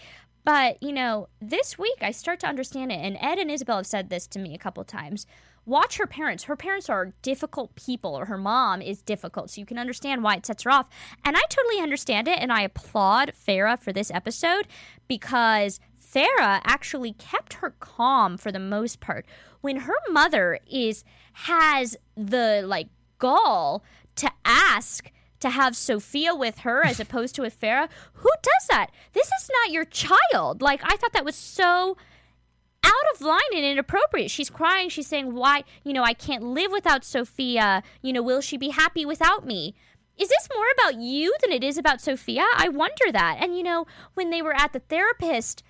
But, 0.50 0.82
you 0.82 0.94
know, 0.94 1.30
this 1.40 1.78
week 1.78 1.98
I 2.02 2.10
start 2.10 2.40
to 2.40 2.48
understand 2.48 2.92
it. 2.92 2.96
And 2.96 3.20
Ed 3.22 3.38
and 3.38 3.52
Isabel 3.52 3.78
have 3.78 3.86
said 3.86 4.10
this 4.10 4.26
to 4.26 4.40
me 4.40 4.56
a 4.56 4.58
couple 4.58 4.84
times. 4.84 5.28
Watch 5.64 5.98
her 5.98 6.08
parents. 6.08 6.46
Her 6.46 6.56
parents 6.56 6.90
are 6.90 7.14
difficult 7.22 7.76
people, 7.76 8.18
or 8.18 8.26
her 8.26 8.38
mom 8.40 8.82
is 8.82 9.04
difficult. 9.04 9.52
So 9.52 9.62
you 9.62 9.68
can 9.68 9.78
understand 9.78 10.24
why 10.24 10.38
it 10.38 10.48
sets 10.48 10.64
her 10.64 10.72
off. 10.72 10.88
And 11.24 11.38
I 11.38 11.42
totally 11.52 11.80
understand 11.80 12.28
it. 12.28 12.40
And 12.40 12.52
I 12.52 12.64
applaud 12.64 13.34
Farrah 13.34 13.78
for 13.78 13.94
this 13.94 14.10
episode 14.10 14.68
because 15.08 15.80
Farrah 16.02 16.62
actually 16.64 17.14
kept 17.14 17.54
her 17.54 17.76
calm 17.80 18.36
for 18.36 18.52
the 18.52 18.58
most 18.58 19.00
part. 19.00 19.28
When 19.62 19.82
her 19.82 19.98
mother 20.10 20.58
is 20.68 21.04
has 21.34 21.96
the 22.18 22.64
like 22.66 22.88
gall 23.20 23.84
to 24.16 24.32
ask 24.44 25.12
to 25.40 25.50
have 25.50 25.76
Sophia 25.76 26.36
with 26.36 26.60
her 26.60 26.86
as 26.86 27.00
opposed 27.00 27.36
to 27.36 27.42
with 27.42 27.60
Farrah, 27.60 27.90
who 28.14 28.30
does 28.42 28.68
that? 28.70 28.92
This 29.14 29.28
is 29.28 29.50
not 29.62 29.72
your 29.72 29.86
child. 29.86 30.62
Like 30.62 30.82
I 30.84 30.98
thought 30.98 31.14
that 31.14 31.26
was 31.26 31.36
so 31.36 31.98
out 32.84 33.16
of 33.16 33.22
line 33.22 33.40
and 33.54 33.66
inappropriate. 33.66 34.32
She's 34.32 34.50
crying. 34.50 34.90
She's 34.90 35.08
saying, 35.08 35.34
Why, 35.34 35.64
you 35.84 35.94
know, 35.94 36.04
I 36.04 36.14
can't 36.14 36.44
live 36.44 36.72
without 36.72 37.04
Sophia. 37.04 37.84
You 38.02 38.14
know, 38.14 38.22
will 38.22 38.42
she 38.42 38.58
be 38.58 38.70
happy 38.70 39.06
without 39.06 39.46
me? 39.46 39.76
Is 40.18 40.28
this 40.28 40.50
more 40.54 40.66
about 40.74 41.02
you 41.02 41.34
than 41.42 41.52
it 41.52 41.64
is 41.64 41.78
about 41.78 42.02
Sophia? 42.02 42.46
I 42.56 42.68
wonder 42.68 43.12
that. 43.12 43.38
And, 43.40 43.56
you 43.56 43.64
know, 43.64 43.88
when 44.16 44.32
they 44.32 44.42
were 44.42 44.56
at 44.56 44.74
the 44.74 44.80
therapist, 44.80 45.64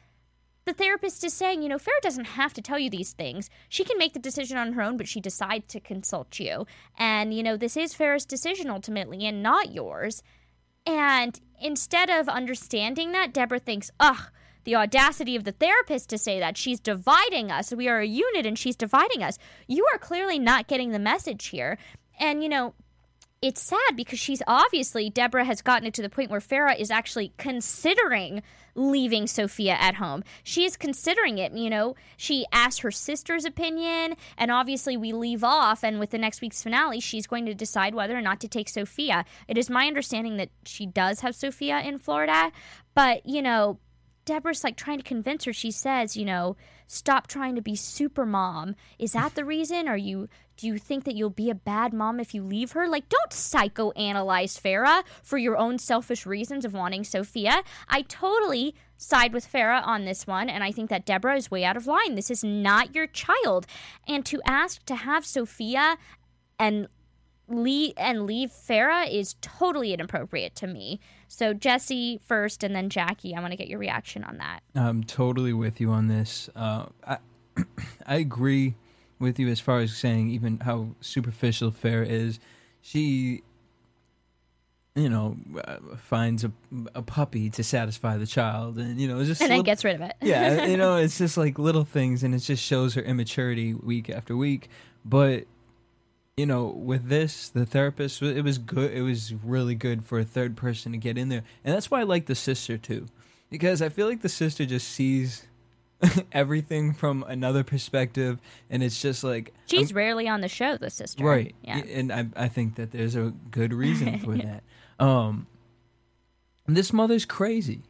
the 0.65 0.73
therapist 0.73 1.23
is 1.23 1.33
saying, 1.33 1.61
you 1.61 1.69
know, 1.69 1.77
Farrah 1.77 2.01
doesn't 2.01 2.25
have 2.25 2.53
to 2.53 2.61
tell 2.61 2.77
you 2.77 2.89
these 2.89 3.13
things. 3.13 3.49
She 3.69 3.83
can 3.83 3.97
make 3.97 4.13
the 4.13 4.19
decision 4.19 4.57
on 4.57 4.73
her 4.73 4.81
own, 4.81 4.97
but 4.97 5.07
she 5.07 5.19
decides 5.19 5.65
to 5.67 5.79
consult 5.79 6.39
you. 6.39 6.65
And, 6.97 7.33
you 7.33 7.41
know, 7.41 7.57
this 7.57 7.75
is 7.75 7.93
Farrah's 7.93 8.25
decision 8.25 8.69
ultimately 8.69 9.25
and 9.25 9.41
not 9.41 9.73
yours. 9.73 10.21
And 10.85 11.39
instead 11.59 12.09
of 12.09 12.29
understanding 12.29 13.11
that, 13.13 13.33
Deborah 13.33 13.59
thinks, 13.59 13.91
ugh, 13.99 14.31
the 14.63 14.75
audacity 14.75 15.35
of 15.35 15.43
the 15.43 15.51
therapist 15.51 16.09
to 16.09 16.17
say 16.17 16.39
that 16.39 16.57
she's 16.57 16.79
dividing 16.79 17.51
us. 17.51 17.73
We 17.73 17.87
are 17.87 17.99
a 17.99 18.05
unit 18.05 18.45
and 18.45 18.57
she's 18.57 18.75
dividing 18.75 19.23
us. 19.23 19.37
You 19.67 19.87
are 19.93 19.97
clearly 19.97 20.37
not 20.37 20.67
getting 20.67 20.91
the 20.91 20.99
message 20.99 21.47
here. 21.47 21.77
And, 22.19 22.43
you 22.43 22.49
know, 22.49 22.73
it's 23.41 23.61
sad 23.61 23.95
because 23.95 24.19
she's 24.19 24.41
obviously, 24.47 25.09
Deborah 25.09 25.45
has 25.45 25.61
gotten 25.61 25.87
it 25.87 25.93
to 25.93 26.01
the 26.01 26.09
point 26.09 26.29
where 26.29 26.41
Farrah 26.41 26.77
is 26.77 26.91
actually 26.91 27.33
considering 27.37 28.41
leaving 28.75 29.27
Sophia 29.27 29.77
at 29.79 29.95
home. 29.95 30.23
She 30.43 30.65
is 30.65 30.77
considering 30.77 31.37
it, 31.37 31.53
you 31.53 31.69
know. 31.69 31.95
She 32.17 32.45
asked 32.51 32.81
her 32.81 32.91
sister's 32.91 33.45
opinion, 33.45 34.15
and 34.37 34.51
obviously 34.51 34.97
we 34.97 35.13
leave 35.13 35.43
off, 35.43 35.83
and 35.83 35.99
with 35.99 36.11
the 36.11 36.17
next 36.17 36.41
week's 36.41 36.63
finale, 36.63 36.99
she's 36.99 37.27
going 37.27 37.45
to 37.45 37.53
decide 37.53 37.95
whether 37.95 38.17
or 38.17 38.21
not 38.21 38.39
to 38.41 38.47
take 38.47 38.69
Sophia. 38.69 39.25
It 39.47 39.57
is 39.57 39.69
my 39.69 39.87
understanding 39.87 40.37
that 40.37 40.49
she 40.65 40.85
does 40.85 41.21
have 41.21 41.35
Sophia 41.35 41.79
in 41.79 41.97
Florida, 41.97 42.51
but, 42.93 43.25
you 43.25 43.41
know, 43.41 43.79
Deborah's 44.29 44.63
like 44.63 44.77
trying 44.77 44.99
to 44.99 45.03
convince 45.03 45.45
her. 45.45 45.53
She 45.53 45.71
says, 45.71 46.15
you 46.15 46.23
know, 46.23 46.55
stop 46.85 47.25
trying 47.25 47.55
to 47.55 47.63
be 47.63 47.75
super 47.75 48.27
mom. 48.27 48.75
Is 48.99 49.13
that 49.13 49.33
the 49.33 49.43
reason? 49.43 49.87
Are 49.87 49.97
you 49.97 50.29
do 50.55 50.67
you 50.67 50.77
think 50.77 51.05
that 51.05 51.15
you'll 51.15 51.31
be 51.31 51.49
a 51.49 51.55
bad 51.55 51.93
mom 51.93 52.19
if 52.19 52.35
you 52.35 52.43
leave 52.43 52.73
her? 52.73 52.87
Like, 52.87 53.09
don't 53.09 53.31
psychoanalyze 53.31 54.59
Farrah 54.61 55.03
for 55.23 55.37
your 55.37 55.57
own 55.57 55.79
selfish 55.79 56.27
reasons 56.27 56.63
of 56.63 56.73
wanting 56.73 57.05
Sophia. 57.05 57.63
I 57.87 58.03
totally 58.03 58.75
side 58.97 59.33
with 59.33 59.51
Farrah 59.51 59.87
on 59.87 60.05
this 60.05 60.27
one, 60.27 60.47
and 60.47 60.63
I 60.63 60.71
think 60.71 60.89
that 60.89 61.05
Deborah 61.05 61.37
is 61.37 61.49
way 61.49 61.63
out 61.63 61.77
of 61.77 61.87
line. 61.87 62.15
This 62.15 62.29
is 62.29 62.43
not 62.43 62.93
your 62.93 63.07
child. 63.07 63.65
And 64.07 64.25
to 64.27 64.41
ask 64.45 64.85
to 64.85 64.95
have 64.95 65.25
Sophia 65.25 65.97
and 66.59 66.87
leave 67.49 67.93
and 67.97 68.25
leave 68.25 68.51
Farrah 68.51 69.11
is 69.11 69.35
totally 69.41 69.93
inappropriate 69.93 70.55
to 70.55 70.67
me. 70.67 70.99
So 71.27 71.53
Jesse 71.53 72.19
first, 72.25 72.63
and 72.63 72.75
then 72.75 72.89
Jackie. 72.89 73.35
I 73.35 73.41
want 73.41 73.51
to 73.51 73.57
get 73.57 73.67
your 73.67 73.79
reaction 73.79 74.23
on 74.23 74.37
that. 74.37 74.61
I'm 74.75 75.03
totally 75.03 75.53
with 75.53 75.79
you 75.81 75.91
on 75.91 76.07
this. 76.07 76.49
Uh, 76.55 76.85
I 77.05 77.17
I 78.05 78.15
agree 78.15 78.75
with 79.19 79.37
you 79.39 79.49
as 79.49 79.59
far 79.59 79.79
as 79.79 79.95
saying 79.95 80.29
even 80.31 80.59
how 80.59 80.89
superficial 81.01 81.71
Farrah 81.71 82.07
is. 82.07 82.39
She, 82.81 83.43
you 84.95 85.09
know, 85.09 85.37
uh, 85.65 85.77
finds 85.97 86.45
a, 86.45 86.51
a 86.95 87.01
puppy 87.01 87.49
to 87.51 87.63
satisfy 87.63 88.17
the 88.17 88.25
child, 88.25 88.77
and 88.77 88.99
you 88.99 89.07
know, 89.07 89.19
it's 89.19 89.27
just 89.27 89.41
And 89.41 89.51
then 89.51 89.63
gets 89.63 89.83
rid 89.83 89.95
of 89.95 90.01
it. 90.01 90.15
yeah, 90.21 90.65
you 90.65 90.77
know, 90.77 90.97
it's 90.97 91.17
just 91.17 91.37
like 91.37 91.59
little 91.59 91.83
things, 91.83 92.23
and 92.23 92.33
it 92.33 92.39
just 92.39 92.63
shows 92.63 92.93
her 92.93 93.01
immaturity 93.01 93.73
week 93.73 94.09
after 94.09 94.35
week. 94.35 94.69
But 95.05 95.45
you 96.39 96.45
know, 96.45 96.67
with 96.67 97.09
this, 97.09 97.49
the 97.49 97.65
therapist, 97.65 98.21
it 98.21 98.43
was 98.43 98.57
good. 98.57 98.93
It 98.93 99.01
was 99.01 99.33
really 99.43 99.75
good 99.75 100.05
for 100.05 100.19
a 100.19 100.23
third 100.23 100.55
person 100.55 100.93
to 100.93 100.97
get 100.97 101.17
in 101.17 101.27
there, 101.27 101.43
and 101.65 101.75
that's 101.75 101.91
why 101.91 101.99
I 101.99 102.03
like 102.03 102.27
the 102.27 102.35
sister 102.35 102.77
too, 102.77 103.07
because 103.49 103.81
I 103.81 103.89
feel 103.89 104.07
like 104.07 104.21
the 104.21 104.29
sister 104.29 104.65
just 104.65 104.87
sees 104.87 105.45
everything 106.31 106.93
from 106.93 107.23
another 107.27 107.65
perspective, 107.65 108.39
and 108.69 108.81
it's 108.81 109.01
just 109.01 109.21
like 109.21 109.53
She's 109.65 109.93
rarely 109.93 110.29
on 110.29 110.39
the 110.39 110.47
show, 110.47 110.77
the 110.77 110.89
sister. 110.89 111.25
right, 111.25 111.53
Yeah. 111.61 111.79
and 111.79 112.11
I 112.13 112.27
I 112.37 112.47
think 112.47 112.75
that 112.75 112.91
there's 112.91 113.17
a 113.17 113.33
good 113.51 113.73
reason 113.73 114.19
for 114.25 114.37
that. 114.37 114.63
Um, 114.97 115.47
this 116.67 116.93
mother's 116.93 117.25
crazy 117.25 117.81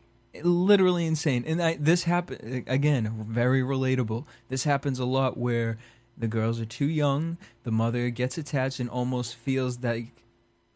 literally 0.43 1.05
insane 1.07 1.43
and 1.47 1.61
I, 1.61 1.75
this 1.77 2.03
happen 2.03 2.63
again 2.67 3.25
very 3.27 3.61
relatable 3.63 4.25
this 4.47 4.63
happens 4.63 4.99
a 4.99 5.05
lot 5.05 5.37
where 5.37 5.79
the 6.19 6.27
girls 6.27 6.59
are 6.59 6.65
too 6.65 6.85
young. 6.85 7.37
The 7.63 7.71
mother 7.71 8.09
gets 8.09 8.37
attached 8.37 8.79
and 8.79 8.89
almost 8.89 9.35
feels 9.35 9.77
that 9.77 10.01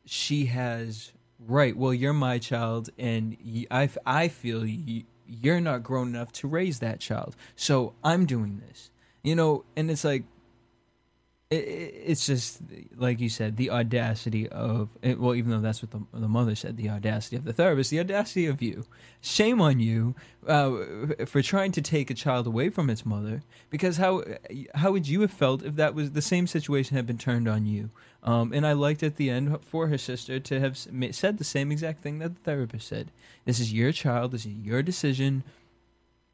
she 0.06 0.46
has 0.48 1.12
right 1.46 1.76
well 1.76 1.94
you're 1.94 2.14
my 2.14 2.38
child 2.38 2.90
and 2.98 3.38
I 3.70 3.90
I 4.06 4.28
feel 4.30 4.66
you're 4.66 5.62
not 5.62 5.84
grown 5.84 6.10
enough 6.10 6.32
to 6.34 6.48
raise 6.48 6.80
that 6.80 7.00
child. 7.00 7.36
So 7.56 7.94
i'm 8.04 8.26
doing 8.26 8.62
this. 8.68 8.90
You 9.24 9.36
know 9.36 9.66
and 9.76 9.92
it's 9.92 10.04
like 10.04 10.24
it's 11.54 12.26
just 12.26 12.60
like 12.96 13.20
you 13.20 13.30
said, 13.30 13.58
the 13.58 13.70
audacity 13.70 14.48
of 14.50 14.90
eh, 15.04 15.16
well, 15.18 15.36
even 15.36 15.52
though 15.52 15.60
that's 15.60 15.82
what 15.82 15.92
the, 15.92 16.02
the 16.20 16.28
mother 16.28 16.56
said, 16.56 16.78
the 16.78 16.90
audacity 16.90 17.36
of 17.36 17.46
the 17.46 17.54
therapist, 17.54 17.90
the 17.90 18.00
audacity 18.00 18.46
of 18.46 18.62
you. 18.62 18.86
Shame 19.22 19.62
on 19.62 19.80
you 19.80 20.16
uh, 20.48 20.72
for 21.26 21.42
trying 21.42 21.72
to 21.74 21.82
take 21.82 22.10
a 22.10 22.14
child 22.14 22.48
away 22.48 22.70
from 22.70 22.90
its 22.90 23.06
mother. 23.06 23.42
Because 23.70 23.98
how 23.98 24.24
how 24.76 24.92
would 24.92 25.08
you 25.08 25.22
have 25.22 25.32
felt 25.32 25.64
if 25.64 25.76
that 25.76 25.96
was 25.96 26.12
the 26.12 26.22
same 26.22 26.48
situation 26.48 26.98
had 26.98 27.08
been 27.08 27.18
turned 27.18 27.48
on 27.48 27.66
you? 27.66 27.90
Um, 28.24 28.54
and 28.54 28.66
I 28.66 28.74
liked 28.74 29.04
at 29.04 29.18
the 29.18 29.30
end 29.30 29.58
for 29.64 29.88
her 29.88 29.98
sister 29.98 30.40
to 30.40 30.60
have 30.60 30.78
said 30.78 31.38
the 31.38 31.44
same 31.44 31.72
exact 31.72 32.02
thing 32.02 32.20
that 32.20 32.36
the 32.36 32.42
therapist 32.42 32.88
said. 32.88 33.12
This 33.46 33.60
is 33.60 33.74
your 33.74 33.92
child. 33.92 34.32
This 34.32 34.46
is 34.46 34.54
your 34.54 34.82
decision 34.82 35.44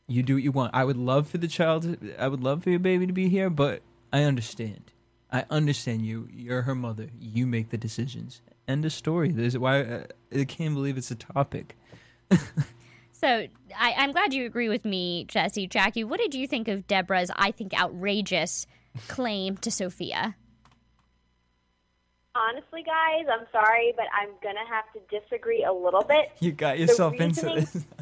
you 0.10 0.24
do 0.24 0.34
what 0.34 0.44
you 0.44 0.52
want. 0.52 0.74
I 0.74 0.84
would 0.84 0.98
love 0.98 1.30
for 1.30 1.38
the 1.38 1.48
child. 1.48 1.98
I 2.18 2.28
would 2.28 2.42
love 2.42 2.64
for 2.64 2.72
your 2.72 2.80
baby 2.80 3.06
to 3.06 3.14
be 3.14 3.30
here, 3.30 3.50
but 3.50 3.82
I 4.12 4.24
understand. 4.24 4.92
I 5.32 5.46
understand 5.50 6.06
you. 6.06 6.28
You're 6.32 6.64
her 6.64 6.76
mother. 6.76 7.10
You 7.20 7.46
make 7.46 7.70
the 7.70 7.78
decisions. 7.78 8.42
End 8.68 8.86
of 8.86 8.92
story. 8.94 9.32
This 9.32 9.54
is 9.54 9.60
why 9.60 9.82
uh, 9.82 10.04
I 10.36 10.46
can't 10.46 10.74
believe 10.74 10.98
it's 10.98 11.12
a 11.12 11.16
topic. 11.16 11.78
So 13.20 13.48
I, 13.78 13.94
I'm 13.98 14.14
glad 14.14 14.34
you 14.34 14.46
agree 14.46 14.70
with 14.70 14.86
me, 14.86 15.26
Jesse. 15.26 15.68
Jackie, 15.68 16.06
what 16.06 16.22
did 16.22 16.34
you 16.34 16.48
think 16.48 16.70
of 16.70 16.88
Deborah's, 16.88 17.30
I 17.36 17.52
think, 17.52 17.78
outrageous 17.78 18.66
claim 19.10 19.58
to 19.58 19.70
Sophia? 19.70 20.38
Honestly, 22.34 22.82
guys, 22.84 23.26
I'm 23.30 23.46
sorry, 23.52 23.94
but 23.98 24.06
I'm 24.18 24.30
gonna 24.42 24.66
have 24.70 24.86
to 24.94 25.20
disagree 25.20 25.66
a 25.66 25.74
little 25.74 26.04
bit. 26.04 26.32
You 26.40 26.54
got 26.54 26.80
yourself 26.80 27.16
into 27.16 27.42
this. 27.42 27.86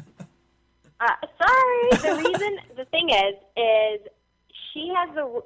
Uh, 1.00 1.06
sorry. 1.40 1.90
The 2.02 2.28
reason, 2.28 2.58
the 2.76 2.84
thing 2.86 3.10
is, 3.10 3.34
is 3.56 4.08
she 4.72 4.92
has 4.96 5.14
the 5.14 5.42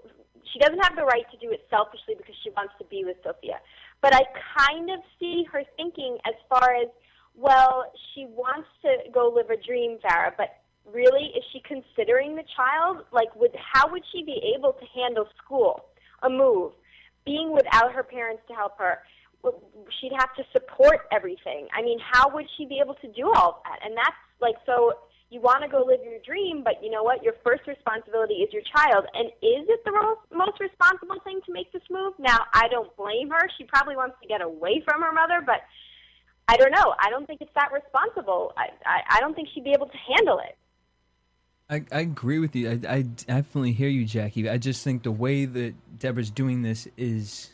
she 0.53 0.59
doesn't 0.59 0.81
have 0.85 0.97
the 0.97 1.05
right 1.05 1.25
to 1.31 1.39
do 1.39 1.51
it 1.51 1.67
selfishly 1.71 2.15
because 2.17 2.35
she 2.45 2.51
wants 2.51 2.75
to 2.79 2.85
be 2.85 3.05
with 3.05 3.17
Sophia. 3.25 3.61
But 4.01 4.15
I 4.15 4.21
kind 4.69 4.91
of 4.91 5.01
see 5.19 5.45
her 5.53 5.63
thinking 5.77 6.19
as 6.27 6.35
far 6.49 6.75
as, 6.77 6.89
well, 7.35 7.91
she 8.13 8.27
wants 8.27 8.69
to 8.83 9.11
go 9.13 9.33
live 9.35 9.51
a 9.51 9.57
dream, 9.57 9.99
Farrah, 10.05 10.33
but 10.37 10.61
really, 10.93 11.33
is 11.37 11.45
she 11.53 11.63
considering 11.67 12.37
the 12.37 12.45
child? 12.57 13.05
Like, 13.13 13.35
would 13.37 13.55
how 13.57 13.91
would 13.91 14.03
she 14.13 14.23
be 14.23 14.55
able 14.57 14.73
to 14.73 14.87
handle 14.95 15.27
school, 15.43 15.87
a 16.23 16.29
move, 16.29 16.73
being 17.25 17.53
without 17.53 17.93
her 17.93 18.03
parents 18.03 18.43
to 18.49 18.55
help 18.55 18.79
her? 18.79 18.99
She'd 20.01 20.13
have 20.19 20.35
to 20.37 20.45
support 20.53 21.09
everything. 21.11 21.69
I 21.77 21.83
mean, 21.83 21.99
how 21.99 22.33
would 22.35 22.47
she 22.57 22.67
be 22.67 22.81
able 22.83 22.95
to 22.95 23.09
do 23.09 23.33
all 23.33 23.63
that? 23.65 23.79
And 23.85 23.97
that's 23.97 24.21
like 24.41 24.55
so 24.67 24.93
you 25.33 25.41
want 25.41 25.63
to 25.63 25.69
go 25.69 25.83
live 25.87 26.01
your 26.05 26.21
dream, 26.25 26.63
but 26.63 26.75
you 26.83 26.91
know 26.91 27.03
what? 27.03 27.23
Your 27.23 27.33
first 27.43 27.67
responsibility 27.67 28.35
is 28.45 28.53
your 28.53 28.63
child. 28.77 29.07
And 29.15 29.29
is 29.41 29.65
it 29.67 29.81
the 29.85 29.93
most 30.31 30.61
responsible 30.61 31.17
thing 31.25 31.41
to 31.47 31.53
make 31.53 31.73
this 31.73 31.83
move? 31.91 32.13
Now, 32.19 32.39
I 32.53 32.69
don't 32.69 32.95
blame 32.97 33.31
her. 33.31 33.41
She 33.57 33.65
probably 33.65 33.97
wants 33.97 34.17
to 34.21 34.29
get 34.29 34.43
away 34.43 34.83
from 34.85 35.01
her 35.01 35.13
mother, 35.13 35.43
but 35.45 35.63
I 36.49 36.57
don't 36.57 36.71
know. 36.71 36.95
I 37.01 37.09
don't 37.09 37.27
think 37.27 37.41
it's 37.41 37.55
that 37.55 37.71
responsible. 37.73 38.53
I, 38.59 38.69
I, 38.85 39.17
I 39.17 39.21
don't 39.21 39.35
think 39.35 39.49
she'd 39.55 39.65
be 39.65 39.71
able 39.71 39.87
to 39.87 39.97
handle 40.15 40.39
it. 40.39 40.57
I, 41.71 41.97
I 41.97 42.01
agree 42.01 42.39
with 42.39 42.55
you. 42.55 42.69
I, 42.71 42.97
I 42.97 43.03
definitely 43.03 43.73
hear 43.73 43.89
you, 43.89 44.05
Jackie. 44.05 44.51
I 44.51 44.59
just 44.59 44.85
think 44.85 45.03
the 45.03 45.13
way 45.13 45.47
that 45.47 45.75
Deborah's 45.99 46.31
doing 46.31 46.61
this 46.61 46.87
is 46.99 47.51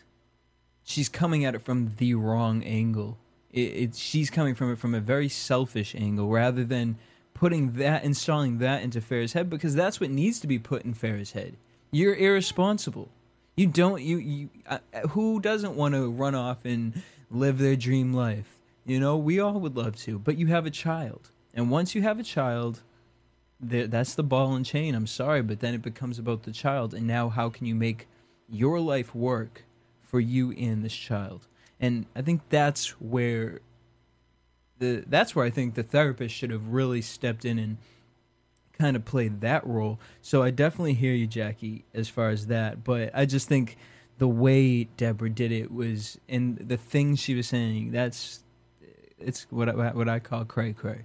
she's 0.83 1.09
coming 1.09 1.45
at 1.45 1.55
it 1.55 1.63
from 1.63 1.93
the 1.99 2.15
wrong 2.15 2.65
angle. 2.65 3.19
It, 3.53 3.61
it 3.61 3.95
she's 3.95 4.31
coming 4.31 4.57
from 4.57 4.73
it 4.73 4.81
from 4.81 4.97
a 4.97 5.01
very 5.01 5.29
selfish 5.29 5.95
angle 5.95 6.29
rather 6.29 6.65
than 6.65 6.99
putting 7.39 7.75
that 7.75 8.03
installing 8.03 8.59
that 8.59 8.83
into 8.83 9.01
Farrah's 9.01 9.33
head 9.33 9.49
because 9.49 9.73
that's 9.73 10.01
what 10.01 10.11
needs 10.11 10.41
to 10.41 10.49
be 10.49 10.59
put 10.59 10.85
in 10.85 10.93
Farrah's 10.93 11.31
head. 11.33 11.57
You're 11.93 12.17
irresponsible. 12.17 13.09
You 13.57 13.69
don't 13.69 14.03
you 14.03 14.19
you 14.19 14.49
uh, 14.67 14.79
who 15.11 15.39
doesn't 15.41 15.77
want 15.77 15.95
to 15.95 16.11
run 16.11 16.35
off 16.35 16.65
and 16.65 17.01
live 17.31 17.59
their 17.59 17.77
dream 17.77 18.13
life? 18.13 18.59
You 18.85 18.99
know, 18.99 19.17
we 19.17 19.39
all 19.39 19.61
would 19.61 19.77
love 19.77 19.95
to, 19.99 20.19
but 20.19 20.37
you 20.37 20.49
have 20.49 20.67
a 20.67 20.71
child. 20.71 21.31
And 21.55 21.71
once 21.71 21.95
you 21.95 22.03
have 22.03 22.19
a 22.19 22.25
child, 22.25 22.83
that's 23.61 24.17
the 24.17 24.25
ball 24.25 24.55
and 24.55 24.67
chain. 24.67 24.97
I'm 24.97 25.07
sorry, 25.07 25.43
but 25.43 25.61
then 25.61 25.75
it 25.75 25.83
becomes 25.83 26.19
about 26.19 26.43
the 26.43 26.53
child. 26.53 26.93
And 26.93 27.07
now, 27.07 27.29
how 27.29 27.51
can 27.51 27.67
you 27.67 27.75
make 27.75 28.09
your 28.49 28.81
life 28.81 29.15
work 29.15 29.65
for 30.03 30.19
you 30.19 30.53
and 30.53 30.85
this 30.85 30.95
child? 30.95 31.47
And 31.79 32.07
I 32.17 32.23
think 32.23 32.41
that's 32.49 33.01
where 33.01 33.61
the 34.79 35.05
that's 35.07 35.35
where 35.35 35.45
I 35.45 35.51
think 35.51 35.75
the 35.75 35.83
therapist 35.83 36.35
should 36.35 36.51
have 36.51 36.69
really 36.69 37.03
stepped 37.03 37.45
in 37.45 37.59
and 37.59 37.79
kind 38.79 38.97
of 38.97 39.05
played 39.05 39.41
that 39.41 39.67
role. 39.67 39.99
So 40.23 40.43
I 40.43 40.51
definitely 40.51 40.95
hear 40.95 41.13
you, 41.13 41.27
Jackie, 41.27 41.85
as 41.93 42.09
far 42.09 42.31
as 42.31 42.47
that. 42.47 42.85
But 42.85 43.11
I 43.13 43.27
just 43.27 43.49
think 43.49 43.77
the 44.19 44.29
way 44.29 44.85
Deborah 44.85 45.31
did 45.31 45.53
it 45.53 45.73
was, 45.73 46.19
and 46.29 46.57
the 46.57 46.77
things 46.77 47.21
she 47.21 47.35
was 47.35 47.49
saying, 47.49 47.93
that's 47.93 48.45
it's 49.19 49.47
what 49.51 49.69
I, 49.69 49.73
what 49.73 50.09
I 50.09 50.19
call 50.19 50.45
cray 50.45 50.73
cray. 50.73 51.05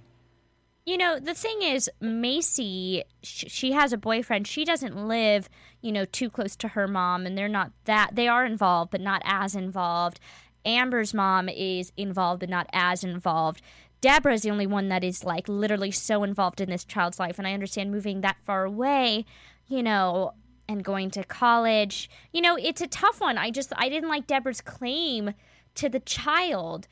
You 0.86 0.98
know, 0.98 1.18
the 1.18 1.32
thing 1.32 1.62
is, 1.62 1.88
Maci, 2.02 3.02
sh- 3.22 3.44
she 3.48 3.72
has 3.72 3.94
a 3.94 3.96
boyfriend. 3.96 4.46
She 4.46 4.66
doesn't 4.66 5.08
live, 5.08 5.48
you 5.80 5.90
know, 5.90 6.04
too 6.04 6.28
close 6.28 6.56
to 6.56 6.68
her 6.68 6.86
mom, 6.86 7.24
and 7.24 7.38
they're 7.38 7.48
not 7.48 7.72
that. 7.86 8.10
They 8.12 8.28
are 8.28 8.44
involved, 8.44 8.90
but 8.90 9.00
not 9.00 9.22
as 9.24 9.54
involved. 9.54 10.20
Amber's 10.64 11.14
mom 11.14 11.48
is 11.48 11.92
involved, 11.96 12.40
but 12.40 12.48
not 12.48 12.68
as 12.72 13.04
involved. 13.04 13.62
Deborah's 14.00 14.42
the 14.42 14.50
only 14.50 14.66
one 14.66 14.88
that 14.88 15.02
is, 15.02 15.24
like, 15.24 15.48
literally 15.48 15.90
so 15.90 16.22
involved 16.24 16.60
in 16.60 16.68
this 16.68 16.84
child's 16.84 17.18
life. 17.18 17.38
And 17.38 17.48
I 17.48 17.54
understand 17.54 17.90
moving 17.90 18.20
that 18.20 18.36
far 18.44 18.64
away, 18.64 19.24
you 19.66 19.82
know, 19.82 20.32
and 20.68 20.84
going 20.84 21.10
to 21.12 21.24
college. 21.24 22.10
You 22.32 22.42
know, 22.42 22.56
it's 22.56 22.80
a 22.80 22.86
tough 22.86 23.20
one. 23.20 23.38
I 23.38 23.50
just, 23.50 23.72
I 23.76 23.88
didn't 23.88 24.10
like 24.10 24.26
Deborah's 24.26 24.60
claim 24.60 25.34
to 25.76 25.88
the 25.88 26.00
child. 26.00 26.86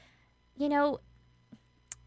You 0.57 0.69
know, 0.69 1.01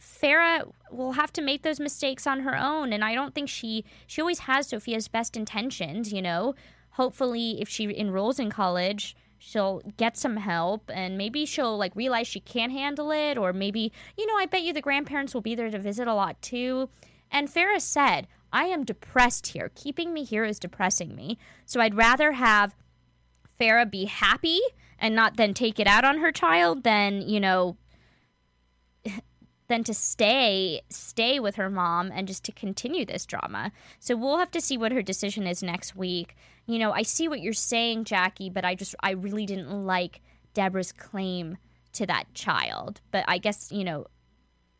Farrah 0.06 0.72
will 0.92 1.14
have 1.14 1.34
to 1.34 1.42
make 1.42 1.64
those 1.64 1.80
mistakes 1.80 2.28
on 2.28 2.42
her 2.42 2.56
own 2.56 2.94
and 2.94 3.04
I 3.04 3.16
don't 3.16 3.34
think 3.34 3.50
she 3.50 3.84
she 4.08 4.22
always 4.22 4.40
has 4.40 4.68
Sophia's 4.68 5.08
best 5.08 5.36
intentions, 5.36 6.14
you 6.14 6.22
know. 6.22 6.56
Hopefully 6.92 7.60
if 7.60 7.68
she 7.68 7.94
enrolls 7.98 8.40
in 8.40 8.50
college, 8.50 9.16
she'll 9.46 9.82
get 9.98 10.18
some 10.18 10.38
help 10.38 10.90
and 10.92 11.18
maybe 11.18 11.46
she'll 11.46 11.78
like 11.78 11.96
realize 11.96 12.28
she 12.28 12.40
can't 12.40 12.72
handle 12.72 13.12
it 13.12 13.38
or 13.38 13.54
maybe, 13.54 13.92
you 14.18 14.26
know, 14.26 14.36
I 14.38 14.48
bet 14.48 14.64
you 14.64 14.74
the 14.74 14.82
grandparents 14.82 15.34
will 15.34 15.42
be 15.42 15.54
there 15.54 15.70
to 15.70 15.78
visit 15.78 16.08
a 16.08 16.16
lot 16.16 16.42
too. 16.42 16.90
And 17.32 17.48
Farrah 17.48 17.82
said, 17.82 18.28
"I 18.52 18.66
am 18.66 18.84
depressed 18.84 19.48
here. 19.48 19.72
Keeping 19.76 20.14
me 20.14 20.24
here 20.24 20.46
is 20.46 20.58
depressing 20.58 21.16
me. 21.16 21.38
So 21.66 21.80
I'd 21.80 21.96
rather 21.96 22.34
have 22.34 22.76
Farrah 23.60 23.90
be 23.90 24.06
happy 24.06 24.62
and 24.98 25.16
not 25.16 25.38
then 25.38 25.54
take 25.54 25.80
it 25.80 25.88
out 25.88 26.06
on 26.06 26.18
her 26.20 26.32
child 26.32 26.84
than, 26.84 27.22
you 27.22 27.40
know, 27.40 27.78
than 29.68 29.84
to 29.84 29.94
stay 29.94 30.82
stay 30.90 31.40
with 31.40 31.56
her 31.56 31.70
mom 31.70 32.12
and 32.14 32.28
just 32.28 32.44
to 32.46 32.52
continue 32.52 33.06
this 33.06 33.26
drama. 33.26 33.72
So 34.00 34.16
we'll 34.16 34.38
have 34.38 34.52
to 34.52 34.62
see 34.62 34.78
what 34.78 34.92
her 34.92 35.02
decision 35.02 35.48
is 35.48 35.64
next 35.64 35.96
week. 35.96 36.36
You 36.68 36.80
know, 36.80 36.92
I 36.92 37.04
see 37.04 37.28
what 37.28 37.42
you're 37.42 37.54
saying, 37.54 38.06
Jackie, 38.06 38.50
but 38.50 38.66
I 38.66 38.76
just 38.76 38.96
I 39.02 39.12
really 39.12 39.46
didn't 39.46 39.86
like 39.86 40.22
Deborah's 40.54 40.92
claim 40.92 41.58
to 41.94 42.06
that 42.06 42.34
child. 42.34 43.02
But 43.12 43.26
I 43.28 43.38
guess, 43.38 43.72
you 43.72 43.84
know, 43.84 44.08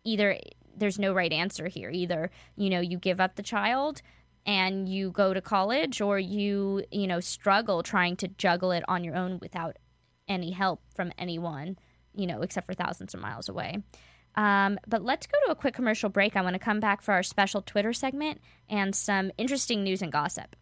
either 0.04 0.38
there's 0.78 1.00
no 1.00 1.14
right 1.14 1.32
answer 1.32 1.68
here. 1.68 1.90
Either, 1.90 2.30
you 2.56 2.70
know, 2.70 2.80
you 2.80 2.98
give 2.98 3.20
up 3.20 3.36
the 3.36 3.44
child 3.44 4.02
and 4.46 4.88
you 4.88 5.12
go 5.12 5.34
to 5.34 5.42
college 5.42 6.02
or 6.02 6.20
you, 6.20 6.84
you 6.92 7.08
know, 7.08 7.20
struggle 7.20 7.82
trying 7.82 8.16
to 8.18 8.28
juggle 8.28 8.72
it 8.72 8.84
on 8.88 9.04
your 9.04 9.16
own 9.16 9.40
without 9.40 9.78
any 10.28 10.52
help 10.52 10.82
from 10.94 11.12
anyone, 11.18 11.78
you 12.14 12.28
know, 12.28 12.42
except 12.42 12.68
for 12.68 12.74
thousands 12.74 13.14
of 13.14 13.20
miles 13.20 13.50
away. 13.50 13.82
Um, 14.36 14.80
but 14.88 15.04
let's 15.04 15.28
go 15.28 15.38
to 15.46 15.52
a 15.52 15.56
quick 15.56 15.74
commercial 15.74 16.10
break. 16.10 16.36
I 16.36 16.42
want 16.42 16.54
to 16.54 16.60
come 16.60 16.80
back 16.80 17.02
for 17.02 17.14
our 17.14 17.24
special 17.24 17.62
Twitter 17.62 17.94
segment 17.94 18.42
and 18.70 18.96
some 18.96 19.32
interesting 19.38 19.84
news 19.84 20.02
and 20.02 20.12
gossip. 20.12 20.56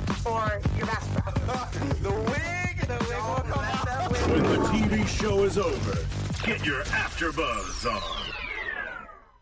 or 0.25 0.61
your 0.77 0.85
best 0.85 1.09
friend? 1.11 1.91
the 2.01 2.11
wig. 2.11 2.87
The 2.87 3.05
wig 3.07 3.23
will 3.23 3.43
come 3.47 3.63
out. 3.63 4.11
When 4.29 4.43
the 4.43 4.57
TV 4.67 5.07
show 5.07 5.43
is 5.43 5.57
over, 5.57 5.97
get 6.43 6.65
your 6.65 6.83
AfterBuzz 6.83 7.91
on. 7.91 8.01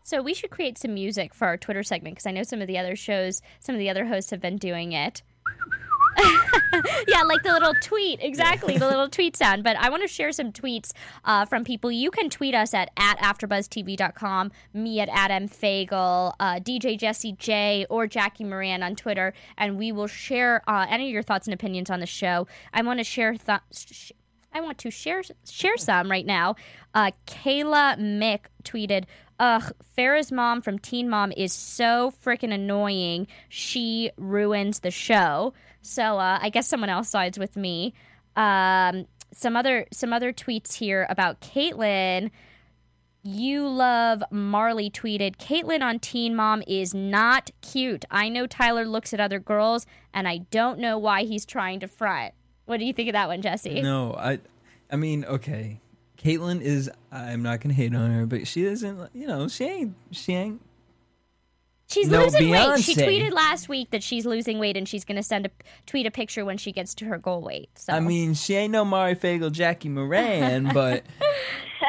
So 0.02 0.22
we 0.22 0.34
should 0.34 0.50
create 0.50 0.76
some 0.76 0.94
music 0.94 1.34
for 1.34 1.46
our 1.46 1.56
Twitter 1.56 1.82
segment 1.82 2.16
because 2.16 2.26
I 2.26 2.32
know 2.32 2.42
some 2.42 2.60
of 2.60 2.66
the 2.66 2.78
other 2.78 2.96
shows, 2.96 3.42
some 3.60 3.74
of 3.74 3.78
the 3.78 3.88
other 3.88 4.06
hosts 4.06 4.30
have 4.30 4.40
been 4.40 4.56
doing 4.56 4.92
it. 4.92 5.22
yeah, 7.08 7.22
like 7.22 7.42
the 7.42 7.52
little 7.52 7.74
tweet, 7.80 8.20
exactly, 8.22 8.78
the 8.78 8.86
little 8.86 9.08
tweet 9.08 9.36
sound. 9.36 9.64
But 9.64 9.76
I 9.76 9.90
want 9.90 10.02
to 10.02 10.08
share 10.08 10.32
some 10.32 10.52
tweets 10.52 10.92
uh, 11.24 11.44
from 11.44 11.64
people. 11.64 11.90
You 11.90 12.10
can 12.10 12.30
tweet 12.30 12.54
us 12.54 12.74
at, 12.74 12.90
at 12.96 13.18
AfterBuzzTV.com, 13.18 14.52
me 14.74 15.00
at 15.00 15.08
Adam 15.10 15.48
Fagel, 15.48 16.34
uh, 16.40 16.54
DJ 16.60 16.98
Jesse 16.98 17.32
J, 17.32 17.86
or 17.90 18.06
Jackie 18.06 18.44
Moran 18.44 18.82
on 18.82 18.96
Twitter, 18.96 19.32
and 19.56 19.78
we 19.78 19.92
will 19.92 20.06
share 20.06 20.62
uh, 20.68 20.86
any 20.88 21.06
of 21.06 21.12
your 21.12 21.22
thoughts 21.22 21.46
and 21.46 21.54
opinions 21.54 21.90
on 21.90 22.00
the 22.00 22.06
show. 22.06 22.46
I 22.72 22.82
want 22.82 22.98
to 22.98 23.04
share 23.04 23.36
thoughts. 23.36 23.86
Sh- 23.90 24.12
I 24.52 24.60
want 24.60 24.78
to 24.78 24.90
share 24.90 25.22
share 25.48 25.76
some 25.76 26.10
right 26.10 26.26
now. 26.26 26.56
Uh, 26.92 27.12
Kayla 27.26 27.96
Mick 27.98 28.46
tweeted, 28.64 29.04
Ugh, 29.40 29.72
Farrah's 29.96 30.30
mom 30.30 30.60
from 30.60 30.78
Teen 30.78 31.08
Mom 31.08 31.32
is 31.34 31.54
so 31.54 32.12
freaking 32.22 32.52
annoying. 32.52 33.26
She 33.48 34.10
ruins 34.18 34.80
the 34.80 34.90
show. 34.90 35.54
So 35.80 36.18
uh, 36.18 36.38
I 36.42 36.50
guess 36.50 36.68
someone 36.68 36.90
else 36.90 37.08
sides 37.08 37.38
with 37.38 37.56
me. 37.56 37.94
Um, 38.36 39.06
some 39.32 39.56
other 39.56 39.86
some 39.92 40.12
other 40.12 40.32
tweets 40.32 40.74
here 40.74 41.06
about 41.08 41.40
Catelynn. 41.40 42.30
You 43.22 43.66
love 43.66 44.22
Marley 44.30 44.90
tweeted, 44.90 45.36
Catelynn 45.36 45.82
on 45.82 45.98
Teen 45.98 46.36
Mom 46.36 46.62
is 46.66 46.94
not 46.94 47.50
cute. 47.60 48.04
I 48.10 48.28
know 48.28 48.46
Tyler 48.46 48.86
looks 48.86 49.12
at 49.12 49.20
other 49.20 49.38
girls, 49.38 49.86
and 50.14 50.26
I 50.26 50.38
don't 50.50 50.78
know 50.78 50.96
why 50.98 51.24
he's 51.24 51.44
trying 51.44 51.80
to 51.80 51.88
front. 51.88 52.32
What 52.64 52.78
do 52.78 52.86
you 52.86 52.92
think 52.92 53.08
of 53.08 53.12
that 53.14 53.28
one, 53.28 53.42
Jesse? 53.42 53.82
No, 53.82 54.14
I, 54.14 54.38
I 54.90 54.96
mean, 54.96 55.24
okay. 55.26 55.80
Catelynn 56.22 56.60
is. 56.60 56.90
I'm 57.10 57.42
not 57.42 57.60
gonna 57.60 57.74
hate 57.74 57.94
on 57.94 58.10
her, 58.10 58.26
but 58.26 58.46
she 58.46 58.64
isn't. 58.64 59.10
You 59.14 59.26
know, 59.26 59.48
she 59.48 59.64
ain't. 59.64 59.94
She 60.10 60.34
ain't. 60.34 60.60
She's 61.90 62.08
no 62.08 62.22
losing 62.22 62.50
weight. 62.50 62.80
She 62.80 62.94
tweeted 62.94 63.32
last 63.32 63.68
week 63.68 63.90
that 63.90 64.02
she's 64.02 64.24
losing 64.24 64.60
weight 64.60 64.76
and 64.76 64.88
she's 64.88 65.04
going 65.04 65.16
to 65.16 65.24
send 65.24 65.46
a 65.46 65.50
tweet 65.86 66.06
a 66.06 66.10
picture 66.12 66.44
when 66.44 66.56
she 66.56 66.70
gets 66.70 66.94
to 66.94 67.06
her 67.06 67.18
goal 67.18 67.40
weight. 67.40 67.68
So 67.74 67.92
I 67.92 67.98
mean, 67.98 68.34
she 68.34 68.54
ain't 68.54 68.70
no 68.70 68.84
Mari 68.84 69.16
Fagel, 69.16 69.50
Jackie 69.50 69.88
Moran, 69.88 70.70
but 70.74 71.02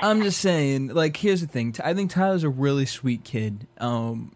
I'm 0.02 0.24
just 0.24 0.40
saying. 0.40 0.88
Like, 0.88 1.18
here's 1.18 1.42
the 1.42 1.48
thing. 1.48 1.76
I 1.84 1.94
think 1.94 2.10
Tyler's 2.10 2.44
a 2.44 2.50
really 2.50 2.88
sweet 2.88 3.24
kid. 3.24 3.68
Um, 3.78 4.32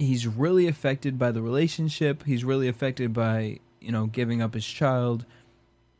he's 0.00 0.26
really 0.26 0.66
affected 0.66 1.16
by 1.16 1.30
the 1.30 1.42
relationship. 1.42 2.24
He's 2.24 2.44
really 2.44 2.66
affected 2.66 3.12
by 3.12 3.60
you 3.80 3.92
know 3.92 4.06
giving 4.06 4.42
up 4.42 4.54
his 4.54 4.66
child, 4.66 5.26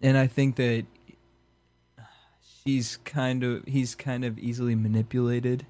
and 0.02 0.18
I 0.18 0.26
think 0.26 0.56
that 0.56 0.86
she's 2.64 2.98
kind 3.04 3.44
of 3.44 3.64
he's 3.66 3.94
kind 3.94 4.24
of 4.24 4.38
easily 4.38 4.74
manipulated. 4.74 5.66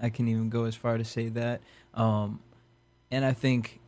I 0.00 0.10
can 0.10 0.28
even 0.28 0.50
go 0.50 0.64
as 0.64 0.74
far 0.74 0.98
to 0.98 1.04
say 1.04 1.28
that. 1.30 1.60
Um, 1.94 2.40
and 3.10 3.24
I 3.24 3.32
think 3.32 3.80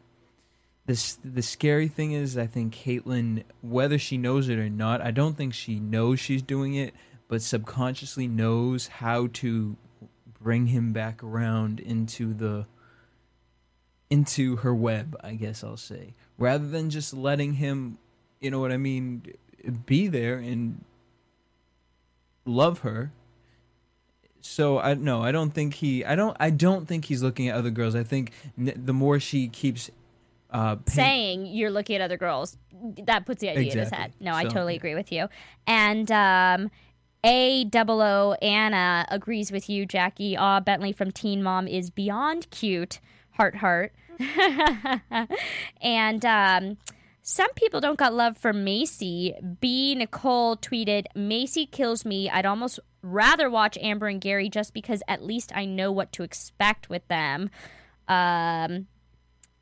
this 0.86 1.18
the 1.24 1.42
scary 1.42 1.88
thing 1.88 2.12
is 2.12 2.38
I 2.38 2.46
think 2.46 2.74
Catelynn, 2.74 3.44
whether 3.60 3.98
she 3.98 4.16
knows 4.16 4.48
it 4.48 4.58
or 4.58 4.70
not, 4.70 5.00
I 5.00 5.10
don't 5.10 5.36
think 5.36 5.54
she 5.54 5.78
knows 5.78 6.20
she's 6.20 6.42
doing 6.42 6.74
it, 6.74 6.94
but 7.28 7.42
subconsciously 7.42 8.26
knows 8.26 8.88
how 8.88 9.28
to 9.34 9.76
bring 10.40 10.66
him 10.66 10.92
back 10.92 11.22
around 11.22 11.80
into 11.80 12.32
the 12.32 12.66
into 14.10 14.56
her 14.56 14.74
web, 14.74 15.16
I 15.22 15.34
guess 15.34 15.62
I'll 15.62 15.76
say. 15.76 16.14
Rather 16.38 16.66
than 16.66 16.88
just 16.88 17.12
letting 17.12 17.54
him, 17.54 17.98
you 18.40 18.50
know 18.50 18.60
what 18.60 18.72
I 18.72 18.78
mean, 18.78 19.22
be 19.84 20.06
there 20.06 20.38
and 20.38 20.82
love 22.48 22.80
her. 22.80 23.12
So 24.40 24.78
I 24.78 24.94
no, 24.94 25.22
I 25.22 25.32
don't 25.32 25.50
think 25.50 25.74
he. 25.74 26.04
I 26.04 26.14
don't. 26.14 26.36
I 26.40 26.50
don't 26.50 26.86
think 26.86 27.04
he's 27.04 27.22
looking 27.22 27.48
at 27.48 27.54
other 27.56 27.70
girls. 27.70 27.94
I 27.94 28.02
think 28.04 28.32
n- 28.58 28.72
the 28.82 28.92
more 28.92 29.20
she 29.20 29.48
keeps 29.48 29.90
uh, 30.50 30.76
paint- 30.76 30.90
saying 30.90 31.46
you're 31.46 31.70
looking 31.70 31.96
at 31.96 32.02
other 32.02 32.16
girls, 32.16 32.56
that 33.04 33.26
puts 33.26 33.40
the 33.40 33.50
idea 33.50 33.72
in 33.72 33.78
his 33.78 33.90
head. 33.90 34.06
Exactly. 34.06 34.24
No, 34.26 34.34
I 34.34 34.44
totally 34.44 34.76
agree 34.76 34.94
with 34.94 35.12
you. 35.12 35.28
And 35.66 36.10
um, 36.12 36.70
A 37.24 37.64
double 37.64 38.00
O 38.00 38.32
Anna 38.40 39.04
agrees 39.10 39.50
with 39.52 39.68
you, 39.68 39.84
Jackie. 39.84 40.36
Ah, 40.36 40.60
Bentley 40.60 40.92
from 40.92 41.10
Teen 41.10 41.42
Mom 41.42 41.66
is 41.68 41.90
beyond 41.90 42.48
cute. 42.50 43.00
Heart, 43.32 43.56
heart. 43.56 43.92
and 45.82 46.24
um, 46.24 46.76
some 47.28 47.52
people 47.56 47.78
don't 47.78 47.98
got 47.98 48.14
love 48.14 48.38
for 48.38 48.54
Maci. 48.54 49.34
B 49.60 49.94
Nicole 49.94 50.56
tweeted, 50.56 51.04
"Maci 51.14 51.70
kills 51.70 52.06
me. 52.06 52.30
I'd 52.30 52.46
almost 52.46 52.80
rather 53.02 53.50
watch 53.50 53.76
Amber 53.82 54.06
and 54.06 54.18
Gary 54.18 54.48
just 54.48 54.72
because 54.72 55.02
at 55.06 55.22
least 55.22 55.52
I 55.54 55.66
know 55.66 55.92
what 55.92 56.10
to 56.12 56.22
expect 56.22 56.88
with 56.88 57.06
them." 57.08 57.50
Um, 58.08 58.86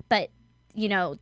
but 0.08 0.30
you 0.74 0.88
know 0.88 1.16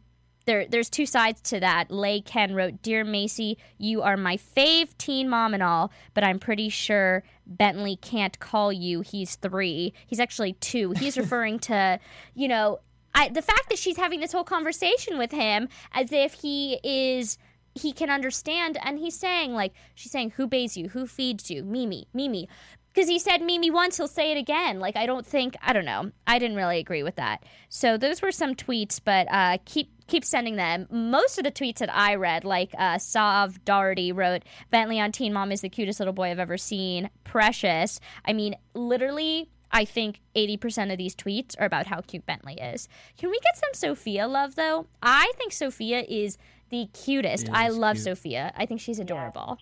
there 0.45 0.67
there's 0.67 0.91
two 0.91 1.07
sides 1.07 1.41
to 1.41 1.61
that 1.61 1.91
lay 1.91 2.21
ken 2.21 2.55
wrote 2.55 2.83
dear 2.83 3.03
maci 3.03 3.57
you 3.79 4.03
are 4.03 4.17
my 4.17 4.37
fave 4.37 4.95
teen 4.99 5.27
mom 5.27 5.55
and 5.55 5.63
all 5.63 5.91
but 6.13 6.23
i'm 6.23 6.39
pretty 6.39 6.69
sure 6.69 7.23
bentley 7.47 7.97
can't 7.97 8.39
call 8.41 8.71
you 8.71 9.01
he's 9.01 9.37
three 9.37 9.95
he's 10.07 10.21
actually 10.21 10.53
two 10.55 10.91
he's 10.99 11.17
referring 11.25 11.59
to 11.59 11.99
you 12.35 12.47
know 12.47 12.79
I, 13.15 13.29
the 13.29 13.43
fact 13.43 13.69
that 13.69 13.79
she's 13.79 13.97
having 13.97 14.21
this 14.21 14.33
whole 14.33 14.45
conversation 14.45 15.19
with 15.19 15.33
him 15.33 15.69
as 15.93 16.13
if 16.13 16.35
he 16.35 16.81
is 16.83 17.39
he 17.77 17.93
can 17.93 18.09
understand 18.09 18.79
and 18.85 18.99
he's 18.99 19.19
saying 19.19 19.53
like 19.53 19.73
she's 19.95 20.13
saying 20.13 20.31
who 20.31 20.47
bathes 20.47 20.77
you 20.77 20.91
who 20.91 21.07
feeds 21.07 21.51
you 21.51 21.65
mimi 21.65 22.07
mimi 22.13 22.49
because 22.95 23.09
he 23.09 23.19
said 23.19 23.43
Mimi 23.43 23.71
once, 23.71 23.97
he'll 23.97 24.07
say 24.07 24.31
it 24.31 24.39
again. 24.39 24.79
Like 24.79 24.97
I 24.97 25.07
don't 25.07 25.27
think 25.27 25.57
I 25.63 25.73
don't 25.73 25.85
know. 25.85 26.13
I 26.27 26.39
didn't 26.39 26.57
really 26.57 26.79
agree 26.79 27.03
with 27.03 27.17
that. 27.17 27.43
So 27.69 27.99
those 27.99 28.23
were 28.23 28.31
some 28.31 28.55
tweets, 28.55 29.01
but 29.05 29.27
uh, 29.31 29.59
keep 29.65 29.91
keep 30.07 30.25
sending 30.25 30.57
them. 30.57 30.87
Most 30.91 31.37
of 31.39 31.45
the 31.45 31.51
tweets 31.51 31.79
that 31.79 31.95
I 31.95 32.15
read, 32.15 32.45
like 32.45 32.73
uh, 32.79 32.99
Sav 32.99 33.65
Doherty 33.65 34.13
wrote, 34.13 34.43
Bentley 34.71 35.01
on 35.01 35.13
Teen 35.13 35.33
Mom 35.33 35.51
is 35.51 35.61
the 35.61 35.69
cutest 35.69 35.99
little 35.99 36.15
boy 36.15 36.31
I've 36.31 36.39
ever 36.39 36.57
seen. 36.57 37.11
Precious. 37.25 38.01
I 38.25 38.33
mean, 38.33 38.55
literally. 38.75 39.51
I 39.75 39.85
think 39.85 40.21
80% 40.37 40.93
of 40.93 40.99
these 40.99 41.17
tweets 41.17 41.61
are 41.61 41.67
about 41.67 41.89
how 41.89 42.01
cute 42.01 42.25
Bentley 42.25 42.55
is. 42.55 42.89
Can 43.19 43.29
we 43.29 43.41
get 43.41 43.57
some 43.57 43.71
Sophia 43.75 44.29
love, 44.29 44.55
though? 44.55 44.87
I 45.03 45.33
think 45.37 45.53
Sophia 45.53 46.05
is 46.09 46.39
the 46.71 46.87
cutest. 46.93 47.47
She 47.47 47.53
I 47.53 47.69
love 47.69 47.97
cute. 47.97 48.05
Sophia. 48.05 48.53
I 48.57 48.67
think 48.67 48.81
she's 48.81 49.01
adorable. 49.01 49.59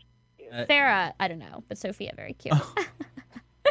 Uh, 0.53 0.67
Farrah, 0.67 1.15
I 1.19 1.29
don't 1.29 1.39
know, 1.39 1.65
but 1.67 1.79
Sophia, 1.79 2.13
very 2.15 2.35
cute. 2.35 2.55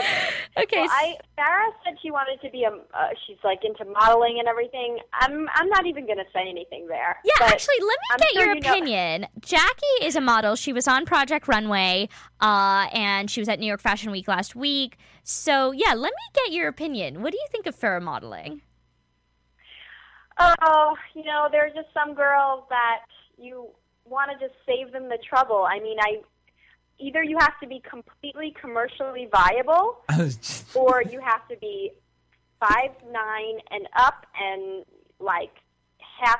okay. 0.57 0.81
Well, 0.81 0.89
I 0.89 1.15
Farrah 1.37 1.71
said 1.83 1.95
she 2.01 2.11
wanted 2.11 2.41
to 2.41 2.51
be 2.51 2.63
a. 2.63 2.69
Uh, 2.69 3.09
she's 3.25 3.37
like 3.43 3.59
into 3.63 3.85
modeling 3.85 4.37
and 4.39 4.47
everything. 4.47 4.99
I'm. 5.13 5.47
I'm 5.53 5.69
not 5.69 5.85
even 5.85 6.05
going 6.05 6.17
to 6.17 6.25
say 6.33 6.47
anything 6.49 6.87
there. 6.87 7.17
Yeah, 7.23 7.45
actually, 7.47 7.75
let 7.79 7.87
me 7.87 8.07
I'm 8.11 8.17
get 8.19 8.29
sure 8.33 8.45
your 8.45 8.55
you 8.55 8.61
know- 8.61 8.71
opinion. 8.71 9.27
Jackie 9.41 9.85
is 10.03 10.15
a 10.15 10.21
model. 10.21 10.55
She 10.55 10.73
was 10.73 10.87
on 10.87 11.05
Project 11.05 11.47
Runway, 11.47 12.09
uh, 12.39 12.87
and 12.93 13.29
she 13.29 13.41
was 13.41 13.49
at 13.49 13.59
New 13.59 13.67
York 13.67 13.81
Fashion 13.81 14.11
Week 14.11 14.27
last 14.27 14.55
week. 14.55 14.97
So, 15.23 15.71
yeah, 15.71 15.93
let 15.93 16.11
me 16.11 16.23
get 16.33 16.51
your 16.51 16.67
opinion. 16.67 17.21
What 17.21 17.31
do 17.31 17.37
you 17.37 17.47
think 17.51 17.67
of 17.67 17.75
Farrah 17.75 18.01
modeling? 18.01 18.61
Oh, 20.39 20.95
you 21.13 21.23
know, 21.23 21.47
there 21.51 21.65
are 21.65 21.69
just 21.69 21.93
some 21.93 22.15
girls 22.15 22.63
that 22.69 23.01
you 23.37 23.67
want 24.05 24.31
to 24.31 24.45
just 24.45 24.57
save 24.65 24.91
them 24.91 25.09
the 25.09 25.19
trouble. 25.27 25.67
I 25.69 25.79
mean, 25.79 25.97
I 25.99 26.21
either 27.01 27.23
you 27.23 27.37
have 27.39 27.59
to 27.61 27.67
be 27.67 27.81
completely 27.87 28.53
commercially 28.59 29.27
viable, 29.31 29.99
just, 30.15 30.65
or 30.75 31.01
you 31.01 31.19
have 31.19 31.47
to 31.49 31.57
be 31.57 31.91
five 32.59 32.91
nine 33.11 33.57
and 33.71 33.87
up 33.97 34.25
and 34.39 34.85
like 35.19 35.51
half 35.99 36.39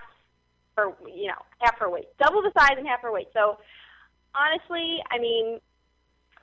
her, 0.78 0.94
you 1.08 1.28
know, 1.28 1.42
half 1.60 1.78
her 1.80 1.90
weight, 1.90 2.06
double 2.20 2.42
the 2.42 2.52
size 2.58 2.76
and 2.78 2.88
half 2.88 3.02
her 3.02 3.12
weight. 3.12 3.28
So 3.34 3.58
honestly, 4.36 5.00
I 5.12 5.20
mean, 5.20 5.60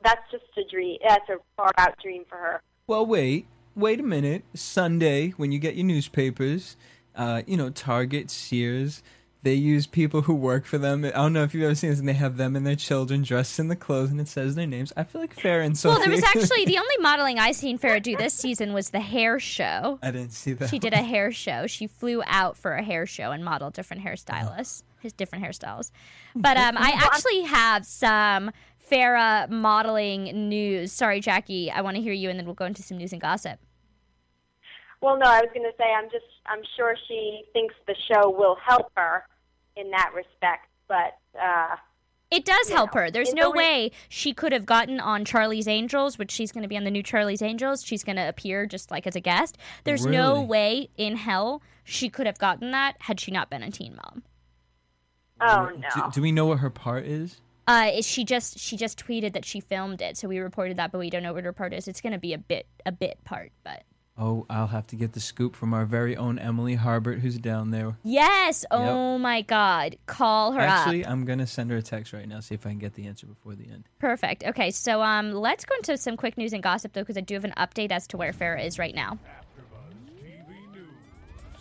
that's 0.04 0.20
just 0.30 0.44
a 0.56 0.70
dream. 0.70 0.98
That's 1.06 1.28
a 1.28 1.36
far 1.56 1.70
out 1.78 1.98
dream 2.02 2.24
for 2.28 2.36
her. 2.36 2.62
well, 2.86 3.06
wait, 3.06 3.46
wait 3.74 4.00
a 4.00 4.02
minute. 4.02 4.44
Sunday, 4.54 5.30
when 5.30 5.52
you 5.52 5.58
get 5.58 5.74
your 5.76 5.86
newspapers, 5.86 6.76
uh, 7.14 7.42
you 7.46 7.56
know, 7.56 7.70
Target, 7.70 8.30
Sears, 8.30 9.02
they 9.42 9.54
use 9.54 9.86
people 9.86 10.22
who 10.22 10.34
work 10.34 10.64
for 10.64 10.78
them. 10.78 11.04
I 11.04 11.10
don't 11.10 11.32
know 11.32 11.44
if 11.44 11.54
you've 11.54 11.62
ever 11.62 11.74
seen 11.74 11.90
this, 11.90 12.00
and 12.00 12.08
they 12.08 12.14
have 12.14 12.36
them 12.36 12.56
and 12.56 12.66
their 12.66 12.74
children 12.76 13.22
dressed 13.22 13.58
in 13.58 13.68
the 13.68 13.76
clothes, 13.76 14.10
and 14.10 14.20
it 14.20 14.28
says 14.28 14.56
their 14.56 14.66
names. 14.66 14.92
I 14.96 15.04
feel 15.04 15.20
like 15.20 15.36
Farrah 15.36 15.64
and 15.64 15.78
Sophie. 15.78 15.92
Well, 15.92 16.00
there 16.00 16.10
was 16.10 16.24
actually 16.24 16.64
the 16.64 16.78
only 16.80 16.96
modeling 16.98 17.38
I 17.38 17.52
seen 17.52 17.78
Farrah 17.78 18.02
do 18.02 18.16
this 18.16 18.34
season 18.34 18.72
was 18.72 18.90
the 18.90 19.00
hair 19.00 19.38
show. 19.38 19.98
I 20.02 20.10
didn't 20.10 20.32
see 20.32 20.54
that. 20.54 20.70
She 20.70 20.78
did 20.78 20.92
a 20.92 21.02
hair 21.02 21.30
show. 21.30 21.66
She 21.66 21.86
flew 21.86 22.22
out 22.26 22.56
for 22.56 22.72
a 22.72 22.82
hair 22.82 23.06
show 23.06 23.30
and 23.30 23.44
modeled 23.44 23.74
different 23.74 24.02
hairstylists, 24.04 24.82
his 25.00 25.12
different 25.12 25.44
hairstyles. 25.44 25.92
But 26.34 26.56
um, 26.56 26.76
I 26.76 26.90
actually 26.96 27.42
have 27.42 27.86
some 27.86 28.50
Farrah 28.90 29.48
modeling 29.48 30.48
news. 30.48 30.92
Sorry, 30.92 31.20
Jackie. 31.20 31.70
I 31.70 31.82
want 31.82 31.96
to 31.96 32.02
hear 32.02 32.12
you, 32.12 32.28
and 32.28 32.38
then 32.38 32.46
we'll 32.46 32.54
go 32.54 32.64
into 32.64 32.82
some 32.82 32.98
news 32.98 33.12
and 33.12 33.20
gossip. 33.20 33.60
Well, 35.00 35.18
no, 35.18 35.26
I 35.26 35.40
was 35.40 35.50
going 35.54 35.70
to 35.70 35.76
say 35.78 35.84
I'm 35.96 36.10
just 36.10 36.24
I'm 36.46 36.62
sure 36.76 36.96
she 37.06 37.44
thinks 37.52 37.74
the 37.86 37.94
show 38.10 38.30
will 38.30 38.56
help 38.64 38.90
her 38.96 39.24
in 39.76 39.90
that 39.92 40.10
respect, 40.14 40.66
but 40.88 41.16
uh, 41.40 41.76
It 42.30 42.44
does 42.44 42.68
help 42.68 42.94
know, 42.94 43.02
her. 43.02 43.10
There's 43.10 43.28
in 43.28 43.36
no 43.36 43.50
the 43.50 43.58
re- 43.58 43.58
way 43.58 43.90
she 44.08 44.32
could 44.34 44.52
have 44.52 44.66
gotten 44.66 44.98
on 44.98 45.24
Charlie's 45.24 45.68
Angels, 45.68 46.18
which 46.18 46.32
she's 46.32 46.50
going 46.50 46.62
to 46.62 46.68
be 46.68 46.76
on 46.76 46.84
the 46.84 46.90
new 46.90 47.02
Charlie's 47.02 47.42
Angels. 47.42 47.84
She's 47.84 48.02
going 48.02 48.16
to 48.16 48.28
appear 48.28 48.66
just 48.66 48.90
like 48.90 49.06
as 49.06 49.14
a 49.14 49.20
guest. 49.20 49.56
There's 49.84 50.04
no 50.04 50.42
way 50.42 50.88
in 50.96 51.16
hell 51.16 51.62
she 51.84 52.08
could 52.08 52.26
have 52.26 52.38
gotten 52.38 52.72
that 52.72 52.96
had 53.00 53.20
she 53.20 53.30
not 53.30 53.50
been 53.50 53.62
a 53.62 53.70
teen 53.70 53.94
mom. 53.96 54.22
oh 55.40 55.68
Do, 55.70 55.78
no. 55.78 56.10
do 56.12 56.22
we 56.22 56.32
know 56.32 56.46
what 56.46 56.58
her 56.58 56.70
part 56.70 57.06
is? 57.06 57.40
Uh, 57.68 57.90
is 57.94 58.06
she 58.06 58.24
just 58.24 58.58
she 58.58 58.76
just 58.76 58.98
tweeted 58.98 59.34
that 59.34 59.44
she 59.44 59.60
filmed 59.60 60.00
it, 60.00 60.16
so 60.16 60.26
we 60.26 60.38
reported 60.38 60.78
that, 60.78 60.90
but 60.90 60.98
we 60.98 61.10
don't 61.10 61.22
know 61.22 61.34
what 61.34 61.44
her 61.44 61.52
part 61.52 61.72
is. 61.74 61.86
It's 61.86 62.00
going 62.00 62.14
to 62.14 62.18
be 62.18 62.32
a 62.32 62.38
bit 62.38 62.66
a 62.86 62.90
bit 62.92 63.22
part, 63.24 63.52
but 63.62 63.82
Oh, 64.18 64.46
I'll 64.50 64.66
have 64.66 64.86
to 64.88 64.96
get 64.96 65.12
the 65.12 65.20
scoop 65.20 65.54
from 65.54 65.72
our 65.72 65.84
very 65.84 66.16
own 66.16 66.38
Emily 66.38 66.76
Harbert, 66.76 67.20
who's 67.20 67.38
down 67.38 67.70
there. 67.70 67.96
yes. 68.02 68.64
Oh 68.70 69.16
my 69.18 69.42
God, 69.42 69.96
call 70.06 70.52
her 70.52 70.60
up. 70.60 70.68
Actually, 70.68 71.04
up. 71.04 71.12
I'm 71.12 71.24
gonna 71.24 71.46
send 71.46 71.70
her 71.70 71.76
a 71.76 71.82
text 71.82 72.12
right 72.12 72.26
now, 72.28 72.40
see 72.40 72.54
if 72.54 72.66
I 72.66 72.70
can 72.70 72.78
get 72.78 72.94
the 72.94 73.06
answer 73.06 73.26
before 73.26 73.54
the 73.54 73.64
end. 73.70 73.84
Perfect. 74.00 74.44
Okay, 74.44 74.70
so 74.70 75.02
um, 75.02 75.32
let's 75.32 75.64
go 75.64 75.74
into 75.76 75.96
some 75.96 76.16
quick 76.16 76.36
news 76.36 76.52
and 76.52 76.62
gossip 76.62 76.92
though, 76.92 77.02
because 77.02 77.16
I 77.16 77.20
do 77.20 77.34
have 77.34 77.44
an 77.44 77.54
update 77.56 77.92
as 77.92 78.06
to 78.08 78.16
where 78.16 78.32
Farrah 78.32 78.64
is 78.64 78.78
right 78.78 78.94
now. 78.94 79.18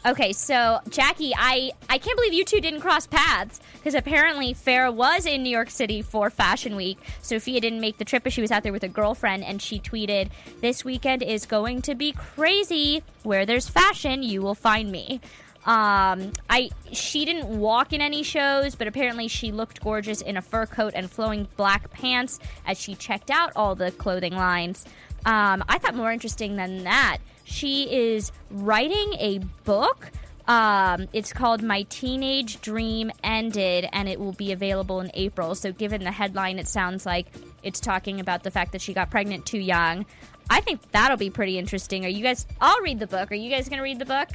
Okay, 0.08 0.32
so 0.32 0.80
Jackie, 0.90 1.34
I 1.38 1.74
I 1.90 1.98
can't 1.98 2.16
believe 2.16 2.32
you 2.32 2.46
two 2.46 2.62
didn't 2.62 2.80
cross 2.80 3.06
paths 3.06 3.60
because 3.74 3.94
apparently 3.94 4.54
Farrah 4.54 4.94
was 4.94 5.26
in 5.26 5.44
New 5.44 5.50
York 5.50 5.70
City 5.70 6.02
for 6.02 6.30
Fashion 6.30 6.78
Week. 6.78 6.98
Sophia 7.22 7.60
didn't 7.60 7.82
make 7.82 7.98
the 7.98 8.06
trip, 8.06 8.24
but 8.24 8.32
she 8.32 8.40
was 8.40 8.50
out 8.50 8.64
there 8.64 8.72
with 8.72 8.84
a 8.84 8.88
girlfriend, 8.88 9.44
and 9.44 9.62
she 9.62 9.82
tweeted, 9.82 10.30
"This 10.62 10.86
weekend 10.86 11.24
is 11.24 11.46
going 11.46 11.82
to 11.82 11.94
be 11.94 12.14
crazy. 12.14 13.04
Where 13.24 13.46
there's 13.46 13.68
fashion, 13.68 14.24
you 14.24 14.42
will 14.42 14.56
find 14.56 14.90
me." 14.94 15.20
Um, 15.66 16.32
I 16.50 16.70
she 16.94 17.26
didn't 17.26 17.60
walk 17.60 17.92
in 17.92 18.00
any 18.00 18.24
shows, 18.24 18.76
but 18.76 18.88
apparently 18.88 19.28
she 19.28 19.52
looked 19.52 19.84
gorgeous 19.84 20.22
in 20.22 20.38
a 20.38 20.42
fur 20.42 20.68
coat 20.68 20.94
and 20.96 21.12
flowing 21.12 21.50
black 21.58 21.92
pants 21.92 22.40
as 22.66 22.80
she 22.80 22.96
checked 22.96 23.30
out 23.30 23.52
all 23.58 23.76
the 23.76 23.92
clothing 23.92 24.38
lines. 24.38 24.86
Um, 25.26 25.66
I 25.68 25.78
thought 25.80 25.96
more 25.96 26.14
interesting 26.14 26.56
than 26.56 26.86
that, 26.86 27.18
she 27.48 27.92
is 27.92 28.32
writing 28.52 29.14
a 29.20 29.40
book. 29.64 30.12
Um, 30.48 31.08
it's 31.14 31.34
called 31.34 31.62
My 31.64 31.84
Teenage 31.84 32.62
Dream 32.62 33.12
Ended, 33.24 33.88
and 33.92 34.08
it 34.08 34.20
will 34.20 34.34
be 34.34 34.52
available 34.52 35.00
in 35.02 35.12
April. 35.14 35.56
So, 35.56 35.72
given 35.72 36.04
the 36.04 36.12
headline, 36.12 36.60
it 36.60 36.68
sounds 36.68 37.06
like 37.06 37.28
it's 37.64 37.80
talking 37.80 38.20
about 38.20 38.44
the 38.44 38.52
fact 38.52 38.72
that 38.74 38.82
she 38.82 38.94
got 38.94 39.10
pregnant 39.10 39.46
too 39.46 39.60
young. 39.60 40.06
I 40.50 40.62
think 40.62 40.82
that'll 40.92 41.18
be 41.18 41.30
pretty 41.30 41.58
interesting. 41.58 42.06
Are 42.06 42.10
you 42.10 42.24
guys? 42.24 42.46
I'll 42.62 42.82
read 42.82 43.00
the 43.00 43.08
book. 43.08 43.32
Are 43.32 43.36
you 43.36 43.50
guys 43.50 43.68
going 43.68 43.78
to 43.78 43.84
read 43.84 44.00
the 44.00 44.06
book? 44.06 44.30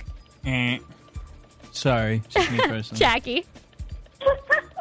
Eh. 0.45 0.79
Sorry, 1.71 2.23
just 2.29 2.51
me 2.51 2.59
personally. 2.67 2.99
Jackie. 2.99 3.47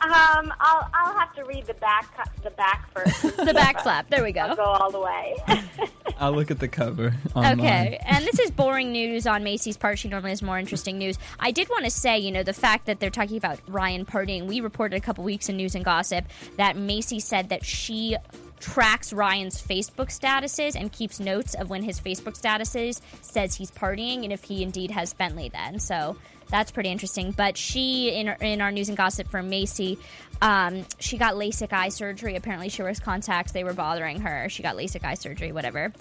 Um, 0.00 0.52
I'll 0.60 0.88
I'll 0.92 1.18
have 1.18 1.34
to 1.34 1.44
read 1.44 1.66
the 1.66 1.74
back 1.74 2.14
the 2.42 2.50
back 2.50 2.90
first. 2.92 3.36
The 3.44 3.52
back 3.52 3.82
flap. 3.82 4.08
There 4.08 4.22
we 4.22 4.32
go. 4.32 4.40
I'll 4.40 4.56
go 4.56 4.62
all 4.62 4.90
the 4.90 5.00
way. 5.00 5.36
I'll 6.18 6.32
look 6.32 6.50
at 6.50 6.60
the 6.60 6.68
cover. 6.68 7.14
Online. 7.34 7.60
Okay, 7.60 8.00
and 8.06 8.24
this 8.24 8.38
is 8.38 8.50
boring 8.50 8.92
news 8.92 9.26
on 9.26 9.42
Maci's 9.42 9.76
part. 9.76 9.98
She 9.98 10.08
normally 10.08 10.30
has 10.30 10.42
more 10.42 10.58
interesting 10.58 10.98
news. 10.98 11.18
I 11.40 11.50
did 11.50 11.68
want 11.68 11.84
to 11.84 11.90
say, 11.90 12.18
you 12.18 12.30
know, 12.30 12.42
the 12.42 12.52
fact 12.52 12.86
that 12.86 13.00
they're 13.00 13.10
talking 13.10 13.36
about 13.36 13.60
Ryan 13.68 14.06
partying. 14.06 14.46
We 14.46 14.60
reported 14.60 14.96
a 14.96 15.00
couple 15.00 15.24
weeks 15.24 15.48
in 15.48 15.56
News 15.56 15.74
and 15.74 15.84
Gossip 15.84 16.24
that 16.56 16.76
Maci 16.76 17.20
said 17.20 17.48
that 17.48 17.64
she 17.64 18.16
tracks 18.64 19.12
Ryan's 19.12 19.60
Facebook 19.60 20.08
statuses 20.08 20.74
and 20.74 20.90
keeps 20.90 21.20
notes 21.20 21.54
of 21.54 21.68
when 21.68 21.82
his 21.82 22.00
Facebook 22.00 22.40
statuses 22.40 23.02
says 23.20 23.54
he's 23.54 23.70
partying 23.70 24.24
and 24.24 24.32
if 24.32 24.42
he 24.42 24.62
indeed 24.62 24.90
has 24.90 25.12
Bentley 25.12 25.50
then. 25.50 25.78
So 25.78 26.16
that's 26.48 26.70
pretty 26.70 26.88
interesting. 26.88 27.32
But 27.32 27.58
she, 27.58 28.08
in, 28.08 28.28
in 28.40 28.62
our 28.62 28.72
News 28.72 28.88
and 28.88 28.96
Gossip 28.96 29.28
from 29.28 29.50
Maci, 29.50 29.98
um, 30.40 30.86
she 30.98 31.18
got 31.18 31.34
LASIK 31.34 31.72
eye 31.74 31.90
surgery. 31.90 32.36
Apparently, 32.36 32.70
she 32.70 32.82
wears 32.82 33.00
contacts. 33.00 33.52
They 33.52 33.64
were 33.64 33.74
bothering 33.74 34.20
her. 34.22 34.48
She 34.48 34.62
got 34.62 34.76
LASIK 34.76 35.04
eye 35.04 35.14
surgery, 35.14 35.52
whatever. 35.52 35.92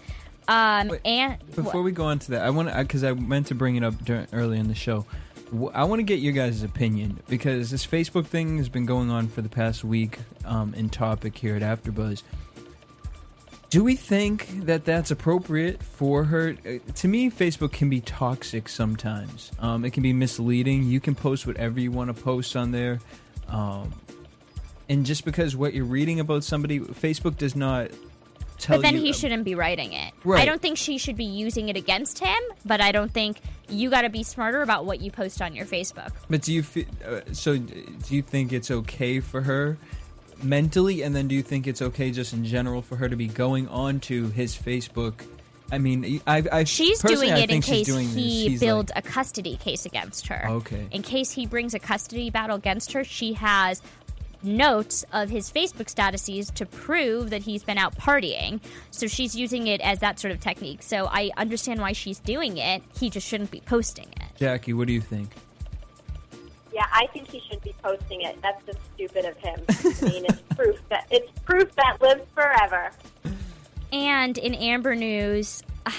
Um, 0.48 0.92
and 1.04 1.38
Before 1.56 1.82
we 1.82 1.92
go 1.92 2.06
on 2.06 2.20
to 2.20 2.32
that, 2.32 2.46
I 2.46 2.50
want 2.50 2.70
to 2.70 2.78
because 2.78 3.04
I 3.04 3.14
meant 3.14 3.48
to 3.48 3.56
bring 3.56 3.76
it 3.76 3.84
up 3.84 4.04
during, 4.04 4.28
early 4.32 4.58
in 4.58 4.70
the 4.70 4.76
show. 4.76 5.06
I 5.74 5.84
want 5.84 6.00
to 6.00 6.04
get 6.04 6.20
your 6.20 6.34
guys' 6.34 6.64
opinion 6.64 7.20
because 7.28 7.70
this 7.72 7.86
Facebook 7.86 8.26
thing 8.26 8.58
has 8.58 8.70
been 8.70 8.86
going 8.86 9.12
on 9.12 9.28
for 9.28 9.42
the 9.42 9.50
past 9.50 9.84
week 9.84 10.18
um, 10.46 10.74
in 10.74 10.90
topic 10.90 11.38
here 11.38 11.56
at 11.56 11.62
AfterBuzz. 11.62 12.24
Do 13.74 13.84
we 13.84 13.96
think 13.96 14.66
that 14.68 14.86
that's 14.86 15.10
appropriate 15.10 15.82
for 15.82 16.26
her? 16.26 16.56
Uh, 16.64 16.78
To 16.94 17.08
me, 17.08 17.32
Facebook 17.32 17.72
can 17.72 17.90
be 17.90 18.02
toxic 18.02 18.70
sometimes. 18.70 19.52
Um, 19.58 19.84
it 19.84 19.94
can 19.94 20.04
be 20.04 20.14
misleading. 20.14 20.84
You 20.84 21.00
can 21.00 21.16
post 21.16 21.48
whatever 21.48 21.80
you 21.80 21.92
want 21.92 22.16
to 22.16 22.24
post 22.24 22.56
on 22.56 22.70
there. 22.70 23.00
Um, 23.48 23.92
and 24.88 25.08
just 25.08 25.26
because 25.26 25.56
what 25.56 25.74
you're 25.74 25.86
reading 25.86 26.20
about 26.20 26.44
somebody, 26.44 26.82
Facebook 26.82 27.36
does 27.36 27.56
not 27.56 27.90
tell 28.60 28.78
you 28.78 28.84
But 28.84 28.92
then 28.92 28.98
you. 28.98 29.06
he 29.06 29.12
shouldn't 29.12 29.44
be 29.44 29.56
writing 29.56 29.94
it. 29.94 30.14
I 30.24 30.46
don't 30.46 30.62
think 30.62 30.78
she 30.78 31.00
should 31.00 31.18
be 31.18 31.24
using 31.24 31.70
it 31.70 31.76
against 31.76 32.20
him, 32.20 32.40
but 32.64 32.80
I 32.80 32.92
don't 32.92 33.12
think 33.12 33.42
you 33.70 33.90
got 33.90 34.04
to 34.04 34.10
be 34.10 34.22
smarter 34.22 34.62
about 34.62 34.86
what 34.86 35.02
you 35.02 35.10
post 35.10 35.42
on 35.42 35.56
your 35.56 35.66
Facebook. 35.66 36.12
But 36.30 36.44
do 36.44 36.54
you 36.54 36.62
feel 36.62 36.86
uh, 37.04 37.22
so? 37.32 37.58
Do 37.58 38.16
you 38.16 38.22
think 38.22 38.54
it's 38.54 38.70
okay 38.70 39.20
for 39.20 39.42
her 39.42 39.80
mentally, 40.44 41.02
and 41.04 41.16
then 41.16 41.28
do 41.28 41.36
you 41.36 41.44
think 41.44 41.68
it's 41.68 41.82
okay 41.82 42.12
just 42.12 42.34
in 42.34 42.46
general 42.46 42.82
for 42.82 42.96
her 42.98 43.10
to 43.10 43.16
be 43.16 43.28
going 43.28 43.68
on 43.68 44.00
to 44.02 44.30
his 44.30 44.56
Facebook? 44.56 45.26
I 45.72 45.78
mean, 45.78 46.22
I, 46.28 46.44
I 46.52 46.64
She's 46.66 47.02
personally, 47.02 47.28
doing 47.28 47.40
it 47.40 47.44
in 47.44 47.62
think 47.62 47.66
she's 47.66 47.88
case 47.88 48.14
he 48.14 48.58
builds 48.58 48.92
like- 48.94 49.06
a 49.06 49.10
custody 49.10 49.58
case 49.58 49.86
against 49.86 50.28
her. 50.28 50.46
Okay. 50.48 50.88
In 50.92 51.02
case 51.02 51.32
he 51.32 51.46
brings 51.48 51.74
a 51.74 51.80
custody 51.80 52.30
battle 52.30 52.58
against 52.58 52.92
her, 52.94 53.04
she 53.04 53.34
has 53.34 53.82
notes 54.44 55.06
of 55.14 55.30
his 55.30 55.50
Facebook 55.52 55.88
statuses 55.88 56.54
to 56.54 56.66
prove 56.66 57.30
that 57.30 57.42
he's 57.42 57.64
been 57.64 57.78
out 57.78 57.96
partying. 57.98 58.60
So 58.92 59.08
she's 59.08 59.36
using 59.36 59.68
it 59.68 59.82
as 59.82 60.00
that 60.00 60.20
sort 60.20 60.34
of 60.34 60.42
technique. 60.42 60.84
So 60.84 61.08
I 61.10 61.32
understand 61.38 61.80
why 61.80 61.94
she's 61.94 62.20
doing 62.20 62.58
it. 62.58 62.84
He 63.00 63.10
just 63.10 63.26
shouldn't 63.26 63.52
be 63.52 63.62
posting 63.62 64.10
it. 64.10 64.38
Jackie, 64.38 64.74
what 64.74 64.88
do 64.88 64.94
you 64.94 65.02
think? 65.02 65.30
Yeah, 66.74 66.88
I 66.92 67.08
think 67.14 67.30
he 67.30 67.42
should 67.50 67.62
be 67.62 67.74
posting 67.84 68.22
it. 68.22 68.42
That's 68.42 68.66
just 68.66 68.80
stupid 68.94 69.26
of 69.26 69.38
him. 69.38 69.62
I 69.70 70.06
mean, 70.10 70.26
it's 70.26 70.42
proof 70.56 70.82
that 70.90 71.08
it's 71.12 71.32
proof 71.42 71.74
that 71.76 72.02
lives 72.02 72.24
forever. 72.34 72.92
And 73.92 74.38
in 74.38 74.56
Amber 74.56 74.96
News, 74.96 75.62
ah, 75.86 75.96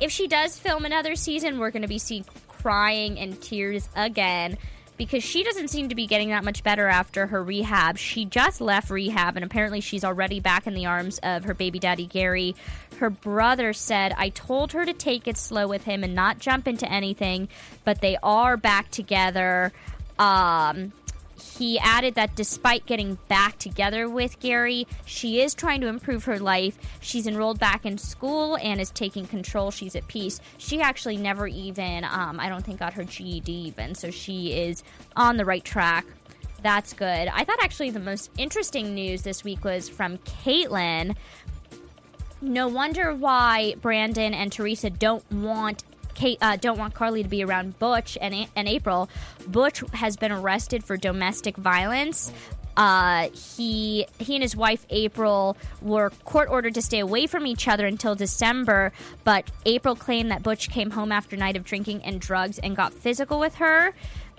if 0.00 0.12
she 0.12 0.28
does 0.28 0.58
film 0.58 0.84
another 0.84 1.14
season, 1.14 1.58
we're 1.58 1.70
going 1.70 1.82
to 1.82 1.88
be 1.88 1.98
seeing 1.98 2.24
crying 2.48 3.18
and 3.18 3.40
tears 3.40 3.88
again 3.96 4.58
because 4.98 5.22
she 5.22 5.44
doesn't 5.44 5.68
seem 5.68 5.88
to 5.88 5.94
be 5.94 6.06
getting 6.06 6.30
that 6.30 6.44
much 6.44 6.62
better 6.62 6.88
after 6.88 7.26
her 7.28 7.42
rehab. 7.42 7.96
She 7.96 8.24
just 8.24 8.60
left 8.60 8.90
rehab 8.90 9.36
and 9.36 9.44
apparently 9.44 9.80
she's 9.80 10.04
already 10.04 10.40
back 10.40 10.66
in 10.66 10.74
the 10.74 10.86
arms 10.86 11.18
of 11.22 11.44
her 11.44 11.54
baby 11.54 11.78
daddy 11.78 12.06
Gary. 12.06 12.54
Her 12.98 13.08
brother 13.08 13.72
said, 13.72 14.12
I 14.18 14.30
told 14.30 14.72
her 14.72 14.84
to 14.84 14.92
take 14.92 15.28
it 15.28 15.38
slow 15.38 15.68
with 15.68 15.84
him 15.84 16.02
and 16.02 16.14
not 16.14 16.40
jump 16.40 16.66
into 16.66 16.90
anything, 16.90 17.48
but 17.84 18.00
they 18.00 18.18
are 18.22 18.56
back 18.56 18.90
together. 18.90 19.72
Um, 20.18 20.92
he 21.58 21.78
added 21.78 22.14
that 22.14 22.34
despite 22.34 22.86
getting 22.86 23.18
back 23.28 23.58
together 23.58 24.08
with 24.08 24.40
Gary, 24.40 24.86
she 25.06 25.40
is 25.40 25.54
trying 25.54 25.80
to 25.80 25.86
improve 25.86 26.24
her 26.24 26.38
life. 26.38 26.78
She's 27.00 27.26
enrolled 27.26 27.58
back 27.58 27.86
in 27.86 27.98
school 27.98 28.56
and 28.56 28.80
is 28.80 28.90
taking 28.90 29.26
control. 29.26 29.70
She's 29.70 29.94
at 29.96 30.06
peace. 30.08 30.40
She 30.58 30.80
actually 30.80 31.16
never 31.16 31.46
even, 31.46 32.04
um, 32.04 32.40
I 32.40 32.48
don't 32.48 32.64
think, 32.64 32.80
got 32.80 32.94
her 32.94 33.04
GED 33.04 33.50
even. 33.52 33.94
So 33.94 34.10
she 34.10 34.52
is 34.52 34.82
on 35.16 35.36
the 35.36 35.44
right 35.44 35.64
track. 35.64 36.06
That's 36.62 36.92
good. 36.92 37.28
I 37.28 37.44
thought 37.44 37.58
actually 37.62 37.90
the 37.90 38.00
most 38.00 38.30
interesting 38.36 38.94
news 38.94 39.22
this 39.22 39.44
week 39.44 39.64
was 39.64 39.88
from 39.88 40.18
Catelynn. 40.18 41.16
No 42.40 42.68
wonder 42.68 43.14
why 43.14 43.74
Brandon 43.80 44.34
and 44.34 44.50
Teresa 44.52 44.90
don't 44.90 45.28
want 45.30 45.84
Kate 46.18 46.38
uh, 46.42 46.56
don't 46.56 46.78
want 46.78 46.94
Carly 46.94 47.22
to 47.22 47.28
be 47.28 47.44
around 47.44 47.78
Butch 47.78 48.18
and, 48.20 48.34
A- 48.34 48.48
and 48.56 48.66
April. 48.66 49.08
Butch 49.46 49.84
has 49.92 50.16
been 50.16 50.32
arrested 50.32 50.82
for 50.82 50.96
domestic 50.96 51.56
violence. 51.56 52.32
Uh, 52.76 53.28
he 53.30 54.06
he 54.18 54.34
and 54.34 54.42
his 54.42 54.56
wife 54.56 54.84
April 54.90 55.56
were 55.80 56.10
court 56.24 56.48
ordered 56.48 56.74
to 56.74 56.82
stay 56.82 56.98
away 56.98 57.26
from 57.26 57.46
each 57.46 57.68
other 57.68 57.86
until 57.86 58.16
December, 58.16 58.92
but 59.22 59.48
April 59.64 59.94
claimed 59.94 60.30
that 60.32 60.42
Butch 60.42 60.70
came 60.70 60.90
home 60.90 61.12
after 61.12 61.36
a 61.36 61.38
night 61.38 61.56
of 61.56 61.64
drinking 61.64 62.02
and 62.04 62.20
drugs 62.20 62.58
and 62.58 62.76
got 62.76 62.92
physical 62.92 63.38
with 63.38 63.56
her. 63.56 63.94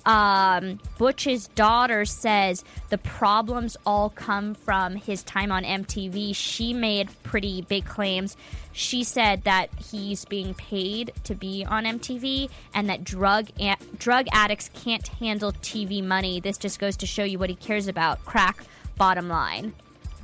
Um, 0.05 0.79
Butch's 0.97 1.47
daughter 1.49 2.05
says 2.05 2.63
the 2.89 2.97
problems 2.97 3.77
all 3.85 4.09
come 4.09 4.53
from 4.55 4.95
his 4.95 5.23
time 5.23 5.51
on 5.51 5.63
MTV. 5.63 6.35
She 6.35 6.73
made 6.73 7.09
pretty 7.23 7.61
big 7.61 7.85
claims. 7.85 8.37
She 8.71 9.03
said 9.03 9.43
that 9.43 9.69
he's 9.77 10.25
being 10.25 10.53
paid 10.53 11.11
to 11.25 11.35
be 11.35 11.65
on 11.65 11.83
MTV 11.83 12.49
and 12.73 12.89
that 12.89 13.03
drug 13.03 13.49
a- 13.59 13.77
drug 13.97 14.27
addicts 14.31 14.69
can't 14.73 15.07
handle 15.07 15.51
TV 15.51 16.03
money. 16.03 16.39
This 16.39 16.57
just 16.57 16.79
goes 16.79 16.97
to 16.97 17.05
show 17.05 17.23
you 17.23 17.39
what 17.39 17.49
he 17.49 17.55
cares 17.55 17.87
about. 17.87 18.23
Crack, 18.25 18.63
bottom 18.97 19.27
line. 19.27 19.73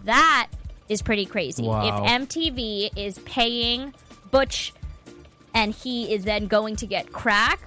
That 0.05 0.47
is 0.87 1.01
pretty 1.01 1.25
crazy. 1.25 1.63
Wow. 1.63 2.03
If 2.05 2.11
MTV 2.29 2.91
is 2.95 3.17
paying 3.19 3.93
Butch 4.31 4.73
and 5.53 5.73
he 5.73 6.13
is 6.13 6.23
then 6.25 6.47
going 6.47 6.75
to 6.77 6.85
get 6.85 7.11
crack, 7.11 7.59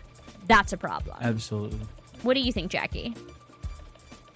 that's 0.47 0.73
a 0.73 0.77
problem. 0.77 1.17
Absolutely. 1.21 1.81
What 2.23 2.35
do 2.35 2.41
you 2.41 2.53
think, 2.53 2.71
Jackie? 2.71 3.15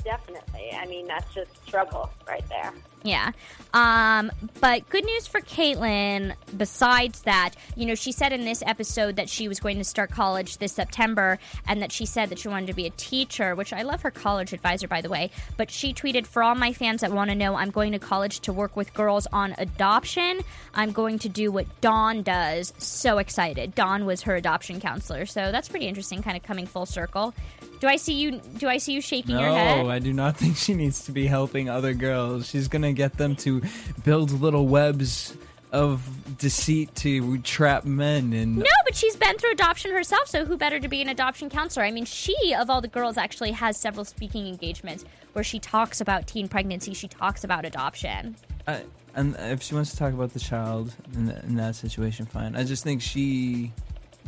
Definitely. 0.04 0.70
I 0.72 0.86
mean, 0.86 1.06
that's 1.06 1.32
just 1.34 1.66
trouble 1.66 2.10
right 2.26 2.46
there. 2.48 2.72
Yeah. 3.05 3.32
Um, 3.74 4.30
but 4.61 4.88
good 4.90 5.05
news 5.05 5.26
for 5.26 5.40
Catelynn, 5.40 6.34
besides 6.57 7.22
that, 7.22 7.55
you 7.74 7.86
know, 7.86 7.94
she 7.94 8.12
said 8.12 8.32
in 8.32 8.44
this 8.44 8.62
episode 8.66 9.16
that 9.16 9.28
she 9.28 9.48
was 9.48 9.61
going 9.61 9.78
to 9.78 9.84
start 9.84 10.11
college 10.11 10.59
this 10.59 10.72
September 10.72 11.38
and 11.66 11.80
that 11.82 11.90
she 11.90 12.05
said 12.05 12.28
that 12.30 12.38
she 12.38 12.48
wanted 12.48 12.66
to 12.66 12.74
be 12.74 12.86
a 12.86 12.90
teacher, 12.90 13.55
which 13.55 13.72
I 13.72 13.82
love 13.82 14.03
her 14.03 14.11
college 14.11 14.53
advisor, 14.53 14.88
by 14.88 15.00
the 15.00 15.09
way. 15.09 15.30
But 15.57 15.70
she 15.70 15.94
tweeted, 15.94 16.26
For 16.26 16.42
all 16.42 16.55
my 16.55 16.72
fans 16.72 17.00
that 17.00 17.12
want 17.12 17.30
to 17.30 17.36
know, 17.36 17.55
I'm 17.57 17.70
going 17.70 17.92
to 17.92 17.98
college 17.98 18.40
to 18.40 18.53
work 18.53 18.76
with 18.76 18.92
girls 18.94 19.26
on 19.32 19.55
adoption. 19.59 20.40
I'm 20.74 20.92
going 20.92 21.18
to 21.20 21.28
do 21.28 21.50
what 21.50 21.80
Dawn 21.80 22.22
does. 22.22 22.74
So 22.78 23.18
excited. 23.18 23.74
Dawn 23.74 24.05
was 24.05 24.22
her 24.22 24.36
adoption 24.36 24.80
counselor. 24.80 25.24
So 25.26 25.50
that's 25.50 25.68
pretty 25.68 25.86
interesting, 25.86 26.22
kind 26.22 26.36
of 26.36 26.42
coming 26.42 26.66
full 26.66 26.86
circle. 26.86 27.34
Do 27.80 27.88
I 27.88 27.96
see 27.96 28.14
you? 28.14 28.40
Do 28.59 28.68
I 28.68 28.78
see 28.78 28.92
you 28.92 29.00
shaking 29.00 29.36
your 29.36 29.48
head? 29.48 29.82
No, 29.82 29.90
I 29.90 29.98
do 29.98 30.12
not 30.12 30.36
think 30.38 30.57
she 30.57 30.72
needs 30.74 31.07
to 31.07 31.12
be 31.12 31.26
helping 31.26 31.68
other 31.68 31.94
girls. 31.94 32.48
She's 32.48 32.68
gonna 32.68 32.91
get 32.95 33.16
them 33.18 33.36
to 33.36 33.62
build 34.05 34.30
little 34.30 34.66
webs 34.66 35.36
of 35.72 36.36
deceit 36.36 36.95
to 36.97 37.38
trap 37.38 37.86
men 37.86 38.32
and 38.34 38.59
No, 38.59 38.64
but 38.84 38.95
she's 38.95 39.16
been 39.16 39.38
through 39.38 39.53
adoption 39.53 39.90
herself, 39.90 40.28
so 40.28 40.45
who 40.45 40.59
better 40.59 40.78
to 40.78 40.86
be 40.88 41.01
an 41.01 41.09
adoption 41.09 41.49
counselor? 41.49 41.86
I 41.86 41.90
mean, 41.90 42.05
she, 42.05 42.55
of 42.55 42.68
all 42.68 42.82
the 42.82 42.88
girls, 42.88 43.16
actually 43.16 43.53
has 43.53 43.78
several 43.78 44.05
speaking 44.05 44.47
engagements 44.47 45.05
where 45.32 45.43
she 45.43 45.59
talks 45.59 46.03
about 46.03 46.26
teen 46.26 46.47
pregnancy, 46.47 46.93
she 46.93 47.09
talks 47.09 47.43
about 47.43 47.64
adoption. 47.64 48.36
I, 48.68 48.82
and 49.14 49.34
if 49.38 49.62
she 49.62 49.74
wants 49.74 49.93
to 49.93 49.97
talk 49.97 50.12
about 50.12 50.34
the 50.34 50.40
child 50.40 50.95
in, 51.14 51.30
in 51.30 51.57
that 51.57 51.74
situation, 51.74 52.26
fine. 52.26 52.55
I 52.55 52.64
just 52.64 52.84
think 52.84 53.01
she, 53.01 53.72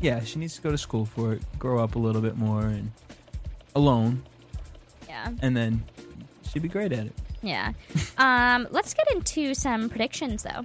yeah, 0.01 0.25
she 0.25 0.39
needs 0.39 0.57
to 0.57 0.63
go 0.63 0.71
to 0.71 0.79
school 0.79 1.05
for 1.05 1.35
it, 1.35 1.43
grow 1.59 1.79
up 1.85 1.95
a 1.95 1.99
little 1.99 2.23
bit 2.23 2.37
more, 2.39 2.63
and 2.63 2.91
alone, 3.77 4.23
Yeah. 5.09 5.31
and 5.43 5.55
then 5.55 5.85
she'd 6.51 6.63
be 6.63 6.69
great 6.69 6.93
at 6.93 7.05
it. 7.07 7.13
Yeah. 7.45 7.73
um, 8.19 8.67
let's 8.71 8.95
get 8.95 9.11
into 9.13 9.55
some 9.55 9.89
predictions, 9.89 10.43
though. 10.43 10.65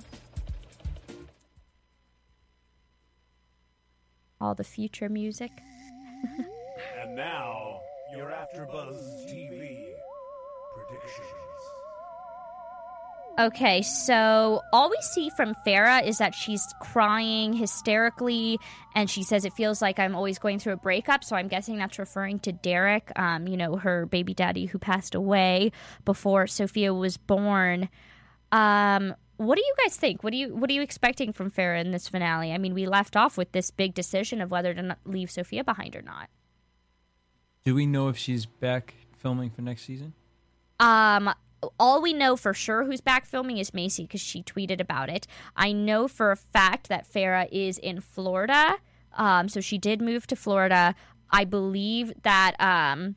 All 4.42 4.56
the 4.56 4.64
future 4.64 5.10
music. 5.10 5.52
And 7.02 7.14
now, 7.14 7.82
your 8.16 8.30
AfterBuzz 8.30 9.26
TV 9.30 9.88
predictions. 10.76 11.49
Okay, 13.40 13.82
so 13.84 14.62
all 14.74 14.90
we 14.90 14.98
see 15.00 15.30
from 15.30 15.56
Farrah 15.66 16.06
is 16.06 16.18
that 16.18 16.36
she's 16.36 16.62
crying 16.82 17.54
hysterically, 17.54 18.60
and 18.96 19.10
she 19.10 19.24
says 19.24 19.46
it 19.46 19.54
feels 19.54 19.82
like 19.82 19.98
I'm 19.98 20.14
always 20.14 20.38
going 20.40 20.60
through 20.60 20.74
a 20.74 20.78
breakup. 20.78 21.24
So 21.24 21.38
I'm 21.38 21.48
guessing 21.48 21.78
that's 21.78 21.98
referring 21.98 22.40
to 22.40 22.52
Derek, 22.52 23.18
um, 23.18 23.48
you 23.48 23.56
know, 23.56 23.78
her 23.78 24.06
baby 24.06 24.34
daddy 24.34 24.66
who 24.66 24.78
passed 24.78 25.16
away 25.16 25.72
before 26.04 26.48
Sophia 26.48 26.94
was 26.94 27.16
born. 27.16 27.88
Um, 28.52 29.16
what 29.38 29.56
do 29.56 29.62
you 29.62 29.74
guys 29.86 29.96
think? 29.96 30.22
What 30.22 30.32
do 30.32 30.38
you 30.38 30.54
what 30.54 30.70
are 30.70 30.74
you 30.74 30.82
expecting 30.82 31.32
from 31.32 31.50
Farrah 31.50 31.80
in 31.80 31.92
this 31.92 32.10
finale? 32.10 32.52
I 32.52 32.58
mean, 32.58 32.74
we 32.74 32.88
left 32.88 33.16
off 33.16 33.38
with 33.38 33.54
this 33.54 33.72
big 33.72 33.94
decision 33.94 34.42
of 34.42 34.52
whether 34.52 34.74
to 34.74 34.82
not 34.82 35.00
leave 35.06 35.32
Sophia 35.32 35.64
behind 35.64 35.96
or 35.96 36.02
not. 36.02 36.28
Do 37.64 37.74
we 37.74 37.86
know 37.86 38.10
if 38.10 38.18
she's 38.18 38.46
back 38.46 38.96
filming 39.18 39.50
for 39.50 39.62
next 39.62 39.84
season? 39.84 40.14
Um, 40.82 41.34
all 41.80 42.02
we 42.02 42.14
know 42.14 42.36
for 42.36 42.54
sure 42.54 42.86
who's 42.86 43.02
back 43.02 43.26
filming 43.26 43.58
is 43.58 43.72
Maci 43.72 44.04
because 44.04 44.22
she 44.22 44.44
tweeted 44.44 44.80
about 44.80 45.10
it. 45.10 45.28
I 45.56 45.72
know 45.72 46.08
for 46.08 46.32
a 46.32 46.36
fact 46.36 46.90
that 46.90 47.12
Farrah 47.12 47.48
is 47.52 47.78
in 47.78 48.02
Florida. 48.02 48.78
Um, 49.14 49.50
so 49.50 49.60
she 49.60 49.78
did 49.78 50.02
move 50.02 50.28
to 50.28 50.36
Florida. 50.36 50.96
I 51.32 51.46
believe 51.46 52.14
that 52.24 52.56
um, 52.60 53.16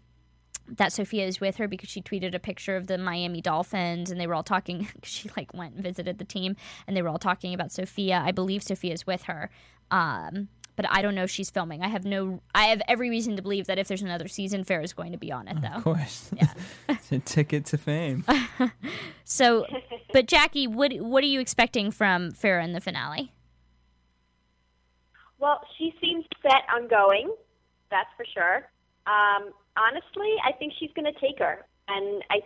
that 0.69 0.93
Sophia 0.93 1.27
is 1.27 1.41
with 1.41 1.57
her 1.57 1.69
because 1.69 1.89
she 1.89 2.01
tweeted 2.01 2.35
a 2.35 2.39
picture 2.39 2.77
of 2.77 2.87
the 2.87 2.99
Miami 2.99 3.41
Dolphins 3.41 4.11
and 4.11 4.21
they 4.21 4.27
were 4.27 4.35
all 4.35 4.43
talking. 4.43 4.89
She 5.03 5.31
like 5.37 5.53
went 5.53 5.75
and 5.75 5.83
visited 5.83 6.19
the 6.19 6.25
team 6.25 6.57
and 6.87 6.97
they 6.97 7.03
were 7.03 7.09
all 7.09 7.19
talking 7.19 7.55
about 7.55 7.73
Sophia. 7.73 8.23
I 8.25 8.33
believe 8.33 8.63
Sophia 8.63 8.93
is 8.93 9.07
with 9.07 9.25
her. 9.25 9.51
Um, 9.91 10.49
but 10.77 10.87
I 10.91 11.03
don't 11.03 11.15
know 11.15 11.25
if 11.25 11.31
she's 11.31 11.51
filming. 11.51 11.83
I 11.83 11.89
have 11.89 12.05
no. 12.05 12.41
I 12.55 12.65
have 12.67 12.83
every 12.89 13.11
reason 13.11 13.37
to 13.37 13.43
believe 13.43 13.67
that 13.67 13.79
if 13.79 13.89
there's 13.89 14.03
another 14.03 14.29
season, 14.29 14.65
Farrah 14.65 14.85
is 14.85 14.93
going 14.93 15.13
to 15.13 15.19
be 15.19 15.31
on 15.31 15.49
it, 15.49 15.61
though. 15.61 15.69
Of 15.69 15.85
course. 15.85 16.31
it's 16.89 17.13
a 17.13 17.19
ticket 17.19 17.67
to 17.67 17.79
fame. 17.79 18.25
So, 19.25 19.67
but 20.13 20.27
Jackie, 20.27 20.67
what 20.67 20.93
what 21.01 21.25
are 21.25 21.29
you 21.29 21.41
expecting 21.41 21.91
from 21.91 22.33
Farrah 22.33 22.65
in 22.65 22.73
the 22.73 22.81
finale? 22.81 23.33
Well, 25.39 25.61
she 25.79 25.95
seems 26.03 26.27
set 26.43 26.63
on 26.75 26.87
going. 26.87 27.35
That's 27.91 28.11
for 28.17 28.27
sure. 28.35 28.69
Um, 29.07 29.53
honestly, 29.77 30.35
I 30.45 30.53
think 30.53 30.75
she's 30.79 30.91
going 30.95 31.11
to 31.11 31.19
take 31.19 31.39
her, 31.39 31.65
and 31.89 32.23
I 32.31 32.41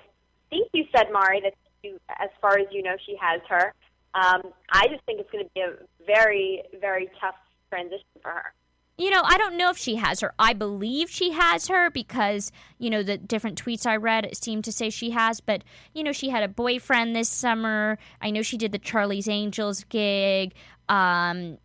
think 0.49 0.69
you 0.73 0.85
said 0.95 1.07
Mari 1.13 1.41
that 1.41 1.55
you, 1.83 1.99
as 2.21 2.31
far 2.41 2.59
as 2.59 2.67
you 2.71 2.83
know, 2.83 2.97
she 3.05 3.17
has 3.21 3.41
her. 3.49 3.75
Um, 4.15 4.53
I 4.71 4.87
just 4.89 5.05
think 5.05 5.21
it's 5.21 5.31
going 5.31 5.45
to 5.45 5.51
be 5.55 5.61
a 5.61 5.73
very, 6.07 6.63
very 6.81 7.09
tough 7.21 7.35
transition 7.71 8.05
for 8.23 8.31
her. 8.31 8.55
You 8.99 9.11
know, 9.11 9.21
I 9.25 9.37
don't 9.37 9.59
know 9.59 9.69
if 9.69 9.77
she 9.77 9.97
has 9.97 10.21
her. 10.21 10.33
I 10.39 10.55
believe 10.55 11.11
she 11.11 11.33
has 11.33 11.69
her 11.69 11.91
because, 11.91 12.51
you 12.79 12.89
know, 12.89 13.03
the 13.03 13.19
different 13.19 13.63
tweets 13.63 13.85
I 13.85 13.97
read 13.97 14.35
seem 14.35 14.63
to 14.63 14.73
say 14.73 14.89
she 14.89 15.11
has. 15.11 15.41
But, 15.41 15.65
you 15.93 16.03
know, 16.03 16.13
she 16.13 16.31
had 16.31 16.43
a 16.43 16.49
boyfriend 16.49 17.15
this 17.15 17.29
summer. 17.29 17.99
I 18.23 18.31
know 18.31 18.41
she 18.41 18.57
did 18.57 18.73
the 18.73 18.79
Charlie's 18.79 19.29
Angels 19.29 19.85
gig. 19.85 20.55
Um, 20.89 21.59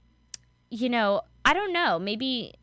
you 0.70 0.90
know, 0.90 1.22
I 1.46 1.54
don't 1.54 1.72
know. 1.72 2.00
Maybe 2.00 2.54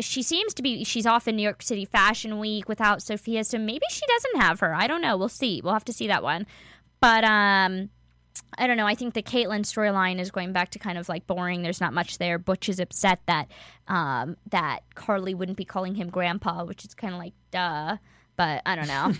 she 0.00 0.22
seems 0.22 0.52
to 0.52 0.62
be, 0.62 0.84
she's 0.84 1.06
off 1.06 1.26
in 1.26 1.36
New 1.36 1.42
York 1.42 1.62
City 1.62 1.86
Fashion 1.86 2.38
Week 2.38 2.68
without 2.68 3.00
Sophia. 3.00 3.42
So 3.42 3.56
maybe 3.56 3.86
she 3.88 4.04
doesn't 4.06 4.42
have 4.42 4.60
her. 4.60 4.74
I 4.74 4.86
don't 4.86 5.00
know. 5.00 5.16
We'll 5.16 5.30
see. 5.30 5.62
We'll 5.64 5.72
have 5.72 5.84
to 5.86 5.94
see 5.94 6.08
that 6.08 6.22
one. 6.22 6.46
But, 7.00 7.24
um, 7.24 7.88
I 8.58 8.66
don't 8.66 8.76
know. 8.76 8.86
I 8.86 8.94
think 8.94 9.14
the 9.14 9.22
Catelynn 9.22 9.60
storyline 9.60 10.18
is 10.18 10.30
going 10.30 10.52
back 10.52 10.70
to 10.70 10.78
kind 10.78 10.98
of 10.98 11.08
like 11.08 11.26
boring. 11.26 11.62
There's 11.62 11.80
not 11.80 11.92
much 11.92 12.18
there. 12.18 12.38
Butch 12.38 12.68
is 12.68 12.80
upset 12.80 13.20
that 13.26 13.48
um, 13.88 14.36
that 14.50 14.80
Carly 14.94 15.34
wouldn't 15.34 15.58
be 15.58 15.64
calling 15.64 15.94
him 15.94 16.08
grandpa, 16.08 16.64
which 16.64 16.84
is 16.84 16.94
kind 16.94 17.14
of 17.14 17.18
like 17.18 17.32
duh. 17.50 17.96
But 18.36 18.62
I 18.66 18.74
don't 18.74 18.88
know. 18.88 19.12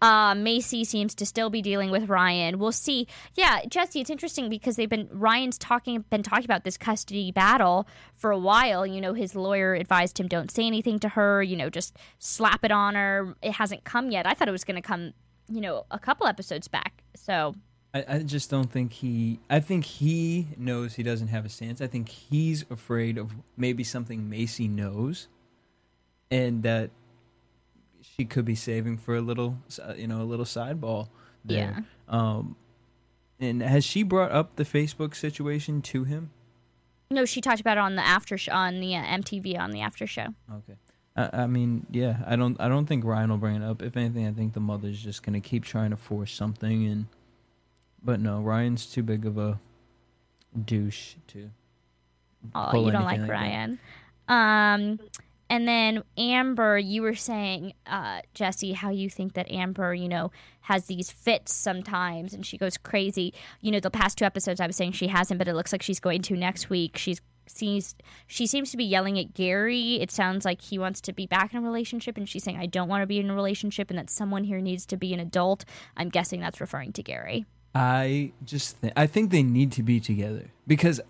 uh, 0.00 0.34
Maci 0.34 0.86
seems 0.86 1.14
to 1.16 1.26
still 1.26 1.50
be 1.50 1.60
dealing 1.60 1.90
with 1.90 2.08
Ryan. 2.08 2.58
We'll 2.58 2.72
see. 2.72 3.06
Yeah, 3.34 3.60
Jesse, 3.68 4.00
it's 4.00 4.08
interesting 4.08 4.48
because 4.48 4.76
they've 4.76 4.88
been 4.88 5.08
Ryan's 5.12 5.58
talking 5.58 6.04
been 6.08 6.22
talking 6.22 6.46
about 6.46 6.64
this 6.64 6.78
custody 6.78 7.32
battle 7.32 7.86
for 8.16 8.30
a 8.30 8.38
while. 8.38 8.86
You 8.86 9.00
know, 9.00 9.12
his 9.12 9.34
lawyer 9.34 9.74
advised 9.74 10.18
him 10.18 10.28
don't 10.28 10.50
say 10.50 10.66
anything 10.66 10.98
to 11.00 11.10
her. 11.10 11.42
You 11.42 11.56
know, 11.56 11.68
just 11.68 11.96
slap 12.18 12.64
it 12.64 12.72
on 12.72 12.94
her. 12.94 13.36
It 13.42 13.52
hasn't 13.52 13.84
come 13.84 14.10
yet. 14.10 14.26
I 14.26 14.32
thought 14.34 14.48
it 14.48 14.52
was 14.52 14.64
going 14.64 14.76
to 14.76 14.86
come. 14.86 15.12
You 15.46 15.60
know, 15.60 15.84
a 15.90 15.98
couple 15.98 16.26
episodes 16.26 16.68
back. 16.68 17.02
So 17.14 17.54
I, 17.94 18.04
I 18.08 18.18
just 18.18 18.50
don't 18.50 18.70
think 18.70 18.92
he. 18.92 19.38
I 19.48 19.60
think 19.60 19.84
he 19.84 20.48
knows 20.58 20.94
he 20.94 21.04
doesn't 21.04 21.28
have 21.28 21.44
a 21.44 21.48
stance. 21.48 21.80
I 21.80 21.86
think 21.86 22.08
he's 22.08 22.64
afraid 22.68 23.16
of 23.16 23.32
maybe 23.56 23.84
something 23.84 24.28
Maci 24.28 24.68
knows, 24.68 25.28
and 26.30 26.64
that 26.64 26.90
she 28.02 28.24
could 28.24 28.44
be 28.44 28.56
saving 28.56 28.98
for 28.98 29.14
a 29.14 29.20
little, 29.20 29.58
uh, 29.80 29.94
you 29.94 30.08
know, 30.08 30.20
a 30.20 30.24
little 30.24 30.44
sideball 30.44 31.08
there. 31.44 31.84
Um, 32.08 32.56
and 33.38 33.62
has 33.62 33.84
she 33.84 34.02
brought 34.02 34.32
up 34.32 34.56
the 34.56 34.64
Facebook 34.64 35.14
situation 35.14 35.80
to 35.82 36.04
him? 36.04 36.30
No, 37.10 37.24
she 37.24 37.40
talked 37.40 37.60
about 37.60 37.76
it 37.78 37.80
on 37.80 37.94
the 37.94 38.04
after 38.04 38.36
sh- 38.36 38.48
on 38.48 38.80
the 38.80 38.96
uh, 38.96 39.02
MTV 39.02 39.58
on 39.58 39.70
the 39.70 39.82
after 39.82 40.06
show. 40.06 40.28
Okay. 40.52 40.74
I, 41.16 41.42
I 41.42 41.46
mean, 41.46 41.86
yeah, 41.92 42.16
I 42.26 42.34
don't. 42.34 42.60
I 42.60 42.68
don't 42.68 42.86
think 42.86 43.04
Ryan 43.04 43.30
will 43.30 43.36
bring 43.36 43.54
it 43.54 43.62
up. 43.62 43.82
If 43.82 43.96
anything, 43.96 44.26
I 44.26 44.32
think 44.32 44.54
the 44.54 44.60
mother's 44.60 45.00
just 45.00 45.22
gonna 45.22 45.40
keep 45.40 45.64
trying 45.64 45.90
to 45.90 45.96
force 45.96 46.32
something, 46.32 46.86
and 46.86 47.06
but 48.04 48.20
no, 48.20 48.40
Ryan's 48.40 48.86
too 48.86 49.02
big 49.02 49.26
of 49.26 49.38
a 49.38 49.58
douche 50.64 51.14
to. 51.28 51.50
Oh, 52.54 52.84
you 52.84 52.92
don't 52.92 53.04
like 53.04 53.20
that. 53.20 53.30
Ryan. 53.30 53.78
Um, 54.28 55.00
and 55.50 55.68
then 55.68 56.02
Amber, 56.16 56.78
you 56.78 57.02
were 57.02 57.14
saying, 57.14 57.74
uh, 57.86 58.20
Jesse, 58.34 58.72
how 58.72 58.90
you 58.90 59.08
think 59.08 59.34
that 59.34 59.50
Amber, 59.50 59.94
you 59.94 60.08
know, 60.08 60.30
has 60.62 60.86
these 60.86 61.10
fits 61.10 61.52
sometimes, 61.54 62.32
and 62.32 62.44
she 62.44 62.58
goes 62.58 62.76
crazy. 62.76 63.34
You 63.60 63.70
know, 63.72 63.80
the 63.80 63.90
past 63.90 64.18
two 64.18 64.24
episodes, 64.24 64.60
I 64.60 64.66
was 64.66 64.76
saying 64.76 64.92
she 64.92 65.08
hasn't, 65.08 65.38
but 65.38 65.48
it 65.48 65.54
looks 65.54 65.72
like 65.72 65.82
she's 65.82 66.00
going 66.00 66.22
to 66.22 66.36
next 66.36 66.70
week. 66.70 66.96
She's 66.96 67.20
sees 67.46 67.94
she 68.26 68.46
seems 68.46 68.70
to 68.70 68.76
be 68.76 68.84
yelling 68.84 69.18
at 69.18 69.34
Gary. 69.34 69.96
It 69.96 70.10
sounds 70.10 70.46
like 70.46 70.62
he 70.62 70.78
wants 70.78 71.02
to 71.02 71.12
be 71.12 71.26
back 71.26 71.52
in 71.52 71.58
a 71.58 71.62
relationship, 71.62 72.16
and 72.16 72.28
she's 72.28 72.42
saying, 72.42 72.58
"I 72.58 72.66
don't 72.66 72.88
want 72.88 73.02
to 73.02 73.06
be 73.06 73.18
in 73.18 73.30
a 73.30 73.34
relationship," 73.34 73.90
and 73.90 73.98
that 73.98 74.10
someone 74.10 74.44
here 74.44 74.60
needs 74.60 74.86
to 74.86 74.96
be 74.96 75.12
an 75.12 75.20
adult. 75.20 75.64
I'm 75.96 76.08
guessing 76.08 76.40
that's 76.40 76.60
referring 76.60 76.92
to 76.94 77.02
Gary. 77.02 77.44
I 77.74 78.32
just 78.44 78.76
think 78.76 78.92
I 78.96 79.06
think 79.06 79.30
they 79.30 79.42
need 79.42 79.72
to 79.72 79.82
be 79.82 80.00
together 80.00 80.50
because 80.66 81.00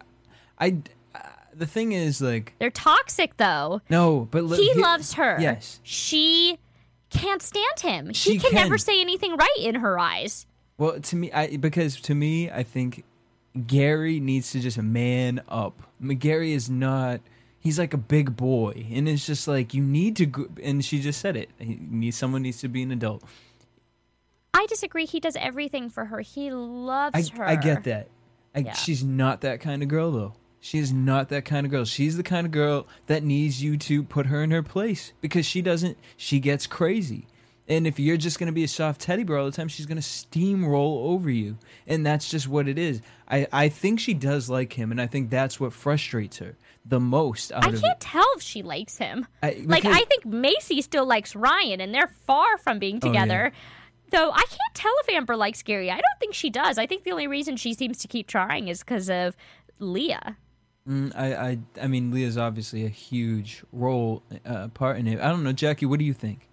I. 0.59 0.79
Uh, 1.15 1.19
the 1.57 1.67
thing 1.67 1.93
is, 1.93 2.21
like, 2.21 2.55
They're 2.59 2.71
toxic, 2.71 3.37
though. 3.37 3.81
no, 3.89 4.27
but 4.31 4.45
li- 4.45 4.57
he 4.57 4.73
he- 4.73 4.81
loves 4.81 5.13
her. 5.15 5.37
Yes, 5.41 5.79
She 5.85 6.59
can't 7.11 7.41
stand 7.43 7.79
him. 7.81 8.13
She, 8.13 8.33
She 8.33 8.39
can, 8.39 8.55
never 8.55 8.77
say 8.79 9.01
anything 9.01 9.37
right 9.37 9.57
in 9.61 9.77
her 9.77 9.99
eyes. 9.99 10.47
Well, 10.79 10.99
to 11.01 11.17
me, 11.17 11.31
I 11.31 11.57
because 11.59 12.01
to 12.03 12.15
me, 12.15 12.51
I 12.51 12.65
think 12.65 13.05
Gary 13.67 14.19
needs 14.19 14.51
to 14.53 14.61
just 14.61 14.79
man 14.83 15.43
up. 15.49 15.81
I 16.01 16.05
mean, 16.05 16.19
Gary 16.19 16.53
is 16.55 16.69
not. 16.69 17.21
He's 17.61 17.79
like 17.79 17.95
a 17.95 17.99
big 17.99 18.37
boy, 18.37 18.87
and 18.91 19.09
it's 19.09 19.25
just 19.25 19.47
like 19.47 19.73
you 19.75 19.83
need 19.83 20.17
to. 20.17 20.51
And 20.63 20.85
she 20.85 21.01
just 21.01 21.21
said 21.21 21.37
it. 21.37 21.51
He 21.59 21.79
needs 21.81 22.17
someone 22.17 22.43
needs 22.43 22.59
to 22.63 22.69
be 22.69 22.83
an 22.83 22.91
adult. 22.91 23.23
I 24.55 24.67
disagree. 24.67 25.05
He 25.07 25.21
does 25.21 25.37
everything 25.37 25.91
for 25.91 26.07
her. 26.07 26.21
He 26.21 26.51
loves 26.51 27.31
I, 27.33 27.37
her. 27.37 27.45
I 27.45 27.57
get 27.57 27.85
that. 27.85 28.09
I, 28.55 28.61
Yeah. 28.61 28.73
She's 28.75 29.03
not 29.05 29.41
that 29.43 29.61
kind 29.61 29.83
of 29.83 29.89
girl, 29.89 30.11
though. 30.13 30.35
She 30.61 30.79
is 30.79 30.93
not 30.93 31.29
that 31.29 31.45
kind 31.45 31.67
of 31.67 31.71
girl. 31.71 31.85
She's 31.85 32.17
the 32.17 32.23
kind 32.23 32.47
of 32.47 32.51
girl 32.53 32.87
that 33.07 33.23
needs 33.23 33.63
you 33.63 33.77
to 33.77 34.03
put 34.03 34.27
her 34.27 34.43
in 34.43 34.51
her 34.51 34.63
place 34.63 35.13
because 35.21 35.45
she 35.45 35.61
doesn't. 35.61 35.99
She 36.17 36.41
gets 36.41 36.67
crazy, 36.67 37.27
and 37.69 37.87
if 37.87 37.99
you're 37.99 38.17
just 38.17 38.39
going 38.39 38.47
to 38.47 38.53
be 38.53 38.65
a 38.65 38.69
soft 38.69 39.03
teddy 39.03 39.25
bear 39.25 39.37
all 39.37 39.45
the 39.45 39.53
time, 39.53 39.69
she's 39.69 39.85
going 39.85 40.01
to 40.01 40.03
steamroll 40.03 41.05
over 41.05 41.29
you, 41.29 41.59
and 41.87 42.07
that's 42.07 42.31
just 42.31 42.49
what 42.49 42.67
it 42.67 42.79
is. 42.79 43.03
I 43.29 43.47
I 43.53 43.69
think 43.69 44.01
she 44.01 44.15
does 44.15 44.49
like 44.49 44.73
him, 44.73 44.91
and 44.91 45.01
I 45.03 45.07
think 45.07 45.29
that's 45.29 45.61
what 45.61 45.75
frustrates 45.75 46.39
her 46.39 46.57
the 46.87 47.01
most 47.01 47.53
out 47.53 47.65
I 47.65 47.71
can't 47.71 47.85
it. 47.85 48.01
tell 48.01 48.27
if 48.37 48.43
she 48.43 48.63
likes 48.63 48.97
him. 48.97 49.27
I- 49.43 49.65
like 49.67 49.85
I 49.85 50.05
think 50.05 50.25
Maci 50.25 50.83
still 50.83 51.07
likes 51.07 51.37
Ryan, 51.37 51.83
and 51.83 51.93
they're 51.95 52.09
far 52.09 52.57
from 52.57 52.79
being 52.79 53.01
Oh, 53.03 53.13
yeah. 53.13 53.51
Together. 54.15 54.27
Though 54.27 54.33
I 54.33 54.45
can't 54.49 54.75
tell 54.75 54.93
if 55.01 55.15
Amber 55.15 55.37
likes 55.37 55.63
Gary. 55.63 55.91
I 55.91 55.97
don't 55.97 56.21
think 56.21 56.35
she 56.35 56.51
does. 56.51 56.79
I 56.79 56.87
think 56.87 57.05
the 57.05 57.11
only 57.11 57.27
reason 57.27 57.57
she 57.57 57.75
seems 57.75 57.99
to 57.99 58.09
keep 58.09 58.27
trying 58.27 58.69
is 58.69 58.81
because 58.81 59.11
of 59.11 59.37
Leah. 59.79 60.37
Mm, 60.89 61.13
I 61.17 61.35
I 61.35 61.59
I 61.83 61.87
mean, 61.87 62.11
Leah's 62.11 62.37
obviously 62.37 62.85
a 62.85 62.91
huge 62.91 63.63
role 63.73 64.23
uh, 64.45 64.69
part 64.69 64.99
in 64.99 65.07
it. 65.07 65.21
I 65.21 65.29
don't 65.29 65.43
know, 65.43 65.53
Jackie. 65.53 65.87
What 65.87 65.99
do 65.99 66.05
you 66.05 66.15
think? 66.15 66.49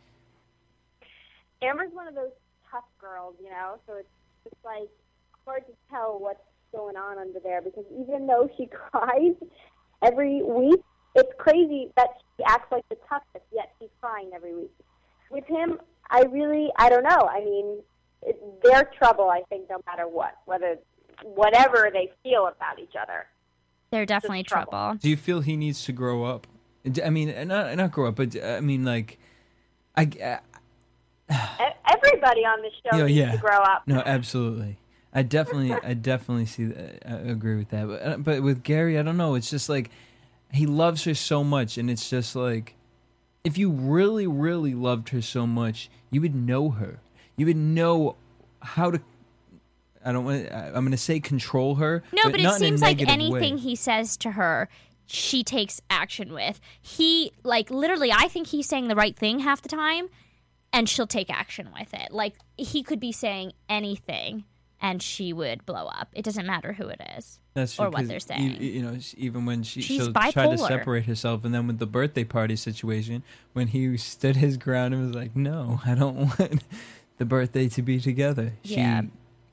Amber's 1.61 1.93
one 1.93 2.07
of 2.07 2.15
those 2.15 2.31
tough 2.71 2.85
girls, 2.99 3.35
you 3.43 3.49
know, 3.49 3.79
so 3.85 3.93
it's 3.97 4.09
just 4.43 4.55
like 4.65 4.89
hard 5.45 5.65
to 5.67 5.73
tell 5.89 6.17
what's 6.19 6.39
going 6.73 6.95
on 6.95 7.17
under 7.17 7.39
there 7.39 7.61
because 7.61 7.85
even 7.91 8.25
though 8.25 8.49
she 8.57 8.65
cries 8.91 9.35
every 10.01 10.41
week, 10.41 10.79
it's 11.15 11.31
crazy 11.37 11.89
that 11.97 12.07
she 12.37 12.43
acts 12.45 12.71
like 12.71 12.87
the 12.89 12.97
toughest, 13.07 13.45
yet 13.53 13.71
she's 13.79 13.89
crying 13.99 14.31
every 14.33 14.55
week. 14.55 14.71
With 15.29 15.45
him, 15.45 15.77
I 16.11 16.23
really, 16.23 16.69
I 16.75 16.89
don't 16.89 17.03
know. 17.03 17.29
I 17.29 17.39
mean, 17.43 17.79
it's 18.21 18.39
their 18.63 18.83
trouble, 18.97 19.29
I 19.29 19.41
think, 19.49 19.69
no 19.69 19.81
matter 19.87 20.07
what, 20.07 20.35
whether 20.45 20.77
whatever 21.23 21.89
they 21.91 22.11
feel 22.23 22.47
about 22.47 22.79
each 22.79 22.93
other. 23.01 23.25
They're 23.91 24.05
definitely 24.05 24.43
trouble. 24.43 24.71
trouble. 24.71 24.99
Do 25.01 25.09
you 25.09 25.17
feel 25.17 25.41
he 25.41 25.57
needs 25.57 25.83
to 25.85 25.91
grow 25.91 26.23
up? 26.23 26.47
I 27.03 27.09
mean, 27.09 27.47
not 27.47 27.75
not 27.75 27.91
grow 27.91 28.09
up, 28.09 28.15
but 28.15 28.35
uh, 28.35 28.57
I 28.57 28.61
mean, 28.61 28.85
like, 28.85 29.17
I 29.95 30.03
uh, 30.23 30.37
E- 31.31 31.75
Everybody 31.89 32.41
on 32.41 32.61
the 32.61 32.69
show 32.69 32.97
yeah, 32.97 33.05
needs 33.05 33.17
yeah. 33.17 33.31
to 33.31 33.37
grow 33.37 33.57
up. 33.57 33.83
No, 33.87 34.01
absolutely. 34.05 34.77
I 35.13 35.23
definitely, 35.23 35.73
I 35.73 35.93
definitely 35.93 36.45
see, 36.45 36.65
that, 36.65 37.03
I 37.05 37.15
agree 37.31 37.57
with 37.57 37.69
that. 37.69 37.87
But 37.87 38.01
uh, 38.01 38.17
but 38.17 38.43
with 38.43 38.63
Gary, 38.63 38.97
I 38.97 39.03
don't 39.03 39.17
know. 39.17 39.35
It's 39.35 39.49
just 39.49 39.69
like 39.69 39.91
he 40.51 40.65
loves 40.65 41.03
her 41.03 41.13
so 41.13 41.43
much, 41.43 41.77
and 41.77 41.89
it's 41.89 42.09
just 42.09 42.35
like 42.35 42.75
if 43.43 43.57
you 43.57 43.71
really, 43.71 44.27
really 44.27 44.73
loved 44.73 45.09
her 45.09 45.21
so 45.21 45.47
much, 45.47 45.89
you 46.09 46.21
would 46.21 46.35
know 46.35 46.69
her. 46.71 46.99
You 47.37 47.45
would 47.47 47.57
know 47.57 48.15
how 48.61 48.91
to. 48.91 49.01
I 50.03 50.11
don't 50.11 50.25
want. 50.25 50.51
I'm 50.51 50.73
going 50.73 50.91
to 50.91 50.97
say 50.97 51.19
control 51.19 51.75
her. 51.75 52.03
No, 52.11 52.29
but, 52.29 52.39
it 52.39 52.43
not 52.43 52.55
in 52.55 52.59
seems 52.59 52.81
like 52.81 52.97
negative 52.97 53.31
way. 53.31 53.39
anything 53.39 53.57
he 53.57 53.75
says 53.75 54.17
to 54.17 54.31
her, 54.31 54.69
she 55.05 55.43
takes 55.43 55.81
action 55.89 56.33
with. 56.33 56.59
He 56.81 57.31
like 57.43 57.69
literally, 57.69 58.11
I 58.11 58.27
think 58.27 58.47
he's 58.47 58.67
saying 58.67 58.87
the 58.87 58.95
right 58.95 59.15
thing 59.15 59.39
half 59.39 59.61
the 59.61 59.69
time, 59.69 60.09
and 60.73 60.87
she'll 60.87 61.07
take 61.07 61.29
action 61.29 61.69
with 61.77 61.93
it. 61.93 62.11
Like 62.11 62.35
he 62.57 62.83
could 62.83 62.99
be 62.99 63.11
saying 63.11 63.53
anything, 63.69 64.45
and 64.81 65.01
she 65.01 65.31
would 65.31 65.65
blow 65.65 65.85
up. 65.87 66.09
It 66.13 66.23
doesn't 66.25 66.45
matter 66.45 66.73
who 66.73 66.87
it 66.87 66.99
is 67.17 67.39
That's 67.53 67.75
true, 67.75 67.85
or 67.85 67.89
what 67.91 68.07
they're 68.07 68.17
e- 68.17 68.19
saying. 68.19 68.61
You, 68.61 68.81
know, 68.81 68.97
even 69.17 69.45
when 69.45 69.63
she 69.63 69.81
She's 69.81 69.97
she'll 70.03 70.13
try 70.13 70.31
to 70.31 70.57
separate 70.57 71.05
herself, 71.05 71.45
and 71.45 71.53
then 71.53 71.67
with 71.67 71.79
the 71.79 71.85
birthday 71.85 72.23
party 72.23 72.55
situation, 72.55 73.23
when 73.53 73.67
he 73.67 73.95
stood 73.97 74.35
his 74.37 74.57
ground 74.57 74.93
and 74.93 75.05
was 75.05 75.15
like, 75.15 75.35
"No, 75.35 75.79
I 75.85 75.95
don't 75.95 76.15
want 76.39 76.63
the 77.17 77.25
birthday 77.25 77.67
to 77.69 77.81
be 77.81 77.99
together," 77.99 78.53
Yeah. 78.63 79.01
she 79.03 79.09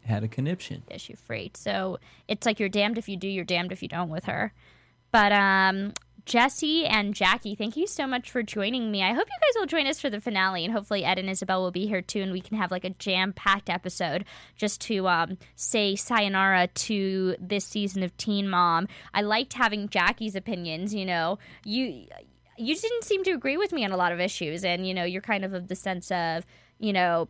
had 0.09 0.25
a 0.25 0.29
conniption. 0.29 0.83
issue 0.91 1.15
freight. 1.17 1.57
So 1.57 1.99
it's 2.27 2.47
like 2.47 2.59
you're 2.59 2.71
damned 2.71 2.97
if 2.97 3.09
you 3.09 3.17
do, 3.19 3.29
you're 3.29 3.45
damned 3.45 3.73
if 3.73 3.83
you 3.83 3.89
don't 3.89 4.09
with 4.09 4.25
her. 4.25 4.53
But 5.13 5.33
um 5.33 5.93
Jesse 6.29 6.85
and 6.85 7.15
Jackie, 7.15 7.55
thank 7.55 7.75
you 7.75 7.87
so 7.87 8.07
much 8.07 8.31
for 8.31 8.43
joining 8.43 8.91
me. 8.91 9.03
I 9.03 9.15
hope 9.15 9.27
you 9.27 9.39
guys 9.41 9.59
will 9.59 9.67
join 9.67 9.87
us 9.87 9.99
for 9.99 10.11
the 10.11 10.21
finale, 10.21 10.63
and 10.63 10.75
hopefully 10.75 11.03
Ed 11.03 11.19
and 11.19 11.31
Isabel 11.31 11.63
will 11.63 11.71
be 11.71 11.87
here 11.87 12.03
too, 12.03 12.21
and 12.21 12.33
we 12.33 12.43
can 12.43 12.59
have 12.59 12.71
like 12.71 12.85
a 12.85 12.91
jam-packed 12.91 13.71
episode 13.71 14.27
just 14.55 14.79
to 14.83 15.09
um, 15.09 15.39
say 15.57 15.97
sayonara 15.97 16.67
to 16.67 17.35
this 17.41 17.65
season 17.65 18.03
of 18.03 18.15
Teen 18.19 18.47
Mom. 18.47 18.89
I 19.15 19.23
liked 19.23 19.55
having 19.55 19.89
Jackie's 19.89 20.37
opinions. 20.37 20.95
You 20.95 21.07
know, 21.07 21.39
you 21.65 22.05
you 22.59 22.77
didn't 22.77 23.05
seem 23.05 23.25
to 23.25 23.31
agree 23.31 23.57
with 23.57 23.73
me 23.73 23.87
on 23.87 23.93
a 23.93 23.97
lot 23.97 24.13
of 24.13 24.21
issues, 24.21 24.67
and 24.67 24.87
you 24.87 24.93
know, 24.93 25.05
you're 25.05 25.23
kind 25.23 25.47
of 25.47 25.55
of 25.55 25.69
the 25.69 25.77
sense 25.77 26.11
of 26.11 26.45
you 26.79 26.93
know 26.93 27.29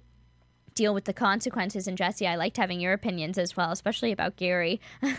deal 0.78 0.94
with 0.94 1.04
the 1.06 1.12
consequences. 1.12 1.88
And 1.88 1.98
Jesse, 1.98 2.24
I 2.24 2.36
liked 2.36 2.56
having 2.56 2.78
your 2.78 2.92
opinions 2.92 3.36
as 3.36 3.56
well, 3.56 3.72
especially 3.72 4.12
about 4.12 4.36
Gary 4.36 4.80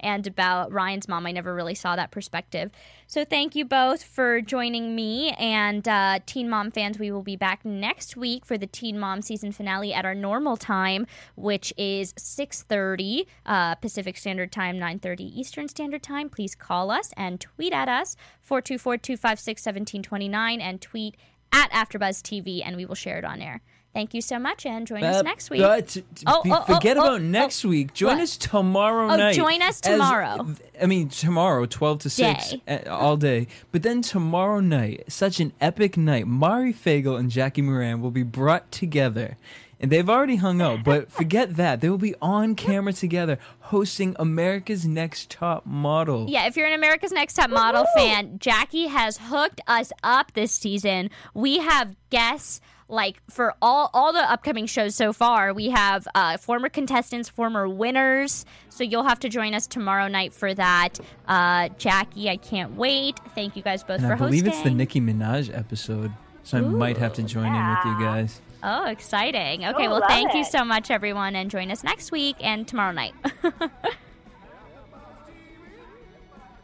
and 0.00 0.24
about 0.28 0.70
Ryan's 0.70 1.08
mom. 1.08 1.26
I 1.26 1.32
never 1.32 1.52
really 1.52 1.74
saw 1.74 1.96
that 1.96 2.12
perspective. 2.12 2.70
So 3.08 3.24
thank 3.24 3.56
you 3.56 3.64
both 3.64 4.04
for 4.04 4.40
joining 4.40 4.94
me. 4.94 5.32
And 5.32 5.88
uh, 5.88 6.20
Teen 6.24 6.48
Mom 6.48 6.70
fans, 6.70 7.00
we 7.00 7.10
will 7.10 7.24
be 7.24 7.34
back 7.34 7.64
next 7.64 8.16
week 8.16 8.46
for 8.46 8.56
the 8.56 8.68
Teen 8.68 8.96
Mom 8.96 9.20
season 9.20 9.50
finale 9.50 9.92
at 9.92 10.04
our 10.04 10.14
normal 10.14 10.56
time, 10.56 11.04
which 11.34 11.74
is 11.76 12.12
6.30 12.12 13.26
uh, 13.44 13.74
Pacific 13.74 14.16
Standard 14.16 14.52
Time, 14.52 14.78
9.30 14.78 15.20
Eastern 15.20 15.66
Standard 15.66 16.04
Time. 16.04 16.28
Please 16.28 16.54
call 16.54 16.92
us 16.92 17.12
and 17.16 17.40
tweet 17.40 17.72
at 17.72 17.88
us, 17.88 18.14
424-256-1729, 18.48 20.60
and 20.60 20.80
tweet 20.80 21.16
at 21.50 21.72
AfterBuzz 21.72 22.22
TV, 22.22 22.62
and 22.64 22.76
we 22.76 22.86
will 22.86 22.94
share 22.94 23.18
it 23.18 23.24
on 23.24 23.42
air. 23.42 23.62
Thank 23.94 24.14
you 24.14 24.20
so 24.20 24.38
much, 24.38 24.64
and 24.66 24.86
join 24.86 25.02
us 25.02 25.16
Uh, 25.16 25.22
next 25.22 25.50
week. 25.50 25.60
But 25.60 25.88
t- 25.88 26.04
t- 26.14 26.24
Oh, 26.26 26.42
oh, 26.44 26.64
oh, 26.68 26.74
forget 26.74 26.96
oh, 26.98 27.00
about 27.00 27.12
oh. 27.14 27.18
next 27.18 27.64
week. 27.64 27.94
Join 27.94 28.16
What? 28.16 28.22
us 28.22 28.36
tomorrow 28.36 29.10
Oh, 29.10 29.16
night. 29.16 29.34
join 29.34 29.60
us 29.62 29.80
As- 29.80 29.80
tomorrow. 29.80 30.54
I 30.80 30.86
mean, 30.86 31.08
tomorrow, 31.08 31.64
12 31.66 32.00
to 32.00 32.10
6, 32.10 32.54
Day. 32.66 32.84
all 32.84 33.16
day. 33.16 33.48
But 33.72 33.82
then 33.82 34.02
tomorrow 34.02 34.60
night, 34.60 35.04
such 35.08 35.40
an 35.40 35.52
epic 35.60 35.96
night, 35.96 36.26
Mari 36.28 36.72
Fagel 36.72 37.18
and 37.18 37.30
Jackie 37.30 37.62
Moran 37.62 38.00
will 38.00 38.10
be 38.12 38.22
brought 38.22 38.70
together. 38.70 39.36
And 39.80 39.90
they've 39.92 40.08
already 40.10 40.36
hung 40.36 40.60
out, 40.60 40.82
but 40.84 41.10
forget 41.18 41.56
that. 41.56 41.80
They 41.80 41.88
will 41.88 41.98
be 41.98 42.14
on 42.20 42.56
camera 42.56 42.92
together 42.92 43.38
hosting 43.60 44.14
America's 44.18 44.84
Next 44.84 45.30
Top 45.30 45.64
Model. 45.66 46.26
Yeah, 46.28 46.46
if 46.46 46.56
you're 46.56 46.66
an 46.66 46.72
America's 46.74 47.12
Next 47.12 47.34
Top 47.34 47.48
Model 47.50 47.84
fan, 47.96 48.38
Jackie 48.38 48.88
has 48.88 49.18
hooked 49.18 49.60
us 49.66 49.92
up 50.02 50.32
this 50.34 50.52
season. 50.52 51.10
We 51.32 51.58
have 51.58 51.94
guests 52.10 52.60
like 52.88 53.20
for 53.30 53.54
all 53.60 53.90
all 53.92 54.12
the 54.12 54.20
upcoming 54.30 54.66
shows 54.66 54.94
so 54.94 55.12
far. 55.12 55.52
We 55.52 55.68
have 55.70 56.08
uh, 56.14 56.36
former 56.38 56.68
contestants, 56.68 57.28
former 57.28 57.68
winners. 57.68 58.44
So 58.70 58.84
you'll 58.84 59.04
have 59.04 59.20
to 59.20 59.28
join 59.28 59.54
us 59.54 59.66
tomorrow 59.66 60.08
night 60.08 60.32
for 60.32 60.54
that. 60.54 60.98
Uh, 61.26 61.68
Jackie, 61.78 62.30
I 62.30 62.36
can't 62.36 62.76
wait. 62.76 63.20
Thank 63.34 63.56
you 63.56 63.62
guys 63.62 63.82
both 63.84 63.98
And 64.00 64.06
for 64.08 64.14
I 64.14 64.16
believe 64.16 64.44
hosting. 64.44 64.52
it's 64.60 64.62
the 64.62 64.70
Nicki 64.74 65.00
Minaj 65.00 65.56
episode, 65.56 66.12
so 66.44 66.58
I 66.58 66.60
might 66.62 66.96
have 66.96 67.12
to 67.14 67.22
join 67.22 67.46
in 67.54 67.68
with 67.68 67.84
you 67.84 67.98
guys. 68.04 68.40
Oh, 68.62 68.86
exciting. 68.86 69.64
Okay, 69.64 69.86
Oh, 69.86 69.90
well, 69.90 70.00
love 70.00 70.08
thank 70.08 70.34
you 70.34 70.44
so 70.44 70.64
much, 70.64 70.90
everyone, 70.90 71.36
and 71.36 71.48
join 71.50 71.70
us 71.70 71.84
next 71.84 72.10
week 72.10 72.36
and 72.40 72.66
tomorrow 72.66 72.92
night. 72.92 73.14